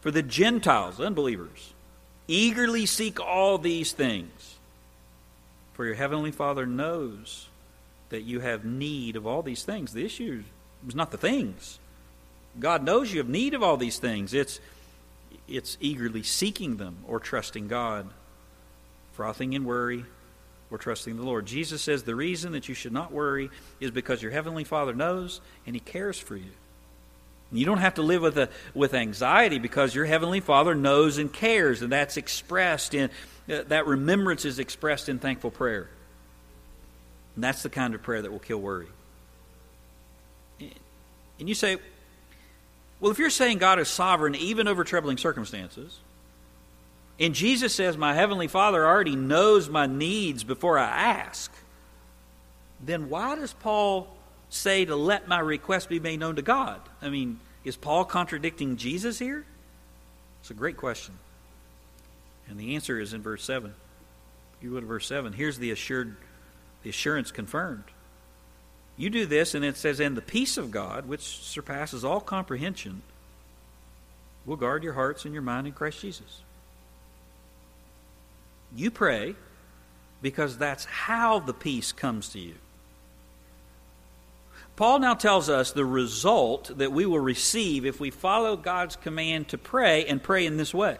For 0.00 0.10
the 0.10 0.22
Gentiles, 0.22 1.00
unbelievers, 1.00 1.72
eagerly 2.26 2.86
seek 2.86 3.20
all 3.20 3.58
these 3.58 3.92
things. 3.92 4.56
For 5.74 5.84
your 5.84 5.94
heavenly 5.94 6.32
Father 6.32 6.66
knows 6.66 7.48
that 8.08 8.22
you 8.22 8.40
have 8.40 8.64
need 8.64 9.16
of 9.16 9.26
all 9.26 9.42
these 9.42 9.64
things. 9.64 9.92
The 9.92 10.04
issue 10.04 10.42
is 10.86 10.94
not 10.94 11.10
the 11.10 11.18
things. 11.18 11.78
God 12.58 12.82
knows 12.82 13.12
you 13.12 13.18
have 13.18 13.28
need 13.28 13.54
of 13.54 13.62
all 13.62 13.76
these 13.76 13.98
things. 13.98 14.34
It's, 14.34 14.60
it's 15.46 15.76
eagerly 15.80 16.22
seeking 16.22 16.78
them 16.78 16.98
or 17.06 17.20
trusting 17.20 17.68
God, 17.68 18.08
frothing 19.12 19.52
in 19.52 19.64
worry 19.64 20.04
or 20.70 20.78
trusting 20.78 21.16
the 21.16 21.22
Lord. 21.22 21.46
Jesus 21.46 21.82
says 21.82 22.02
the 22.02 22.14
reason 22.14 22.52
that 22.52 22.68
you 22.68 22.74
should 22.74 22.92
not 22.92 23.12
worry 23.12 23.50
is 23.80 23.90
because 23.90 24.22
your 24.22 24.32
Heavenly 24.32 24.64
Father 24.64 24.94
knows 24.94 25.40
and 25.66 25.74
He 25.74 25.80
cares 25.80 26.18
for 26.18 26.36
you. 26.36 26.50
You 27.50 27.64
don't 27.64 27.78
have 27.78 27.94
to 27.94 28.02
live 28.02 28.20
with, 28.20 28.36
a, 28.36 28.50
with 28.74 28.92
anxiety 28.92 29.58
because 29.58 29.94
your 29.94 30.04
Heavenly 30.04 30.40
Father 30.40 30.74
knows 30.74 31.16
and 31.16 31.32
cares, 31.32 31.80
and 31.80 31.90
that's 31.90 32.18
expressed 32.18 32.92
in, 32.92 33.08
uh, 33.48 33.62
that 33.68 33.86
remembrance 33.86 34.44
is 34.44 34.58
expressed 34.58 35.08
in 35.08 35.18
thankful 35.18 35.50
prayer. 35.50 35.88
And 37.34 37.42
that's 37.42 37.62
the 37.62 37.70
kind 37.70 37.94
of 37.94 38.02
prayer 38.02 38.20
that 38.20 38.30
will 38.30 38.38
kill 38.38 38.60
worry. 38.60 38.88
And 40.60 41.48
you 41.48 41.54
say, 41.54 41.78
well, 43.00 43.12
if 43.12 43.18
you're 43.18 43.30
saying 43.30 43.58
God 43.58 43.78
is 43.78 43.88
sovereign 43.88 44.34
even 44.34 44.68
over 44.68 44.84
troubling 44.84 45.16
circumstances, 45.16 46.00
and 47.18 47.34
Jesus 47.34 47.74
says, 47.74 47.96
My 47.96 48.14
Heavenly 48.14 48.46
Father 48.46 48.86
already 48.86 49.16
knows 49.16 49.68
my 49.68 49.86
needs 49.86 50.44
before 50.44 50.78
I 50.78 50.86
ask, 50.86 51.52
then 52.80 53.08
why 53.08 53.34
does 53.34 53.52
Paul 53.52 54.08
say 54.50 54.84
to 54.84 54.94
let 54.94 55.28
my 55.28 55.40
request 55.40 55.88
be 55.88 55.98
made 55.98 56.20
known 56.20 56.36
to 56.36 56.42
God? 56.42 56.80
I 57.02 57.08
mean, 57.08 57.40
is 57.64 57.76
Paul 57.76 58.04
contradicting 58.04 58.76
Jesus 58.76 59.18
here? 59.18 59.44
It's 60.40 60.50
a 60.50 60.54
great 60.54 60.76
question. 60.76 61.18
And 62.48 62.58
the 62.58 62.76
answer 62.76 63.00
is 63.00 63.12
in 63.12 63.20
verse 63.20 63.44
7. 63.44 63.74
You 64.62 64.72
go 64.72 64.80
to 64.80 64.86
verse 64.86 65.06
7. 65.06 65.32
Here's 65.32 65.58
the 65.58 65.70
assured 65.70 66.16
the 66.82 66.90
assurance 66.90 67.32
confirmed. 67.32 67.84
You 68.96 69.10
do 69.10 69.26
this, 69.26 69.54
and 69.54 69.64
it 69.64 69.76
says, 69.76 70.00
And 70.00 70.16
the 70.16 70.22
peace 70.22 70.56
of 70.56 70.70
God, 70.70 71.06
which 71.06 71.22
surpasses 71.22 72.04
all 72.04 72.20
comprehension, 72.20 73.02
will 74.46 74.56
guard 74.56 74.82
your 74.82 74.94
hearts 74.94 75.24
and 75.24 75.34
your 75.34 75.42
mind 75.42 75.66
in 75.66 75.72
Christ 75.72 76.00
Jesus. 76.00 76.42
You 78.74 78.90
pray 78.90 79.34
because 80.22 80.58
that's 80.58 80.84
how 80.84 81.38
the 81.38 81.54
peace 81.54 81.92
comes 81.92 82.30
to 82.30 82.38
you. 82.38 82.54
Paul 84.76 85.00
now 85.00 85.14
tells 85.14 85.48
us 85.48 85.72
the 85.72 85.84
result 85.84 86.78
that 86.78 86.92
we 86.92 87.04
will 87.04 87.18
receive 87.18 87.84
if 87.84 87.98
we 87.98 88.10
follow 88.10 88.56
God's 88.56 88.94
command 88.94 89.48
to 89.48 89.58
pray 89.58 90.06
and 90.06 90.22
pray 90.22 90.46
in 90.46 90.56
this 90.56 90.72
way. 90.72 90.98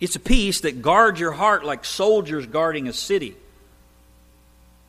It's 0.00 0.16
a 0.16 0.20
peace 0.20 0.60
that 0.60 0.82
guards 0.82 1.18
your 1.18 1.32
heart 1.32 1.64
like 1.64 1.84
soldiers 1.84 2.46
guarding 2.46 2.88
a 2.88 2.92
city. 2.92 3.36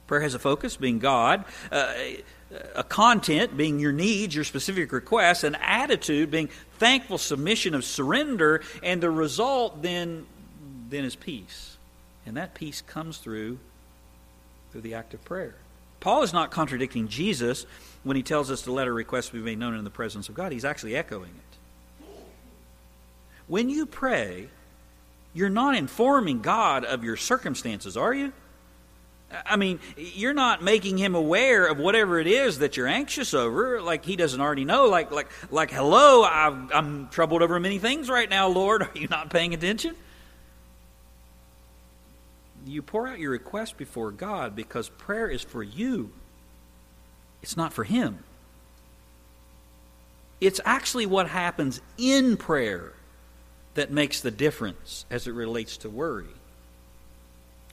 Prayer 0.07 0.21
has 0.21 0.33
a 0.33 0.39
focus, 0.39 0.75
being 0.75 0.99
God, 0.99 1.45
uh, 1.71 1.93
a 2.75 2.83
content, 2.83 3.55
being 3.55 3.79
your 3.79 3.93
needs, 3.93 4.35
your 4.35 4.43
specific 4.43 4.91
requests, 4.91 5.45
an 5.45 5.55
attitude, 5.55 6.31
being 6.31 6.49
thankful 6.79 7.17
submission 7.17 7.73
of 7.73 7.85
surrender, 7.85 8.61
and 8.83 9.01
the 9.01 9.09
result 9.09 9.81
then, 9.81 10.25
then 10.91 11.03
is 11.03 11.15
peace. 11.15 11.77
And 12.25 12.37
that 12.37 12.53
peace 12.53 12.81
comes 12.81 13.17
through 13.17 13.57
through 14.71 14.81
the 14.81 14.93
act 14.93 15.13
of 15.13 15.25
prayer. 15.25 15.55
Paul 15.99 16.23
is 16.23 16.33
not 16.33 16.51
contradicting 16.51 17.07
Jesus 17.07 17.65
when 18.03 18.15
he 18.15 18.23
tells 18.23 18.49
us 18.49 18.63
to 18.63 18.71
let 18.71 18.87
our 18.87 18.93
requests 18.93 19.29
be 19.29 19.39
made 19.39 19.59
known 19.59 19.75
in 19.75 19.83
the 19.83 19.89
presence 19.89 20.29
of 20.29 20.35
God. 20.35 20.51
He's 20.51 20.65
actually 20.65 20.95
echoing 20.95 21.31
it. 21.31 22.05
When 23.47 23.69
you 23.69 23.85
pray, 23.85 24.47
you're 25.33 25.49
not 25.49 25.75
informing 25.75 26.41
God 26.41 26.85
of 26.85 27.03
your 27.03 27.17
circumstances, 27.17 27.97
are 27.97 28.13
you? 28.13 28.31
I 29.45 29.55
mean, 29.55 29.79
you're 29.97 30.33
not 30.33 30.61
making 30.61 30.97
him 30.97 31.15
aware 31.15 31.65
of 31.67 31.77
whatever 31.77 32.19
it 32.19 32.27
is 32.27 32.59
that 32.59 32.75
you're 32.75 32.87
anxious 32.87 33.33
over, 33.33 33.81
like 33.81 34.03
he 34.03 34.15
doesn't 34.15 34.39
already 34.39 34.65
know. 34.65 34.87
Like, 34.87 35.11
like, 35.11 35.29
like, 35.51 35.71
hello, 35.71 36.23
i 36.23 36.47
am 36.73 37.07
troubled 37.11 37.41
over 37.41 37.59
many 37.59 37.77
things 37.77 38.09
right 38.09 38.29
now, 38.29 38.47
Lord. 38.47 38.81
Are 38.83 38.91
you 38.93 39.07
not 39.07 39.29
paying 39.29 39.53
attention? 39.53 39.95
You 42.65 42.81
pour 42.81 43.07
out 43.07 43.19
your 43.19 43.31
request 43.31 43.77
before 43.77 44.11
God 44.11 44.55
because 44.55 44.89
prayer 44.89 45.27
is 45.27 45.41
for 45.41 45.63
you. 45.63 46.11
It's 47.41 47.57
not 47.57 47.73
for 47.73 47.83
him. 47.83 48.19
It's 50.39 50.59
actually 50.65 51.05
what 51.05 51.27
happens 51.27 51.81
in 51.97 52.37
prayer 52.37 52.93
that 53.73 53.91
makes 53.91 54.21
the 54.21 54.31
difference 54.31 55.05
as 55.09 55.27
it 55.27 55.31
relates 55.31 55.77
to 55.77 55.89
worry. 55.89 56.25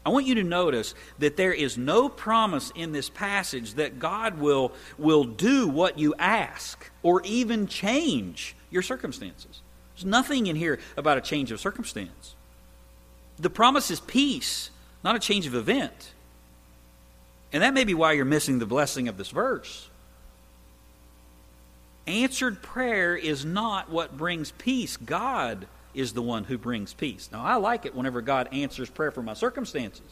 I 0.06 0.10
want 0.10 0.26
you 0.26 0.36
to 0.36 0.44
notice 0.44 0.94
that 1.18 1.36
there 1.36 1.52
is 1.52 1.76
no 1.76 2.08
promise 2.08 2.72
in 2.74 2.92
this 2.92 3.10
passage 3.10 3.74
that 3.74 3.98
God 3.98 4.38
will, 4.38 4.72
will 4.96 5.24
do 5.24 5.68
what 5.68 5.98
you 5.98 6.14
ask 6.18 6.90
or 7.02 7.20
even 7.24 7.66
change 7.66 8.54
your 8.70 8.82
circumstances. 8.82 9.60
There's 9.94 10.06
nothing 10.06 10.46
in 10.46 10.56
here 10.56 10.78
about 10.96 11.18
a 11.18 11.20
change 11.20 11.50
of 11.52 11.60
circumstance. 11.60 12.36
The 13.38 13.50
promise 13.50 13.90
is 13.90 14.00
peace, 14.00 14.70
not 15.04 15.16
a 15.16 15.18
change 15.18 15.46
of 15.46 15.54
event. 15.54 16.12
And 17.52 17.62
that 17.62 17.74
may 17.74 17.84
be 17.84 17.94
why 17.94 18.12
you're 18.12 18.24
missing 18.24 18.58
the 18.58 18.66
blessing 18.66 19.08
of 19.08 19.16
this 19.16 19.30
verse. 19.30 19.88
Answered 22.06 22.62
prayer 22.62 23.16
is 23.16 23.44
not 23.44 23.90
what 23.90 24.16
brings 24.16 24.50
peace. 24.52 24.96
God 24.96 25.66
is 25.94 26.12
the 26.12 26.22
one 26.22 26.44
who 26.44 26.58
brings 26.58 26.94
peace. 26.94 27.28
Now, 27.32 27.44
I 27.44 27.56
like 27.56 27.86
it 27.86 27.94
whenever 27.94 28.20
God 28.20 28.48
answers 28.52 28.88
prayer 28.90 29.10
for 29.10 29.22
my 29.22 29.34
circumstances. 29.34 30.06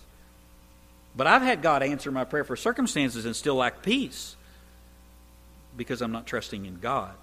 But 1.16 1.26
I've 1.26 1.42
had 1.42 1.62
God 1.62 1.82
answer 1.82 2.10
my 2.10 2.24
prayer 2.24 2.44
for 2.44 2.56
circumstances 2.56 3.24
and 3.24 3.34
still 3.34 3.56
lack 3.56 3.82
peace 3.82 4.36
because 5.76 6.02
I'm 6.02 6.12
not 6.12 6.26
trusting 6.26 6.66
in 6.66 6.80
God. 6.80 7.14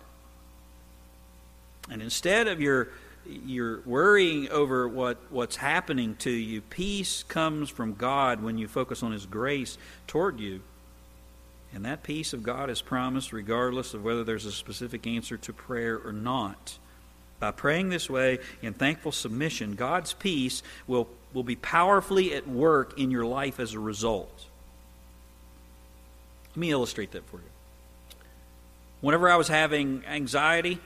And 1.89 2.02
instead 2.02 2.47
of 2.47 2.62
your 2.62 2.89
you're 3.27 3.81
worrying 3.81 4.49
over 4.49 4.88
what, 4.88 5.17
what's 5.29 5.55
happening 5.57 6.15
to 6.17 6.29
you. 6.29 6.62
Peace 6.62 7.23
comes 7.23 7.69
from 7.69 7.93
God 7.93 8.41
when 8.41 8.57
you 8.57 8.67
focus 8.67 9.03
on 9.03 9.12
His 9.12 9.25
grace 9.25 9.77
toward 10.07 10.39
you. 10.39 10.62
And 11.73 11.86
that 11.86 12.03
peace 12.03 12.33
of 12.33 12.43
God 12.43 12.69
is 12.69 12.81
promised 12.81 13.33
regardless 13.33 13.93
of 13.93 14.03
whether 14.03 14.23
there's 14.23 14.45
a 14.45 14.51
specific 14.51 15.07
answer 15.07 15.38
to 15.38 15.53
prayer 15.53 15.99
or 16.03 16.13
not. 16.13 16.77
By 17.39 17.51
praying 17.51 17.89
this 17.89 18.09
way 18.09 18.39
in 18.62 18.73
thankful 18.73 19.12
submission, 19.12 19.75
God's 19.75 20.13
peace 20.13 20.62
will, 20.88 21.07
will 21.33 21.43
be 21.43 21.55
powerfully 21.55 22.33
at 22.36 22.47
work 22.47 22.99
in 22.99 23.12
your 23.12 23.25
life 23.25 23.59
as 23.59 23.73
a 23.73 23.79
result. 23.79 24.45
Let 26.51 26.57
me 26.57 26.71
illustrate 26.71 27.12
that 27.13 27.27
for 27.27 27.38
you. 27.38 28.17
Whenever 29.01 29.27
I 29.27 29.36
was 29.36 29.47
having 29.47 30.03
anxiety, 30.05 30.79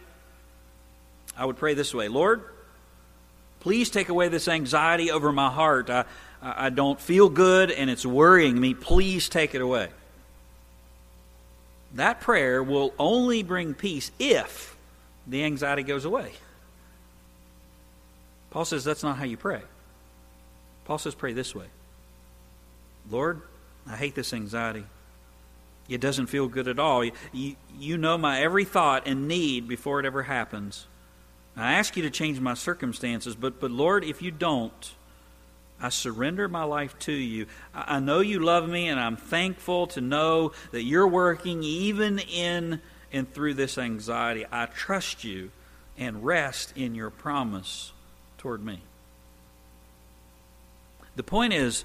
I 1.38 1.46
would 1.46 1.58
pray 1.58 1.74
this 1.74 1.94
way 1.94 2.08
Lord, 2.08 2.44
please 3.60 3.90
take 3.90 4.10
away 4.10 4.28
this 4.30 4.48
anxiety 4.48 5.12
over 5.12 5.32
my 5.32 5.50
heart. 5.50 5.90
I, 5.90 6.06
I 6.42 6.70
don't 6.70 7.00
feel 7.00 7.30
good 7.30 7.72
and 7.72 7.90
it's 7.90 8.06
worrying 8.06 8.60
me. 8.60 8.74
Please 8.74 9.30
take 9.30 9.56
it 9.56 9.62
away. 9.62 9.90
That 11.96 12.20
prayer 12.22 12.62
will 12.62 12.94
only 13.00 13.44
bring 13.44 13.74
peace 13.74 14.12
if 14.20 14.76
the 15.26 15.44
anxiety 15.44 15.84
goes 15.84 16.06
away. 16.06 16.32
Paul 18.52 18.66
says 18.66 18.84
that's 18.84 19.04
not 19.04 19.18
how 19.18 19.26
you 19.26 19.38
pray. 19.38 19.62
Paul 20.86 20.98
says 20.98 21.16
pray 21.16 21.34
this 21.34 21.54
way 21.54 21.68
Lord, 23.10 23.42
I 23.88 23.96
hate 23.96 24.16
this 24.16 24.34
anxiety. 24.34 24.84
It 25.90 26.02
doesn't 26.02 26.28
feel 26.28 26.48
good 26.48 26.68
at 26.68 26.80
all. 26.80 27.06
You, 27.32 27.56
you 27.80 27.98
know 27.98 28.18
my 28.18 28.42
every 28.42 28.66
thought 28.66 29.08
and 29.08 29.28
need 29.28 29.70
before 29.70 30.02
it 30.02 30.06
ever 30.06 30.24
happens. 30.24 30.86
I 31.58 31.74
ask 31.74 31.98
you 31.98 32.04
to 32.04 32.10
change 32.10 32.40
my 32.40 32.54
circumstances, 32.54 33.36
but, 33.36 33.60
but 33.60 33.72
Lord, 33.72 34.04
if 34.04 34.22
you 34.22 34.32
don't, 34.32 34.94
I 35.80 35.90
surrender 35.90 36.48
my 36.48 36.64
life 36.64 36.98
to 37.00 37.12
you. 37.12 37.48
I, 37.74 37.96
I 37.96 38.00
know 38.00 38.20
you 38.20 38.40
love 38.40 38.68
me, 38.68 38.88
and 38.88 39.00
I'm 39.00 39.18
thankful 39.18 39.88
to 39.88 40.02
know 40.02 40.52
that 40.72 40.84
you're 40.84 41.08
working 41.08 41.64
even 41.64 42.20
in 42.20 42.82
and 43.12 43.32
through 43.34 43.56
this 43.56 43.78
anxiety. 43.78 44.46
I 44.52 44.66
trust 44.66 45.24
you 45.24 45.52
and 45.98 46.24
rest 46.24 46.74
in 46.76 46.96
your 46.96 47.10
promise 47.10 47.92
toward 48.38 48.64
me. 48.64 48.82
The 51.16 51.24
point 51.24 51.54
is 51.54 51.84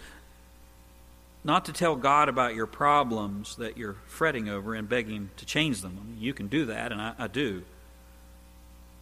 not 1.44 1.64
to 1.64 1.72
tell 1.72 1.96
God 1.96 2.28
about 2.28 2.54
your 2.54 2.66
problems 2.66 3.56
that 3.56 3.76
you're 3.76 3.96
fretting 4.06 4.48
over 4.48 4.74
and 4.74 4.88
begging 4.88 5.30
to 5.38 5.46
change 5.46 5.80
them. 5.80 5.98
I 6.00 6.06
mean, 6.06 6.20
you 6.20 6.34
can 6.34 6.48
do 6.48 6.66
that, 6.66 6.92
and 6.92 7.00
I, 7.00 7.14
I, 7.18 7.26
do. 7.26 7.62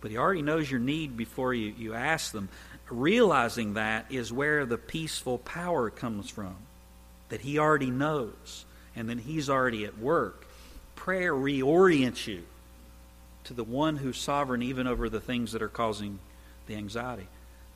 But 0.01 0.11
He 0.11 0.17
already 0.17 0.43
knows 0.43 0.71
your 0.71 0.81
need 0.81 1.17
before 1.17 1.55
you, 1.55 1.75
you 1.77 1.95
ask 1.95 2.33
them. 2.33 2.49
Realizing 2.89 3.75
that 3.75 4.07
is 4.11 4.33
where 4.33 4.67
the 4.67 4.79
peaceful 4.79 5.39
power 5.39 5.91
comes 5.91 6.29
from, 6.29 6.57
that 7.29 7.43
He 7.43 7.59
already 7.59 7.91
knows, 7.91 8.65
and 8.97 9.09
then 9.09 9.19
He's 9.19 9.49
already 9.49 9.85
at 9.85 9.99
work. 9.99 10.47
Prayer 10.97 11.33
reorients 11.33 12.27
you 12.27 12.43
to 13.45 13.55
the 13.55 13.65
one 13.65 13.97
who's 13.97 14.19
sovereign 14.19 14.63
even 14.63 14.87
over 14.87 15.09
the 15.09 15.21
things 15.21 15.53
that 15.53 15.63
are 15.63 15.69
causing 15.69 16.19
the 16.67 16.75
anxiety. 16.75 17.27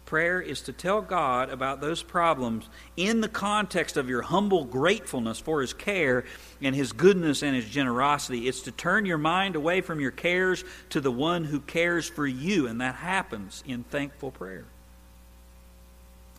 Prayer 0.07 0.41
is 0.41 0.61
to 0.63 0.73
tell 0.73 1.01
God 1.01 1.49
about 1.49 1.81
those 1.81 2.03
problems 2.03 2.69
in 2.97 3.23
the 3.23 3.29
context 3.29 3.97
of 3.97 4.09
your 4.09 4.21
humble 4.21 4.65
gratefulness 4.65 5.39
for 5.39 5.63
His 5.63 5.73
care 5.73 6.25
and 6.61 6.75
His 6.75 6.93
goodness 6.93 7.43
and 7.43 7.57
His 7.57 7.69
generosity. 7.69 8.47
It's 8.47 8.63
to 8.63 8.73
turn 8.73 9.07
your 9.07 9.19
mind 9.19 9.57
away 9.57 9.81
from 9.81 10.01
your 10.01 10.11
cares 10.11 10.63
to 10.91 11.01
the 11.01 11.11
one 11.11 11.45
who 11.45 11.59
cares 11.59 12.07
for 12.07 12.27
you, 12.27 12.67
and 12.67 12.83
that 12.83 12.97
happens 12.97 13.65
in 13.67 13.85
thankful 13.85 14.31
prayer. 14.31 14.67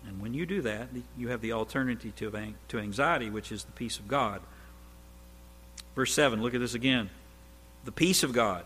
And 0.08 0.22
when 0.22 0.36
you 0.36 0.46
do 0.46 0.62
that, 0.62 0.90
you 1.18 1.30
have 1.30 1.42
the 1.42 1.54
alternative 1.54 2.14
to 2.68 2.78
anxiety, 2.78 3.32
which 3.32 3.52
is 3.52 3.64
the 3.64 3.72
peace 3.72 3.98
of 3.98 4.08
God. 4.08 4.42
Verse 5.96 6.14
7, 6.14 6.40
look 6.42 6.54
at 6.54 6.60
this 6.60 6.76
again. 6.76 7.10
The 7.86 7.92
peace 7.92 8.22
of 8.22 8.32
God. 8.32 8.64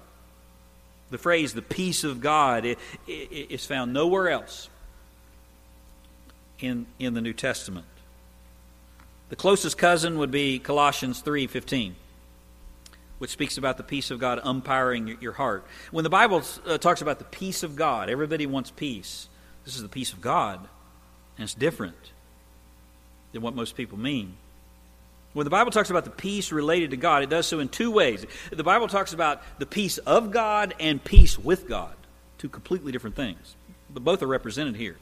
The 1.10 1.18
phrase, 1.18 1.54
the 1.54 1.62
peace 1.62 2.04
of 2.04 2.20
God, 2.20 2.66
it, 2.66 2.80
it, 3.08 3.52
is 3.52 3.66
found 3.66 3.94
nowhere 3.94 4.30
else 4.30 4.70
in, 6.60 6.86
in 6.98 7.14
the 7.14 7.22
New 7.22 7.34
Testament. 7.34 7.86
The 9.30 9.36
closest 9.36 9.78
cousin 9.78 10.18
would 10.18 10.32
be 10.32 10.60
Colossians 10.60 11.22
3:15, 11.22 11.94
which 13.20 13.30
speaks 13.30 13.58
about 13.58 13.78
the 13.78 13.84
peace 13.84 14.10
of 14.12 14.20
God 14.20 14.40
umpiring 14.44 15.18
your 15.22 15.34
heart. 15.34 15.66
When 15.92 16.04
the 16.04 16.10
Bible 16.10 16.42
uh, 16.66 16.78
talks 16.78 17.02
about 17.02 17.20
the 17.20 17.26
peace 17.26 17.62
of 17.62 17.76
God, 17.76 18.10
everybody 18.10 18.48
wants 18.48 18.72
peace. 18.72 19.28
This 19.66 19.76
is 19.76 19.84
the 19.84 19.90
peace 19.90 20.14
of 20.14 20.22
God, 20.22 20.60
and 21.38 21.44
it's 21.44 21.54
different 21.54 22.12
than 23.32 23.42
what 23.44 23.56
most 23.56 23.76
people 23.76 24.00
mean. 24.00 24.34
When 25.34 25.44
the 25.44 25.52
Bible 25.52 25.72
talks 25.72 25.92
about 25.92 26.06
the 26.06 26.10
peace 26.10 26.52
related 26.52 26.90
to 26.90 26.98
God, 26.98 27.22
it 27.22 27.30
does 27.30 27.46
so 27.46 27.60
in 27.60 27.70
two 27.70 27.92
ways. 27.92 28.26
The 28.52 28.64
Bible 28.64 28.88
talks 28.88 29.14
about 29.14 29.44
the 29.60 29.68
peace 29.68 30.00
of 30.00 30.32
God 30.32 30.74
and 30.80 31.04
peace 31.04 31.38
with 31.38 31.68
God, 31.68 31.94
two 32.40 32.50
completely 32.50 32.92
different 32.92 33.16
things. 33.16 33.56
But 33.92 34.04
both 34.04 34.24
are 34.24 34.28
represented 34.28 34.76
here. 34.76 34.98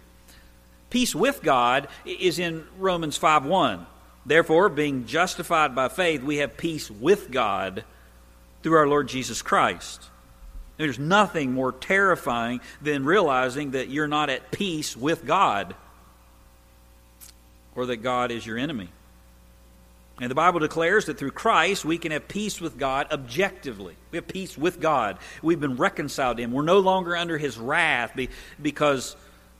Peace 0.89 1.13
with 1.13 1.41
God 1.43 1.87
is 2.05 2.39
in 2.39 2.65
Romans 2.77 3.17
5 3.17 3.45
1. 3.45 3.85
Therefore, 4.25 4.69
being 4.69 5.05
justified 5.05 5.73
by 5.73 5.87
faith, 5.87 6.21
we 6.21 6.37
have 6.37 6.57
peace 6.57 6.91
with 6.91 7.31
God 7.31 7.83
through 8.61 8.77
our 8.77 8.87
Lord 8.87 9.07
Jesus 9.07 9.41
Christ. 9.41 10.09
There's 10.77 10.99
nothing 10.99 11.53
more 11.53 11.71
terrifying 11.71 12.61
than 12.81 13.05
realizing 13.05 13.71
that 13.71 13.89
you're 13.89 14.07
not 14.07 14.29
at 14.29 14.51
peace 14.51 14.95
with 14.95 15.25
God 15.25 15.75
or 17.75 17.87
that 17.87 17.97
God 17.97 18.31
is 18.31 18.45
your 18.45 18.57
enemy. 18.57 18.89
And 20.19 20.31
the 20.31 20.35
Bible 20.35 20.59
declares 20.59 21.05
that 21.05 21.17
through 21.17 21.31
Christ 21.31 21.85
we 21.85 21.97
can 21.97 22.11
have 22.11 22.27
peace 22.27 22.59
with 22.59 22.77
God 22.77 23.07
objectively. 23.11 23.95
We 24.11 24.17
have 24.17 24.27
peace 24.27 24.57
with 24.57 24.79
God. 24.79 25.19
We've 25.43 25.59
been 25.59 25.77
reconciled 25.77 26.37
to 26.37 26.43
Him. 26.43 26.51
We're 26.51 26.63
no 26.63 26.79
longer 26.79 27.15
under 27.15 27.37
His 27.37 27.57
wrath 27.57 28.19
because 28.61 29.15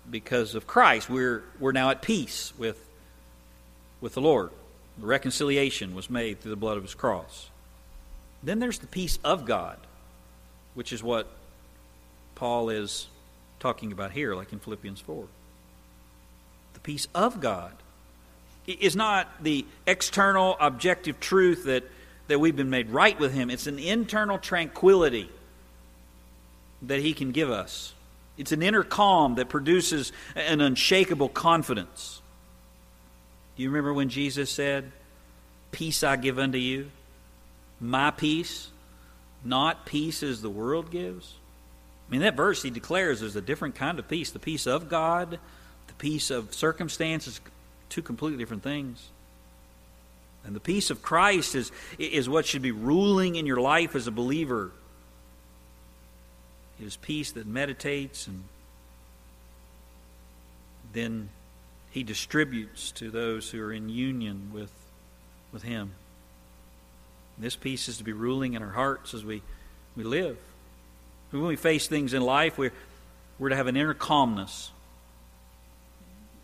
because 0.10 0.56
of 0.56 0.68
Christ, 0.68 1.10
we're, 1.10 1.44
we're 1.60 1.72
now 1.72 1.90
at 1.90 2.02
peace 2.02 2.54
with, 2.58 2.84
with 4.02 4.14
the 4.14 4.22
Lord. 4.22 4.52
The 5.00 5.06
reconciliation 5.06 5.94
was 5.94 6.10
made 6.10 6.40
through 6.40 6.52
the 6.52 6.56
blood 6.56 6.78
of 6.78 6.84
his 6.84 6.96
cross. 6.96 7.50
Then 8.42 8.60
there's 8.60 8.80
the 8.80 8.88
peace 8.88 9.20
of 9.24 9.46
God, 9.46 9.78
which 10.74 10.94
is 10.94 11.04
what 11.04 11.28
Paul 12.36 12.70
is 12.70 13.08
talking 13.60 13.92
about 13.92 14.12
here, 14.12 14.36
like 14.36 14.54
in 14.54 14.60
Philippians 14.60 15.02
4. 15.02 15.26
The 16.74 16.80
peace 16.80 17.08
of 17.16 17.42
God 17.42 17.74
is 18.68 18.96
not 18.96 19.44
the 19.44 19.66
external 19.86 20.58
objective 20.60 21.20
truth 21.20 21.66
that, 21.66 21.84
that 22.28 22.40
we've 22.40 22.56
been 22.56 22.70
made 22.70 22.90
right 22.90 23.20
with 23.20 23.34
Him, 23.34 23.50
it's 23.50 23.68
an 23.68 23.80
internal 23.80 24.38
tranquility 24.38 25.30
that 26.84 27.00
He 27.00 27.14
can 27.14 27.32
give 27.32 27.50
us. 27.50 27.94
It's 28.38 28.52
an 28.52 28.62
inner 28.62 28.84
calm 28.84 29.36
that 29.36 29.50
produces 29.50 30.12
an 30.36 30.62
unshakable 30.62 31.30
confidence. 31.30 32.22
Do 33.56 33.64
you 33.64 33.70
remember 33.70 33.94
when 33.94 34.10
Jesus 34.10 34.50
said, 34.50 34.92
Peace 35.72 36.04
I 36.04 36.16
give 36.16 36.40
unto 36.40 36.58
you? 36.58 36.90
My 37.80 38.12
peace, 38.12 38.70
not 39.44 39.86
peace 39.86 40.24
as 40.24 40.42
the 40.42 40.50
world 40.50 40.92
gives? 40.92 41.34
I 42.08 42.12
mean, 42.12 42.22
that 42.22 42.36
verse 42.36 42.64
he 42.64 42.70
declares 42.70 43.20
there's 43.20 43.36
a 43.36 43.42
different 43.42 43.76
kind 43.76 44.00
of 44.00 44.08
peace 44.08 44.32
the 44.32 44.40
peace 44.40 44.66
of 44.66 44.90
God, 44.90 45.40
the 45.88 45.94
peace 45.98 46.32
of 46.32 46.54
circumstances, 46.54 47.42
two 47.90 48.02
completely 48.02 48.38
different 48.38 48.64
things. 48.64 49.10
And 50.46 50.56
the 50.56 50.62
peace 50.62 50.90
of 50.90 51.02
Christ 51.02 51.56
is, 51.56 51.72
is 52.00 52.30
what 52.30 52.46
should 52.46 52.62
be 52.62 52.72
ruling 52.72 53.36
in 53.36 53.46
your 53.46 53.60
life 53.60 53.96
as 53.96 54.08
a 54.08 54.12
believer. 54.12 54.72
Is 56.80 56.96
peace 56.96 57.32
that 57.32 57.48
meditates 57.48 58.28
and 58.28 58.44
then 60.94 61.30
he 61.92 62.04
distributes 62.04 62.92
to 62.92 63.10
those 63.10 63.50
who 63.50 63.62
are 63.62 63.74
in 63.74 63.90
union 63.90 64.52
with, 64.54 64.72
with 65.52 65.64
him. 65.64 65.92
This 67.38 67.56
peace 67.56 67.88
is 67.88 67.98
to 67.98 68.04
be 68.04 68.14
ruling 68.14 68.54
in 68.54 68.64
our 68.64 68.72
hearts 68.72 69.14
as 69.14 69.24
we, 69.24 69.42
we 69.96 70.04
live. 70.04 70.38
When 71.32 71.46
we 71.46 71.56
face 71.56 71.88
things 71.88 72.14
in 72.14 72.22
life, 72.22 72.58
we're, 72.58 72.74
we're 73.38 73.50
to 73.50 73.56
have 73.56 73.68
an 73.68 73.78
inner 73.78 73.94
calmness, 73.94 74.72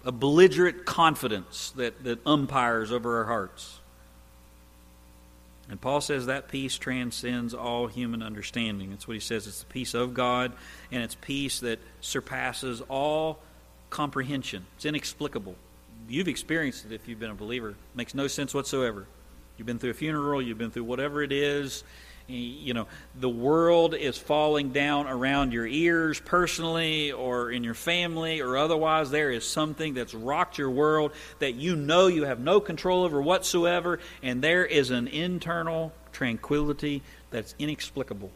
a 0.03 0.11
belligerent 0.11 0.85
confidence 0.85 1.71
that, 1.77 2.03
that 2.03 2.19
umpires 2.25 2.91
over 2.91 3.19
our 3.19 3.25
hearts. 3.25 3.79
And 5.69 5.79
Paul 5.79 6.01
says 6.01 6.25
that 6.25 6.49
peace 6.49 6.77
transcends 6.77 7.53
all 7.53 7.87
human 7.87 8.21
understanding. 8.21 8.89
That's 8.89 9.07
what 9.07 9.13
he 9.13 9.19
says. 9.19 9.47
It's 9.47 9.61
the 9.61 9.65
peace 9.67 9.93
of 9.93 10.13
God, 10.13 10.51
and 10.91 11.01
it's 11.01 11.15
peace 11.15 11.61
that 11.61 11.79
surpasses 12.01 12.81
all 12.89 13.39
comprehension. 13.89 14.65
It's 14.75 14.85
inexplicable. 14.85 15.55
You've 16.09 16.27
experienced 16.27 16.85
it 16.85 16.91
if 16.91 17.07
you've 17.07 17.19
been 17.19 17.31
a 17.31 17.35
believer. 17.35 17.69
It 17.69 17.75
makes 17.95 18.13
no 18.13 18.27
sense 18.27 18.53
whatsoever. 18.53 19.07
You've 19.57 19.65
been 19.65 19.79
through 19.79 19.91
a 19.91 19.95
funeral, 19.95 20.41
you've 20.41 20.57
been 20.57 20.71
through 20.71 20.83
whatever 20.83 21.23
it 21.23 21.31
is, 21.31 21.83
you 22.27 22.73
know, 22.73 22.87
the 23.19 23.29
world 23.29 23.93
is 23.93 24.17
falling 24.17 24.71
down 24.71 25.07
around 25.07 25.51
your 25.51 25.67
ears 25.67 26.19
personally 26.19 27.11
or 27.11 27.51
in 27.51 27.63
your 27.63 27.73
family 27.73 28.39
or 28.41 28.57
otherwise. 28.57 29.11
There 29.11 29.31
is 29.31 29.45
something 29.47 29.93
that's 29.93 30.13
rocked 30.13 30.57
your 30.57 30.69
world 30.69 31.11
that 31.39 31.55
you 31.55 31.75
know 31.75 32.07
you 32.07 32.23
have 32.23 32.39
no 32.39 32.59
control 32.59 33.03
over 33.03 33.21
whatsoever, 33.21 33.99
and 34.21 34.41
there 34.41 34.65
is 34.65 34.89
an 34.89 35.07
internal 35.07 35.91
tranquility 36.13 37.01
that's 37.29 37.55
inexplicable. 37.59 38.31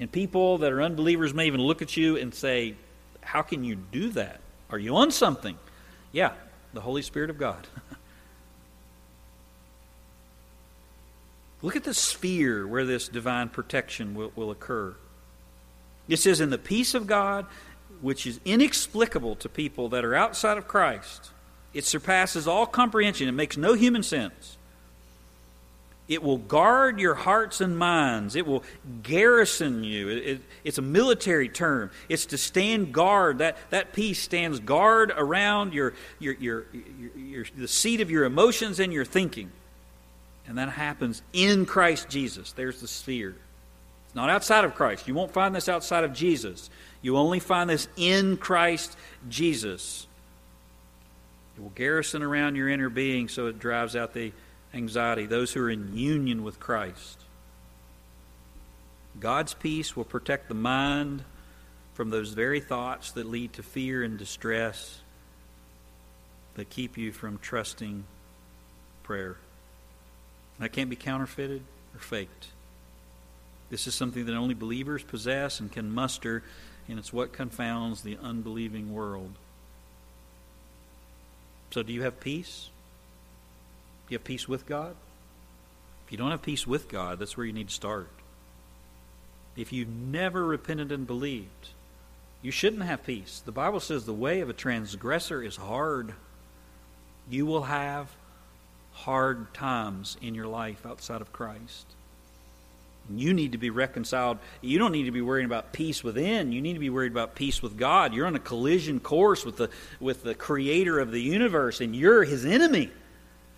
And 0.00 0.10
people 0.10 0.58
that 0.58 0.72
are 0.72 0.82
unbelievers 0.82 1.32
may 1.32 1.46
even 1.46 1.60
look 1.60 1.82
at 1.82 1.96
you 1.96 2.16
and 2.16 2.34
say, 2.34 2.74
How 3.20 3.42
can 3.42 3.62
you 3.62 3.76
do 3.76 4.08
that? 4.10 4.40
Are 4.70 4.78
you 4.78 4.96
on 4.96 5.12
something? 5.12 5.56
Yeah, 6.10 6.32
the 6.72 6.80
Holy 6.80 7.02
Spirit 7.02 7.30
of 7.30 7.38
God. 7.38 7.66
Look 11.64 11.76
at 11.76 11.84
the 11.84 11.94
sphere 11.94 12.66
where 12.66 12.84
this 12.84 13.08
divine 13.08 13.48
protection 13.48 14.14
will, 14.14 14.30
will 14.36 14.50
occur. 14.50 14.94
It 16.10 16.18
says, 16.18 16.42
in 16.42 16.50
the 16.50 16.58
peace 16.58 16.92
of 16.92 17.06
God, 17.06 17.46
which 18.02 18.26
is 18.26 18.38
inexplicable 18.44 19.36
to 19.36 19.48
people 19.48 19.88
that 19.88 20.04
are 20.04 20.14
outside 20.14 20.58
of 20.58 20.68
Christ, 20.68 21.30
it 21.72 21.86
surpasses 21.86 22.46
all 22.46 22.66
comprehension. 22.66 23.28
It 23.28 23.32
makes 23.32 23.56
no 23.56 23.72
human 23.72 24.02
sense. 24.02 24.58
It 26.06 26.22
will 26.22 26.36
guard 26.36 27.00
your 27.00 27.14
hearts 27.14 27.62
and 27.62 27.78
minds. 27.78 28.36
It 28.36 28.46
will 28.46 28.62
garrison 29.02 29.84
you. 29.84 30.10
It, 30.10 30.18
it, 30.18 30.40
it's 30.64 30.76
a 30.76 30.82
military 30.82 31.48
term. 31.48 31.90
It's 32.10 32.26
to 32.26 32.36
stand 32.36 32.92
guard. 32.92 33.38
That, 33.38 33.56
that 33.70 33.94
peace 33.94 34.20
stands 34.20 34.60
guard 34.60 35.14
around 35.16 35.72
your, 35.72 35.94
your, 36.18 36.34
your, 36.34 36.66
your, 37.16 37.46
the 37.56 37.68
seat 37.68 38.02
of 38.02 38.10
your 38.10 38.26
emotions 38.26 38.80
and 38.80 38.92
your 38.92 39.06
thinking. 39.06 39.50
And 40.46 40.58
that 40.58 40.68
happens 40.68 41.22
in 41.32 41.66
Christ 41.66 42.08
Jesus. 42.08 42.52
There's 42.52 42.80
the 42.80 42.88
sphere. 42.88 43.34
It's 44.06 44.14
not 44.14 44.30
outside 44.30 44.64
of 44.64 44.74
Christ. 44.74 45.08
You 45.08 45.14
won't 45.14 45.32
find 45.32 45.54
this 45.54 45.68
outside 45.68 46.04
of 46.04 46.12
Jesus. 46.12 46.68
You 47.02 47.16
only 47.16 47.40
find 47.40 47.68
this 47.68 47.88
in 47.96 48.36
Christ 48.36 48.96
Jesus. 49.28 50.06
It 51.56 51.62
will 51.62 51.70
garrison 51.70 52.22
around 52.22 52.56
your 52.56 52.68
inner 52.68 52.88
being 52.88 53.28
so 53.28 53.46
it 53.46 53.58
drives 53.58 53.96
out 53.96 54.12
the 54.12 54.32
anxiety, 54.74 55.26
those 55.26 55.52
who 55.52 55.62
are 55.62 55.70
in 55.70 55.96
union 55.96 56.42
with 56.42 56.58
Christ. 56.60 57.20
God's 59.18 59.54
peace 59.54 59.96
will 59.96 60.04
protect 60.04 60.48
the 60.48 60.54
mind 60.54 61.24
from 61.94 62.10
those 62.10 62.30
very 62.30 62.60
thoughts 62.60 63.12
that 63.12 63.26
lead 63.26 63.52
to 63.54 63.62
fear 63.62 64.02
and 64.02 64.18
distress 64.18 65.00
that 66.54 66.68
keep 66.70 66.98
you 66.98 67.12
from 67.12 67.38
trusting 67.38 68.04
prayer. 69.04 69.36
That 70.58 70.72
can't 70.72 70.90
be 70.90 70.96
counterfeited 70.96 71.62
or 71.94 71.98
faked. 71.98 72.48
This 73.70 73.86
is 73.86 73.94
something 73.94 74.26
that 74.26 74.34
only 74.34 74.54
believers 74.54 75.02
possess 75.02 75.58
and 75.60 75.72
can 75.72 75.90
muster, 75.90 76.42
and 76.88 76.98
it's 76.98 77.12
what 77.12 77.32
confounds 77.32 78.02
the 78.02 78.18
unbelieving 78.22 78.92
world. 78.92 79.32
So, 81.70 81.82
do 81.82 81.92
you 81.92 82.02
have 82.02 82.20
peace? 82.20 82.70
Do 84.06 84.12
you 84.12 84.18
have 84.18 84.24
peace 84.24 84.46
with 84.46 84.66
God? 84.66 84.94
If 86.06 86.12
you 86.12 86.18
don't 86.18 86.30
have 86.30 86.42
peace 86.42 86.66
with 86.66 86.88
God, 86.88 87.18
that's 87.18 87.36
where 87.36 87.46
you 87.46 87.52
need 87.52 87.68
to 87.68 87.74
start. 87.74 88.08
If 89.56 89.72
you've 89.72 89.88
never 89.88 90.44
repented 90.44 90.92
and 90.92 91.06
believed, 91.06 91.70
you 92.42 92.50
shouldn't 92.50 92.82
have 92.82 93.04
peace. 93.04 93.42
The 93.44 93.52
Bible 93.52 93.80
says 93.80 94.04
the 94.04 94.12
way 94.12 94.40
of 94.40 94.50
a 94.50 94.52
transgressor 94.52 95.42
is 95.42 95.56
hard. 95.56 96.14
You 97.30 97.46
will 97.46 97.62
have 97.62 98.14
hard 98.94 99.52
times 99.54 100.16
in 100.22 100.34
your 100.34 100.46
life 100.46 100.86
outside 100.86 101.20
of 101.20 101.32
Christ. 101.32 101.86
You 103.10 103.34
need 103.34 103.52
to 103.52 103.58
be 103.58 103.68
reconciled. 103.68 104.38
You 104.62 104.78
don't 104.78 104.92
need 104.92 105.04
to 105.04 105.10
be 105.10 105.20
worrying 105.20 105.44
about 105.44 105.72
peace 105.72 106.02
within. 106.02 106.52
You 106.52 106.62
need 106.62 106.72
to 106.72 106.78
be 106.78 106.88
worried 106.88 107.12
about 107.12 107.34
peace 107.34 107.62
with 107.62 107.76
God. 107.76 108.14
You're 108.14 108.26
on 108.26 108.34
a 108.34 108.40
collision 108.40 108.98
course 108.98 109.44
with 109.44 109.58
the, 109.58 109.68
with 110.00 110.22
the 110.22 110.34
creator 110.34 110.98
of 110.98 111.10
the 111.10 111.20
universe, 111.20 111.82
and 111.82 111.94
you're 111.94 112.24
his 112.24 112.46
enemy. 112.46 112.90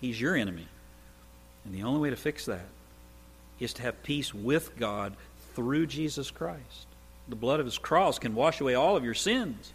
He's 0.01 0.19
your 0.19 0.35
enemy. 0.35 0.67
And 1.63 1.73
the 1.73 1.83
only 1.83 2.01
way 2.01 2.09
to 2.09 2.17
fix 2.17 2.45
that 2.45 2.65
is 3.59 3.73
to 3.73 3.83
have 3.83 4.03
peace 4.03 4.33
with 4.33 4.77
God 4.77 5.13
through 5.55 5.87
Jesus 5.87 6.29
Christ. 6.29 6.85
The 7.29 7.35
blood 7.35 7.59
of 7.59 7.65
his 7.65 7.77
cross 7.77 8.19
can 8.19 8.35
wash 8.35 8.59
away 8.59 8.75
all 8.75 8.97
of 8.97 9.03
your 9.03 9.13
sins. 9.13 9.73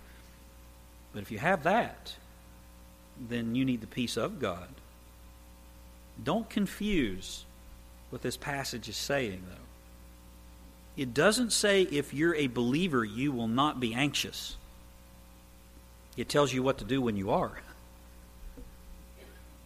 But 1.13 1.23
if 1.23 1.31
you 1.31 1.39
have 1.39 1.65
that, 1.65 2.15
then 3.29 3.55
you 3.55 3.65
need 3.65 3.81
the 3.81 3.87
peace 3.87 4.17
of 4.17 4.39
God. 4.39 4.69
Don't 6.23 6.49
confuse 6.49 7.45
what 8.11 8.23
this 8.23 8.37
passage 8.37 8.89
is 8.89 8.97
saying, 8.97 9.43
though. 9.49 9.57
It 10.97 11.15
doesn't 11.15 11.53
say 11.53 11.83
if 11.83 12.13
you're 12.13 12.35
a 12.35 12.49
believer, 12.49 13.05
you 13.05 13.33
will 13.33 13.49
not 13.49 13.81
be 13.81 13.95
anxious. 13.95 14.57
It 16.17 16.29
tells 16.29 16.53
you 16.53 16.63
what 16.63 16.79
to 16.79 16.85
do 16.85 17.01
when 17.01 17.17
you 17.17 17.31
are. 17.31 17.63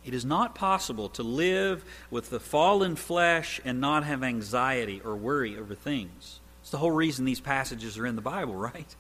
It 0.05 0.15
is 0.15 0.25
not 0.25 0.55
possible 0.55 1.09
to 1.11 1.25
live 1.25 1.85
with 2.13 2.31
the 2.31 2.39
fallen 2.39 2.95
flesh 2.95 3.61
and 3.65 3.81
not 3.81 4.05
have 4.05 4.23
anxiety 4.23 5.03
or 5.05 5.17
worry 5.17 5.59
over 5.59 5.75
things. 5.75 6.39
It's 6.63 6.71
the 6.71 6.79
whole 6.79 6.93
reason 6.93 7.25
these 7.25 7.41
passages 7.41 7.99
are 7.99 8.07
in 8.07 8.15
the 8.15 8.23
Bible, 8.23 8.55
right? 8.55 8.95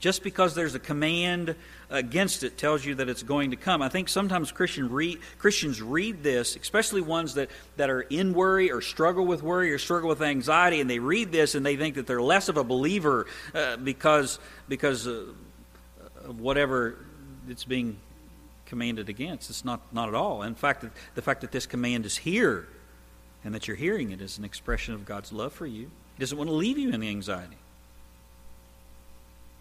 Just 0.00 0.22
because 0.22 0.54
there's 0.54 0.76
a 0.76 0.78
command 0.78 1.56
against 1.90 2.44
it 2.44 2.56
tells 2.56 2.84
you 2.84 2.94
that 2.96 3.08
it's 3.08 3.24
going 3.24 3.50
to 3.50 3.56
come. 3.56 3.82
I 3.82 3.88
think 3.88 4.08
sometimes 4.08 4.52
Christian 4.52 4.90
read, 4.90 5.18
Christians 5.38 5.82
read 5.82 6.22
this, 6.22 6.54
especially 6.54 7.00
ones 7.00 7.34
that, 7.34 7.50
that 7.76 7.90
are 7.90 8.02
in 8.02 8.32
worry 8.32 8.70
or 8.70 8.80
struggle 8.80 9.26
with 9.26 9.42
worry 9.42 9.72
or 9.72 9.78
struggle 9.78 10.08
with 10.08 10.22
anxiety, 10.22 10.80
and 10.80 10.88
they 10.88 11.00
read 11.00 11.32
this 11.32 11.56
and 11.56 11.66
they 11.66 11.76
think 11.76 11.96
that 11.96 12.06
they're 12.06 12.22
less 12.22 12.48
of 12.48 12.56
a 12.56 12.64
believer 12.64 13.26
uh, 13.54 13.76
because, 13.76 14.38
because 14.68 15.08
uh, 15.08 15.24
of 16.24 16.40
whatever 16.40 16.96
it's 17.48 17.64
being 17.64 17.96
commanded 18.66 19.08
against. 19.08 19.50
It's 19.50 19.64
not, 19.64 19.80
not 19.92 20.08
at 20.08 20.14
all. 20.14 20.42
In 20.42 20.54
fact, 20.54 20.84
the 21.14 21.22
fact 21.22 21.40
that 21.40 21.50
this 21.50 21.66
command 21.66 22.06
is 22.06 22.18
here 22.18 22.68
and 23.42 23.54
that 23.54 23.66
you're 23.66 23.76
hearing 23.76 24.12
it 24.12 24.20
is 24.20 24.38
an 24.38 24.44
expression 24.44 24.94
of 24.94 25.04
God's 25.04 25.32
love 25.32 25.52
for 25.52 25.66
you. 25.66 25.90
He 26.16 26.20
doesn't 26.20 26.38
want 26.38 26.50
to 26.50 26.54
leave 26.54 26.78
you 26.78 26.90
in 26.90 27.02
anxiety. 27.02 27.56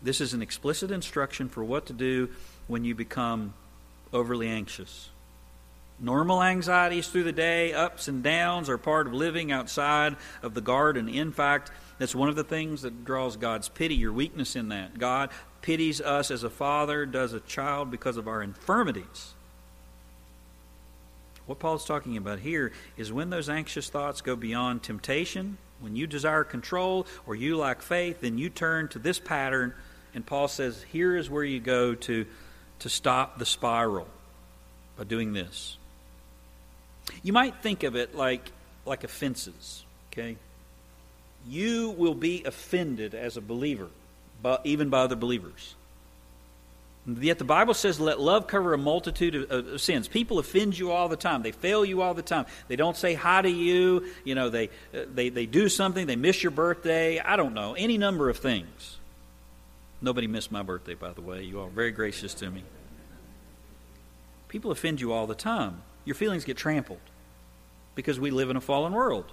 This 0.07 0.21
is 0.21 0.33
an 0.33 0.41
explicit 0.41 0.89
instruction 0.89 1.49
for 1.49 1.65
what 1.65 1.87
to 1.87 1.93
do 1.93 2.29
when 2.67 2.85
you 2.85 2.95
become 2.95 3.53
overly 4.13 4.47
anxious. 4.47 5.09
Normal 5.99 6.41
anxieties 6.41 7.09
through 7.09 7.25
the 7.25 7.33
day, 7.33 7.73
ups 7.73 8.07
and 8.07 8.23
downs, 8.23 8.69
are 8.69 8.77
part 8.77 9.07
of 9.07 9.13
living 9.13 9.51
outside 9.51 10.15
of 10.41 10.53
the 10.53 10.61
garden. 10.61 11.09
In 11.09 11.33
fact, 11.33 11.71
that's 11.99 12.15
one 12.15 12.29
of 12.29 12.37
the 12.37 12.45
things 12.45 12.83
that 12.83 13.03
draws 13.03 13.35
God's 13.35 13.67
pity, 13.67 13.95
your 13.95 14.13
weakness 14.13 14.55
in 14.55 14.69
that. 14.69 14.97
God 14.97 15.29
pities 15.61 15.99
us 15.99 16.31
as 16.31 16.45
a 16.45 16.49
father 16.49 17.05
does 17.05 17.33
a 17.33 17.41
child 17.41 17.91
because 17.91 18.15
of 18.15 18.29
our 18.29 18.41
infirmities. 18.41 19.33
What 21.47 21.59
Paul's 21.59 21.83
talking 21.83 22.15
about 22.15 22.39
here 22.39 22.71
is 22.95 23.11
when 23.11 23.29
those 23.29 23.49
anxious 23.49 23.89
thoughts 23.89 24.21
go 24.21 24.37
beyond 24.37 24.83
temptation, 24.83 25.57
when 25.81 25.97
you 25.97 26.07
desire 26.07 26.45
control 26.45 27.05
or 27.25 27.35
you 27.35 27.57
lack 27.57 27.81
faith, 27.81 28.21
then 28.21 28.37
you 28.37 28.49
turn 28.49 28.87
to 28.87 28.99
this 28.99 29.19
pattern, 29.19 29.73
and 30.17 30.25
Paul 30.25 30.47
says, 30.47 30.83
here 30.91 31.15
is 31.15 31.29
where 31.29 31.43
you 31.43 31.59
go 31.59 31.93
to, 31.93 32.25
to 32.79 32.89
stop 32.89 33.37
the 33.37 33.45
spiral 33.45 34.07
by 34.97 35.03
doing 35.03 35.31
this. 35.31 35.77
You 37.21 37.33
might 37.33 37.61
think 37.61 37.83
of 37.83 37.95
it 37.95 38.15
like, 38.15 38.51
like 38.83 39.03
offenses, 39.03 39.85
okay? 40.11 40.37
You 41.47 41.91
will 41.99 42.15
be 42.15 42.43
offended 42.45 43.13
as 43.13 43.37
a 43.37 43.41
believer 43.41 43.89
even 44.63 44.89
by 44.89 45.01
other 45.01 45.15
believers. 45.15 45.75
Yet 47.05 47.37
the 47.37 47.43
Bible 47.43 47.75
says, 47.75 47.99
let 47.99 48.19
love 48.19 48.47
cover 48.47 48.73
a 48.73 48.77
multitude 48.79 49.35
of, 49.35 49.51
of, 49.51 49.81
sins. 49.81 50.07
People 50.07 50.39
offend 50.39 50.79
you 50.79 50.91
all 50.91 51.09
the 51.09 51.15
time. 51.15 51.43
They 51.43 51.51
fail 51.51 51.85
you 51.85 52.01
all 52.01 52.15
the 52.15 52.23
time. 52.23 52.47
They 52.69 52.75
don't 52.75 52.97
say 52.97 53.13
hi 53.13 53.43
to 53.43 53.51
you. 53.51 54.07
You 54.23 54.33
know, 54.33 54.49
they, 54.49 54.69
uh, 54.95 55.05
they, 55.13 55.29
they 55.29 55.45
do 55.45 55.69
something. 55.69 56.07
They 56.07 56.15
miss 56.15 56.41
your 56.41 56.51
birthday. 56.51 57.19
I 57.19 57.35
don't 57.35 57.53
know. 57.53 57.75
Any 57.75 57.99
number 57.99 58.31
of 58.31 58.39
things. 58.39 58.96
Nobody 60.01 60.27
missed 60.27 60.51
my 60.51 60.61
birthday, 60.61 60.93
by 60.93 61.11
the 61.11 61.21
way. 61.21 61.43
You 61.43 61.61
are 61.61 61.69
very 61.69 61.91
gracious 61.91 62.33
to 62.35 62.49
me. 62.49 62.63
People 64.47 64.71
offend 64.71 65.01
you 65.01 65.11
all 65.11 65.27
the 65.27 65.35
time. 65.35 65.81
Your 66.05 66.15
feelings 66.15 66.45
get 66.45 66.57
trampled 66.57 66.99
because 67.95 68.19
we 68.19 68.31
live 68.31 68.49
in 68.49 68.55
a 68.55 68.61
fallen 68.61 68.93
world. 68.93 69.25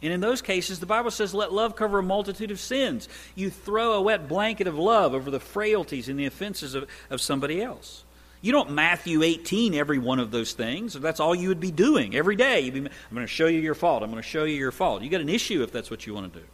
And 0.00 0.12
in 0.12 0.20
those 0.20 0.42
cases, 0.42 0.80
the 0.80 0.86
Bible 0.86 1.10
says, 1.10 1.32
let 1.32 1.52
love 1.52 1.76
cover 1.76 2.00
a 2.00 2.02
multitude 2.02 2.50
of 2.50 2.58
sins. 2.58 3.08
You 3.34 3.50
throw 3.50 3.92
a 3.92 4.02
wet 4.02 4.28
blanket 4.28 4.66
of 4.66 4.76
love 4.76 5.14
over 5.14 5.30
the 5.30 5.38
frailties 5.38 6.08
and 6.08 6.18
the 6.18 6.26
offenses 6.26 6.74
of, 6.74 6.88
of 7.10 7.20
somebody 7.20 7.62
else. 7.62 8.04
You 8.40 8.50
don't 8.50 8.72
Matthew 8.72 9.22
18 9.22 9.74
every 9.74 9.98
one 9.98 10.18
of 10.18 10.32
those 10.32 10.52
things. 10.52 10.94
That's 10.94 11.20
all 11.20 11.34
you 11.34 11.48
would 11.48 11.60
be 11.60 11.70
doing 11.70 12.16
every 12.16 12.34
day. 12.34 12.68
Be, 12.70 12.80
I'm 12.80 12.88
going 13.12 13.22
to 13.22 13.26
show 13.28 13.46
you 13.46 13.60
your 13.60 13.76
fault. 13.76 14.02
I'm 14.02 14.10
going 14.10 14.20
to 14.20 14.28
show 14.28 14.42
you 14.42 14.56
your 14.56 14.72
fault. 14.72 15.02
You 15.02 15.10
got 15.10 15.20
an 15.20 15.28
issue 15.28 15.62
if 15.62 15.70
that's 15.70 15.90
what 15.90 16.04
you 16.06 16.14
want 16.14 16.32
to 16.32 16.40
do. 16.40 16.46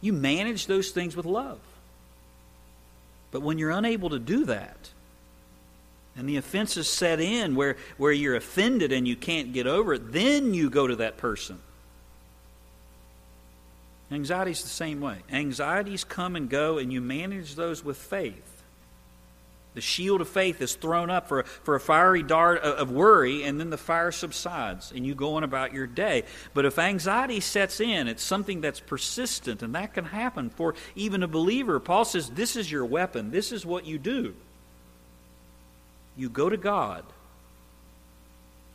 You 0.00 0.12
manage 0.12 0.66
those 0.66 0.90
things 0.90 1.16
with 1.16 1.26
love. 1.26 1.60
But 3.30 3.42
when 3.42 3.58
you're 3.58 3.70
unable 3.70 4.10
to 4.10 4.18
do 4.18 4.44
that, 4.46 4.90
and 6.16 6.28
the 6.28 6.36
offense 6.36 6.76
is 6.76 6.88
set 6.88 7.20
in 7.20 7.54
where, 7.54 7.76
where 7.98 8.12
you're 8.12 8.36
offended 8.36 8.92
and 8.92 9.06
you 9.06 9.16
can't 9.16 9.52
get 9.52 9.66
over 9.66 9.94
it, 9.94 10.12
then 10.12 10.54
you 10.54 10.70
go 10.70 10.86
to 10.86 10.96
that 10.96 11.18
person 11.18 11.60
Anxiety 14.10 14.52
is 14.52 14.62
the 14.62 14.68
same 14.68 15.00
way. 15.00 15.18
Anxieties 15.30 16.04
come 16.04 16.36
and 16.36 16.48
go, 16.48 16.78
and 16.78 16.92
you 16.92 17.00
manage 17.00 17.56
those 17.56 17.84
with 17.84 17.96
faith. 17.96 18.55
The 19.76 19.80
shield 19.80 20.20
of 20.20 20.28
faith 20.28 20.60
is 20.60 20.74
thrown 20.74 21.08
up 21.08 21.28
for, 21.28 21.44
for 21.44 21.76
a 21.76 21.80
fiery 21.80 22.24
dart 22.24 22.58
of 22.62 22.90
worry, 22.90 23.44
and 23.44 23.60
then 23.60 23.70
the 23.70 23.78
fire 23.78 24.10
subsides, 24.10 24.90
and 24.90 25.06
you 25.06 25.14
go 25.14 25.34
on 25.34 25.44
about 25.44 25.72
your 25.72 25.86
day. 25.86 26.24
But 26.52 26.64
if 26.64 26.78
anxiety 26.78 27.38
sets 27.38 27.78
in, 27.78 28.08
it's 28.08 28.24
something 28.24 28.60
that's 28.60 28.80
persistent, 28.80 29.62
and 29.62 29.74
that 29.74 29.94
can 29.94 30.06
happen 30.06 30.50
for 30.50 30.74
even 30.94 31.22
a 31.22 31.28
believer. 31.28 31.78
Paul 31.78 32.04
says, 32.04 32.30
This 32.30 32.56
is 32.56 32.72
your 32.72 32.84
weapon, 32.84 33.30
this 33.30 33.52
is 33.52 33.64
what 33.64 33.86
you 33.86 33.98
do. 33.98 34.34
You 36.16 36.28
go 36.28 36.48
to 36.48 36.56
God 36.56 37.04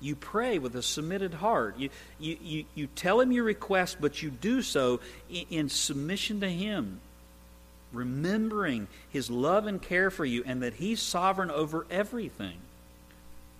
you 0.01 0.15
pray 0.15 0.59
with 0.59 0.75
a 0.75 0.81
submitted 0.81 1.35
heart. 1.35 1.77
You, 1.77 1.89
you, 2.19 2.37
you, 2.41 2.65
you 2.73 2.87
tell 2.87 3.21
him 3.21 3.31
your 3.31 3.43
request, 3.43 3.97
but 4.01 4.21
you 4.21 4.31
do 4.31 4.61
so 4.61 4.99
in, 5.29 5.45
in 5.49 5.69
submission 5.69 6.41
to 6.41 6.49
him, 6.49 6.99
remembering 7.91 8.87
his 9.09 9.29
love 9.29 9.67
and 9.67 9.81
care 9.81 10.09
for 10.09 10.25
you 10.25 10.43
and 10.45 10.61
that 10.63 10.75
he's 10.75 11.01
sovereign 11.01 11.51
over 11.51 11.85
everything. 11.89 12.57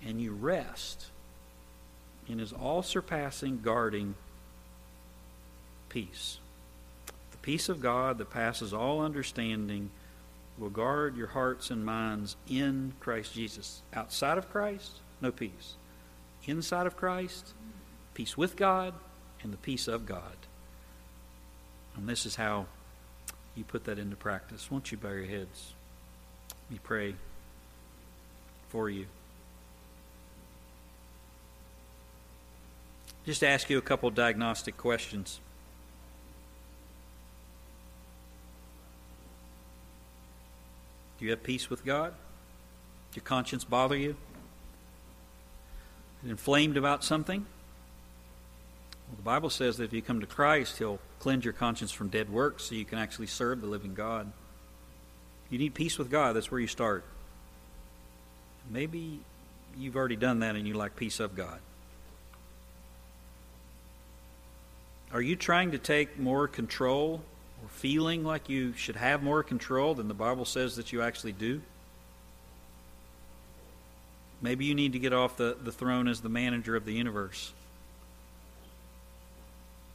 And 0.06 0.22
you 0.22 0.34
rest 0.34 1.08
in 2.28 2.40
his 2.40 2.54
all 2.54 2.82
surpassing, 2.82 3.62
guarding 3.62 4.16
peace. 5.90 6.38
The 7.32 7.38
peace 7.38 7.70
of 7.70 7.82
God 7.82 8.18
that 8.18 8.30
passes 8.30 8.74
all 8.74 9.02
understanding 9.02 9.90
will 10.58 10.70
guard 10.70 11.18
your 11.18 11.28
hearts 11.28 11.70
and 11.70 11.86
minds 11.86 12.36
in 12.48 12.94
Christ 13.00 13.34
Jesus. 13.34 13.82
Outside 13.94 14.38
of 14.38 14.50
Christ, 14.50 15.00
no 15.20 15.32
peace. 15.32 15.76
Inside 16.46 16.88
of 16.88 16.98
Christ, 16.98 17.54
peace 18.14 18.38
with 18.38 18.56
God 18.56 18.94
and 19.44 19.52
the 19.52 19.58
peace 19.58 19.88
of 19.88 20.06
God. 20.06 20.38
And 21.96 22.08
this 22.08 22.26
is 22.26 22.36
how 22.36 22.68
you 23.56 23.64
put 23.64 23.86
that 23.86 24.00
into 24.00 24.16
practice. 24.16 24.70
Won't 24.72 24.92
you 24.92 24.98
bow 24.98 25.12
your 25.12 25.26
heads? 25.26 25.74
Me 26.70 26.80
pray 26.82 27.16
for 28.70 28.90
you. 28.90 29.06
Just 33.26 33.44
ask 33.44 33.70
you 33.70 33.78
a 33.78 33.82
couple 33.82 34.10
diagnostic 34.10 34.78
questions. 34.78 35.40
Do 41.20 41.26
you 41.26 41.32
have 41.32 41.44
peace 41.44 41.70
with 41.70 41.86
God? 41.86 42.14
Does 43.10 43.18
your 43.18 43.24
conscience 43.24 43.64
bother 43.64 43.96
you? 43.96 44.16
inflamed 46.26 46.78
about 46.78 47.04
something? 47.04 47.46
Well, 49.08 49.16
the 49.18 49.24
Bible 49.24 49.50
says 49.50 49.78
that 49.78 49.86
if 49.86 49.94
you 49.94 50.02
come 50.02 50.20
to 50.22 50.28
Christ, 50.28 50.78
He'll 50.78 51.00
cleanse 51.22 51.46
your 51.46 51.54
conscience 51.54 51.92
from 51.92 52.10
dead 52.10 52.32
works 52.32 52.64
so 52.64 52.74
you 52.74 52.84
can 52.84 52.98
actually 52.98 53.28
serve 53.28 53.62
the 53.62 53.68
living 53.68 53.94
God. 53.94 54.32
You 55.52 55.60
need 55.60 55.76
peace 55.76 56.00
with 56.00 56.10
God. 56.10 56.36
That's 56.36 56.50
where 56.50 56.60
you 56.60 56.66
start. 56.66 57.04
Maybe 58.72 59.20
you've 59.78 59.96
already 59.96 60.16
done 60.16 60.40
that 60.40 60.56
and 60.56 60.68
you 60.68 60.74
like 60.74 60.96
peace 60.96 61.20
of 61.20 61.36
God. 61.36 61.60
Are 65.14 65.22
you 65.22 65.36
trying 65.36 65.72
to 65.72 65.78
take 65.78 66.18
more 66.18 66.48
control 66.48 67.22
or 67.62 67.70
feeling 67.70 68.24
like 68.24 68.50
you 68.50 68.74
should 68.74 68.96
have 68.96 69.22
more 69.22 69.44
control 69.44 69.94
than 69.94 70.08
the 70.08 70.16
Bible 70.16 70.46
says 70.46 70.78
that 70.78 70.92
you 70.92 71.04
actually 71.04 71.34
do? 71.34 71.62
Maybe 74.42 74.66
you 74.66 74.74
need 74.74 74.94
to 74.94 75.00
get 75.00 75.14
off 75.14 75.38
the, 75.38 75.56
the 75.62 75.72
throne 75.72 76.08
as 76.08 76.22
the 76.22 76.30
manager 76.30 76.76
of 76.76 76.86
the 76.86 76.94
universe. 76.94 77.54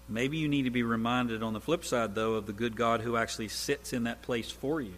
Maybe 0.09 0.39
you 0.39 0.49
need 0.49 0.65
to 0.65 0.71
be 0.71 0.85
reminded 0.85 1.43
on 1.43 1.53
the 1.53 1.61
flip 1.61 1.85
side, 1.85 2.15
though, 2.15 2.35
of 2.35 2.47
the 2.47 2.53
good 2.53 2.77
God 2.77 3.01
who 3.01 3.17
actually 3.17 3.49
sits 3.49 3.93
in 3.93 4.05
that 4.05 4.23
place 4.23 4.51
for 4.51 4.81
you. 4.81 4.95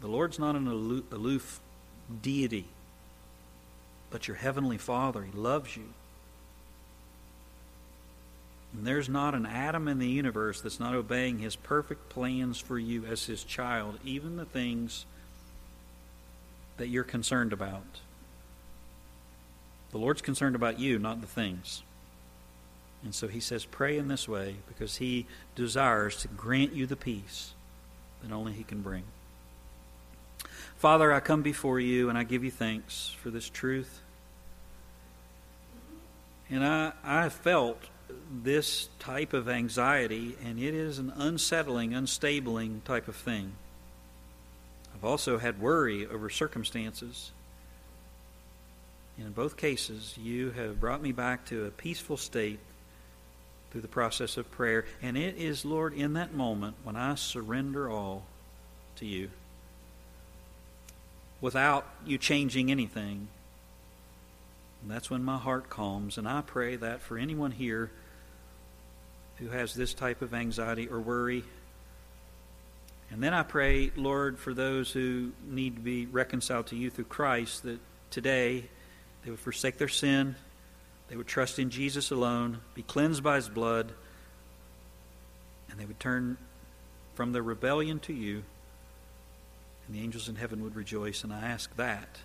The 0.00 0.06
Lord's 0.06 0.38
not 0.38 0.54
an 0.54 0.68
aloof 0.68 1.60
deity, 2.22 2.66
but 4.10 4.28
your 4.28 4.36
heavenly 4.36 4.78
Father. 4.78 5.22
He 5.22 5.36
loves 5.36 5.76
you. 5.76 5.88
And 8.76 8.86
there's 8.86 9.08
not 9.08 9.34
an 9.34 9.46
atom 9.46 9.88
in 9.88 9.98
the 9.98 10.08
universe 10.08 10.60
that's 10.60 10.78
not 10.78 10.94
obeying 10.94 11.38
his 11.38 11.56
perfect 11.56 12.10
plans 12.10 12.58
for 12.60 12.78
you 12.78 13.06
as 13.06 13.24
his 13.24 13.42
child, 13.42 13.98
even 14.04 14.36
the 14.36 14.44
things 14.44 15.06
that 16.76 16.88
you're 16.88 17.04
concerned 17.04 17.52
about. 17.52 18.00
The 19.90 19.98
Lord's 19.98 20.20
concerned 20.20 20.54
about 20.54 20.78
you, 20.78 20.98
not 20.98 21.22
the 21.22 21.26
things. 21.26 21.82
And 23.04 23.14
so 23.14 23.28
he 23.28 23.40
says, 23.40 23.64
pray 23.64 23.98
in 23.98 24.08
this 24.08 24.28
way 24.28 24.56
because 24.68 24.96
he 24.96 25.26
desires 25.54 26.16
to 26.22 26.28
grant 26.28 26.72
you 26.72 26.86
the 26.86 26.96
peace 26.96 27.52
that 28.22 28.32
only 28.32 28.52
he 28.52 28.64
can 28.64 28.80
bring. 28.80 29.04
Father, 30.76 31.12
I 31.12 31.20
come 31.20 31.42
before 31.42 31.80
you 31.80 32.08
and 32.08 32.18
I 32.18 32.24
give 32.24 32.44
you 32.44 32.50
thanks 32.50 33.14
for 33.22 33.30
this 33.30 33.48
truth. 33.48 34.00
And 36.50 36.64
I, 36.64 36.92
I 37.04 37.28
felt 37.28 37.78
this 38.42 38.88
type 38.98 39.32
of 39.32 39.48
anxiety, 39.48 40.36
and 40.44 40.58
it 40.60 40.74
is 40.74 40.98
an 40.98 41.12
unsettling, 41.16 41.90
unstabling 41.90 42.84
type 42.84 43.08
of 43.08 43.16
thing. 43.16 43.52
I've 44.94 45.04
also 45.04 45.38
had 45.38 45.60
worry 45.60 46.06
over 46.06 46.30
circumstances. 46.30 47.30
In 49.18 49.30
both 49.32 49.56
cases, 49.56 50.14
you 50.16 50.50
have 50.50 50.80
brought 50.80 51.02
me 51.02 51.12
back 51.12 51.46
to 51.46 51.64
a 51.64 51.70
peaceful 51.70 52.16
state 52.16 52.58
through 53.70 53.80
the 53.80 53.88
process 53.88 54.36
of 54.36 54.50
prayer. 54.50 54.84
And 55.02 55.16
it 55.16 55.36
is, 55.36 55.64
Lord, 55.64 55.92
in 55.92 56.14
that 56.14 56.34
moment 56.34 56.76
when 56.82 56.96
I 56.96 57.14
surrender 57.14 57.90
all 57.90 58.24
to 58.96 59.06
you 59.06 59.30
without 61.40 61.86
you 62.04 62.16
changing 62.18 62.70
anything 62.70 63.28
and 64.86 64.94
that's 64.94 65.10
when 65.10 65.24
my 65.24 65.36
heart 65.36 65.68
calms. 65.68 66.16
And 66.16 66.28
I 66.28 66.42
pray 66.42 66.76
that 66.76 67.00
for 67.00 67.18
anyone 67.18 67.50
here 67.50 67.90
who 69.38 69.48
has 69.48 69.74
this 69.74 69.92
type 69.92 70.22
of 70.22 70.32
anxiety 70.32 70.86
or 70.86 71.00
worry. 71.00 71.42
And 73.10 73.20
then 73.20 73.34
I 73.34 73.42
pray, 73.42 73.90
Lord, 73.96 74.38
for 74.38 74.54
those 74.54 74.92
who 74.92 75.32
need 75.44 75.74
to 75.74 75.82
be 75.82 76.06
reconciled 76.06 76.68
to 76.68 76.76
you 76.76 76.90
through 76.90 77.06
Christ, 77.06 77.64
that 77.64 77.80
today 78.10 78.66
they 79.24 79.32
would 79.32 79.40
forsake 79.40 79.76
their 79.76 79.88
sin, 79.88 80.36
they 81.08 81.16
would 81.16 81.26
trust 81.26 81.58
in 81.58 81.70
Jesus 81.70 82.10
alone, 82.10 82.60
be 82.74 82.82
cleansed 82.82 83.22
by 83.22 83.36
his 83.36 83.48
blood, 83.48 83.92
and 85.70 85.78
they 85.78 85.84
would 85.84 86.00
turn 86.00 86.36
from 87.14 87.32
their 87.32 87.42
rebellion 87.42 87.98
to 88.00 88.12
you, 88.12 88.42
and 89.86 89.94
the 89.94 90.00
angels 90.00 90.28
in 90.28 90.36
heaven 90.36 90.62
would 90.64 90.74
rejoice. 90.74 91.22
And 91.22 91.32
I 91.32 91.40
ask 91.40 91.74
that 91.76 92.18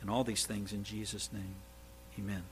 and 0.00 0.08
all 0.08 0.24
these 0.24 0.46
things 0.46 0.72
in 0.72 0.84
Jesus' 0.84 1.30
name. 1.32 1.56
Amen. 2.18 2.42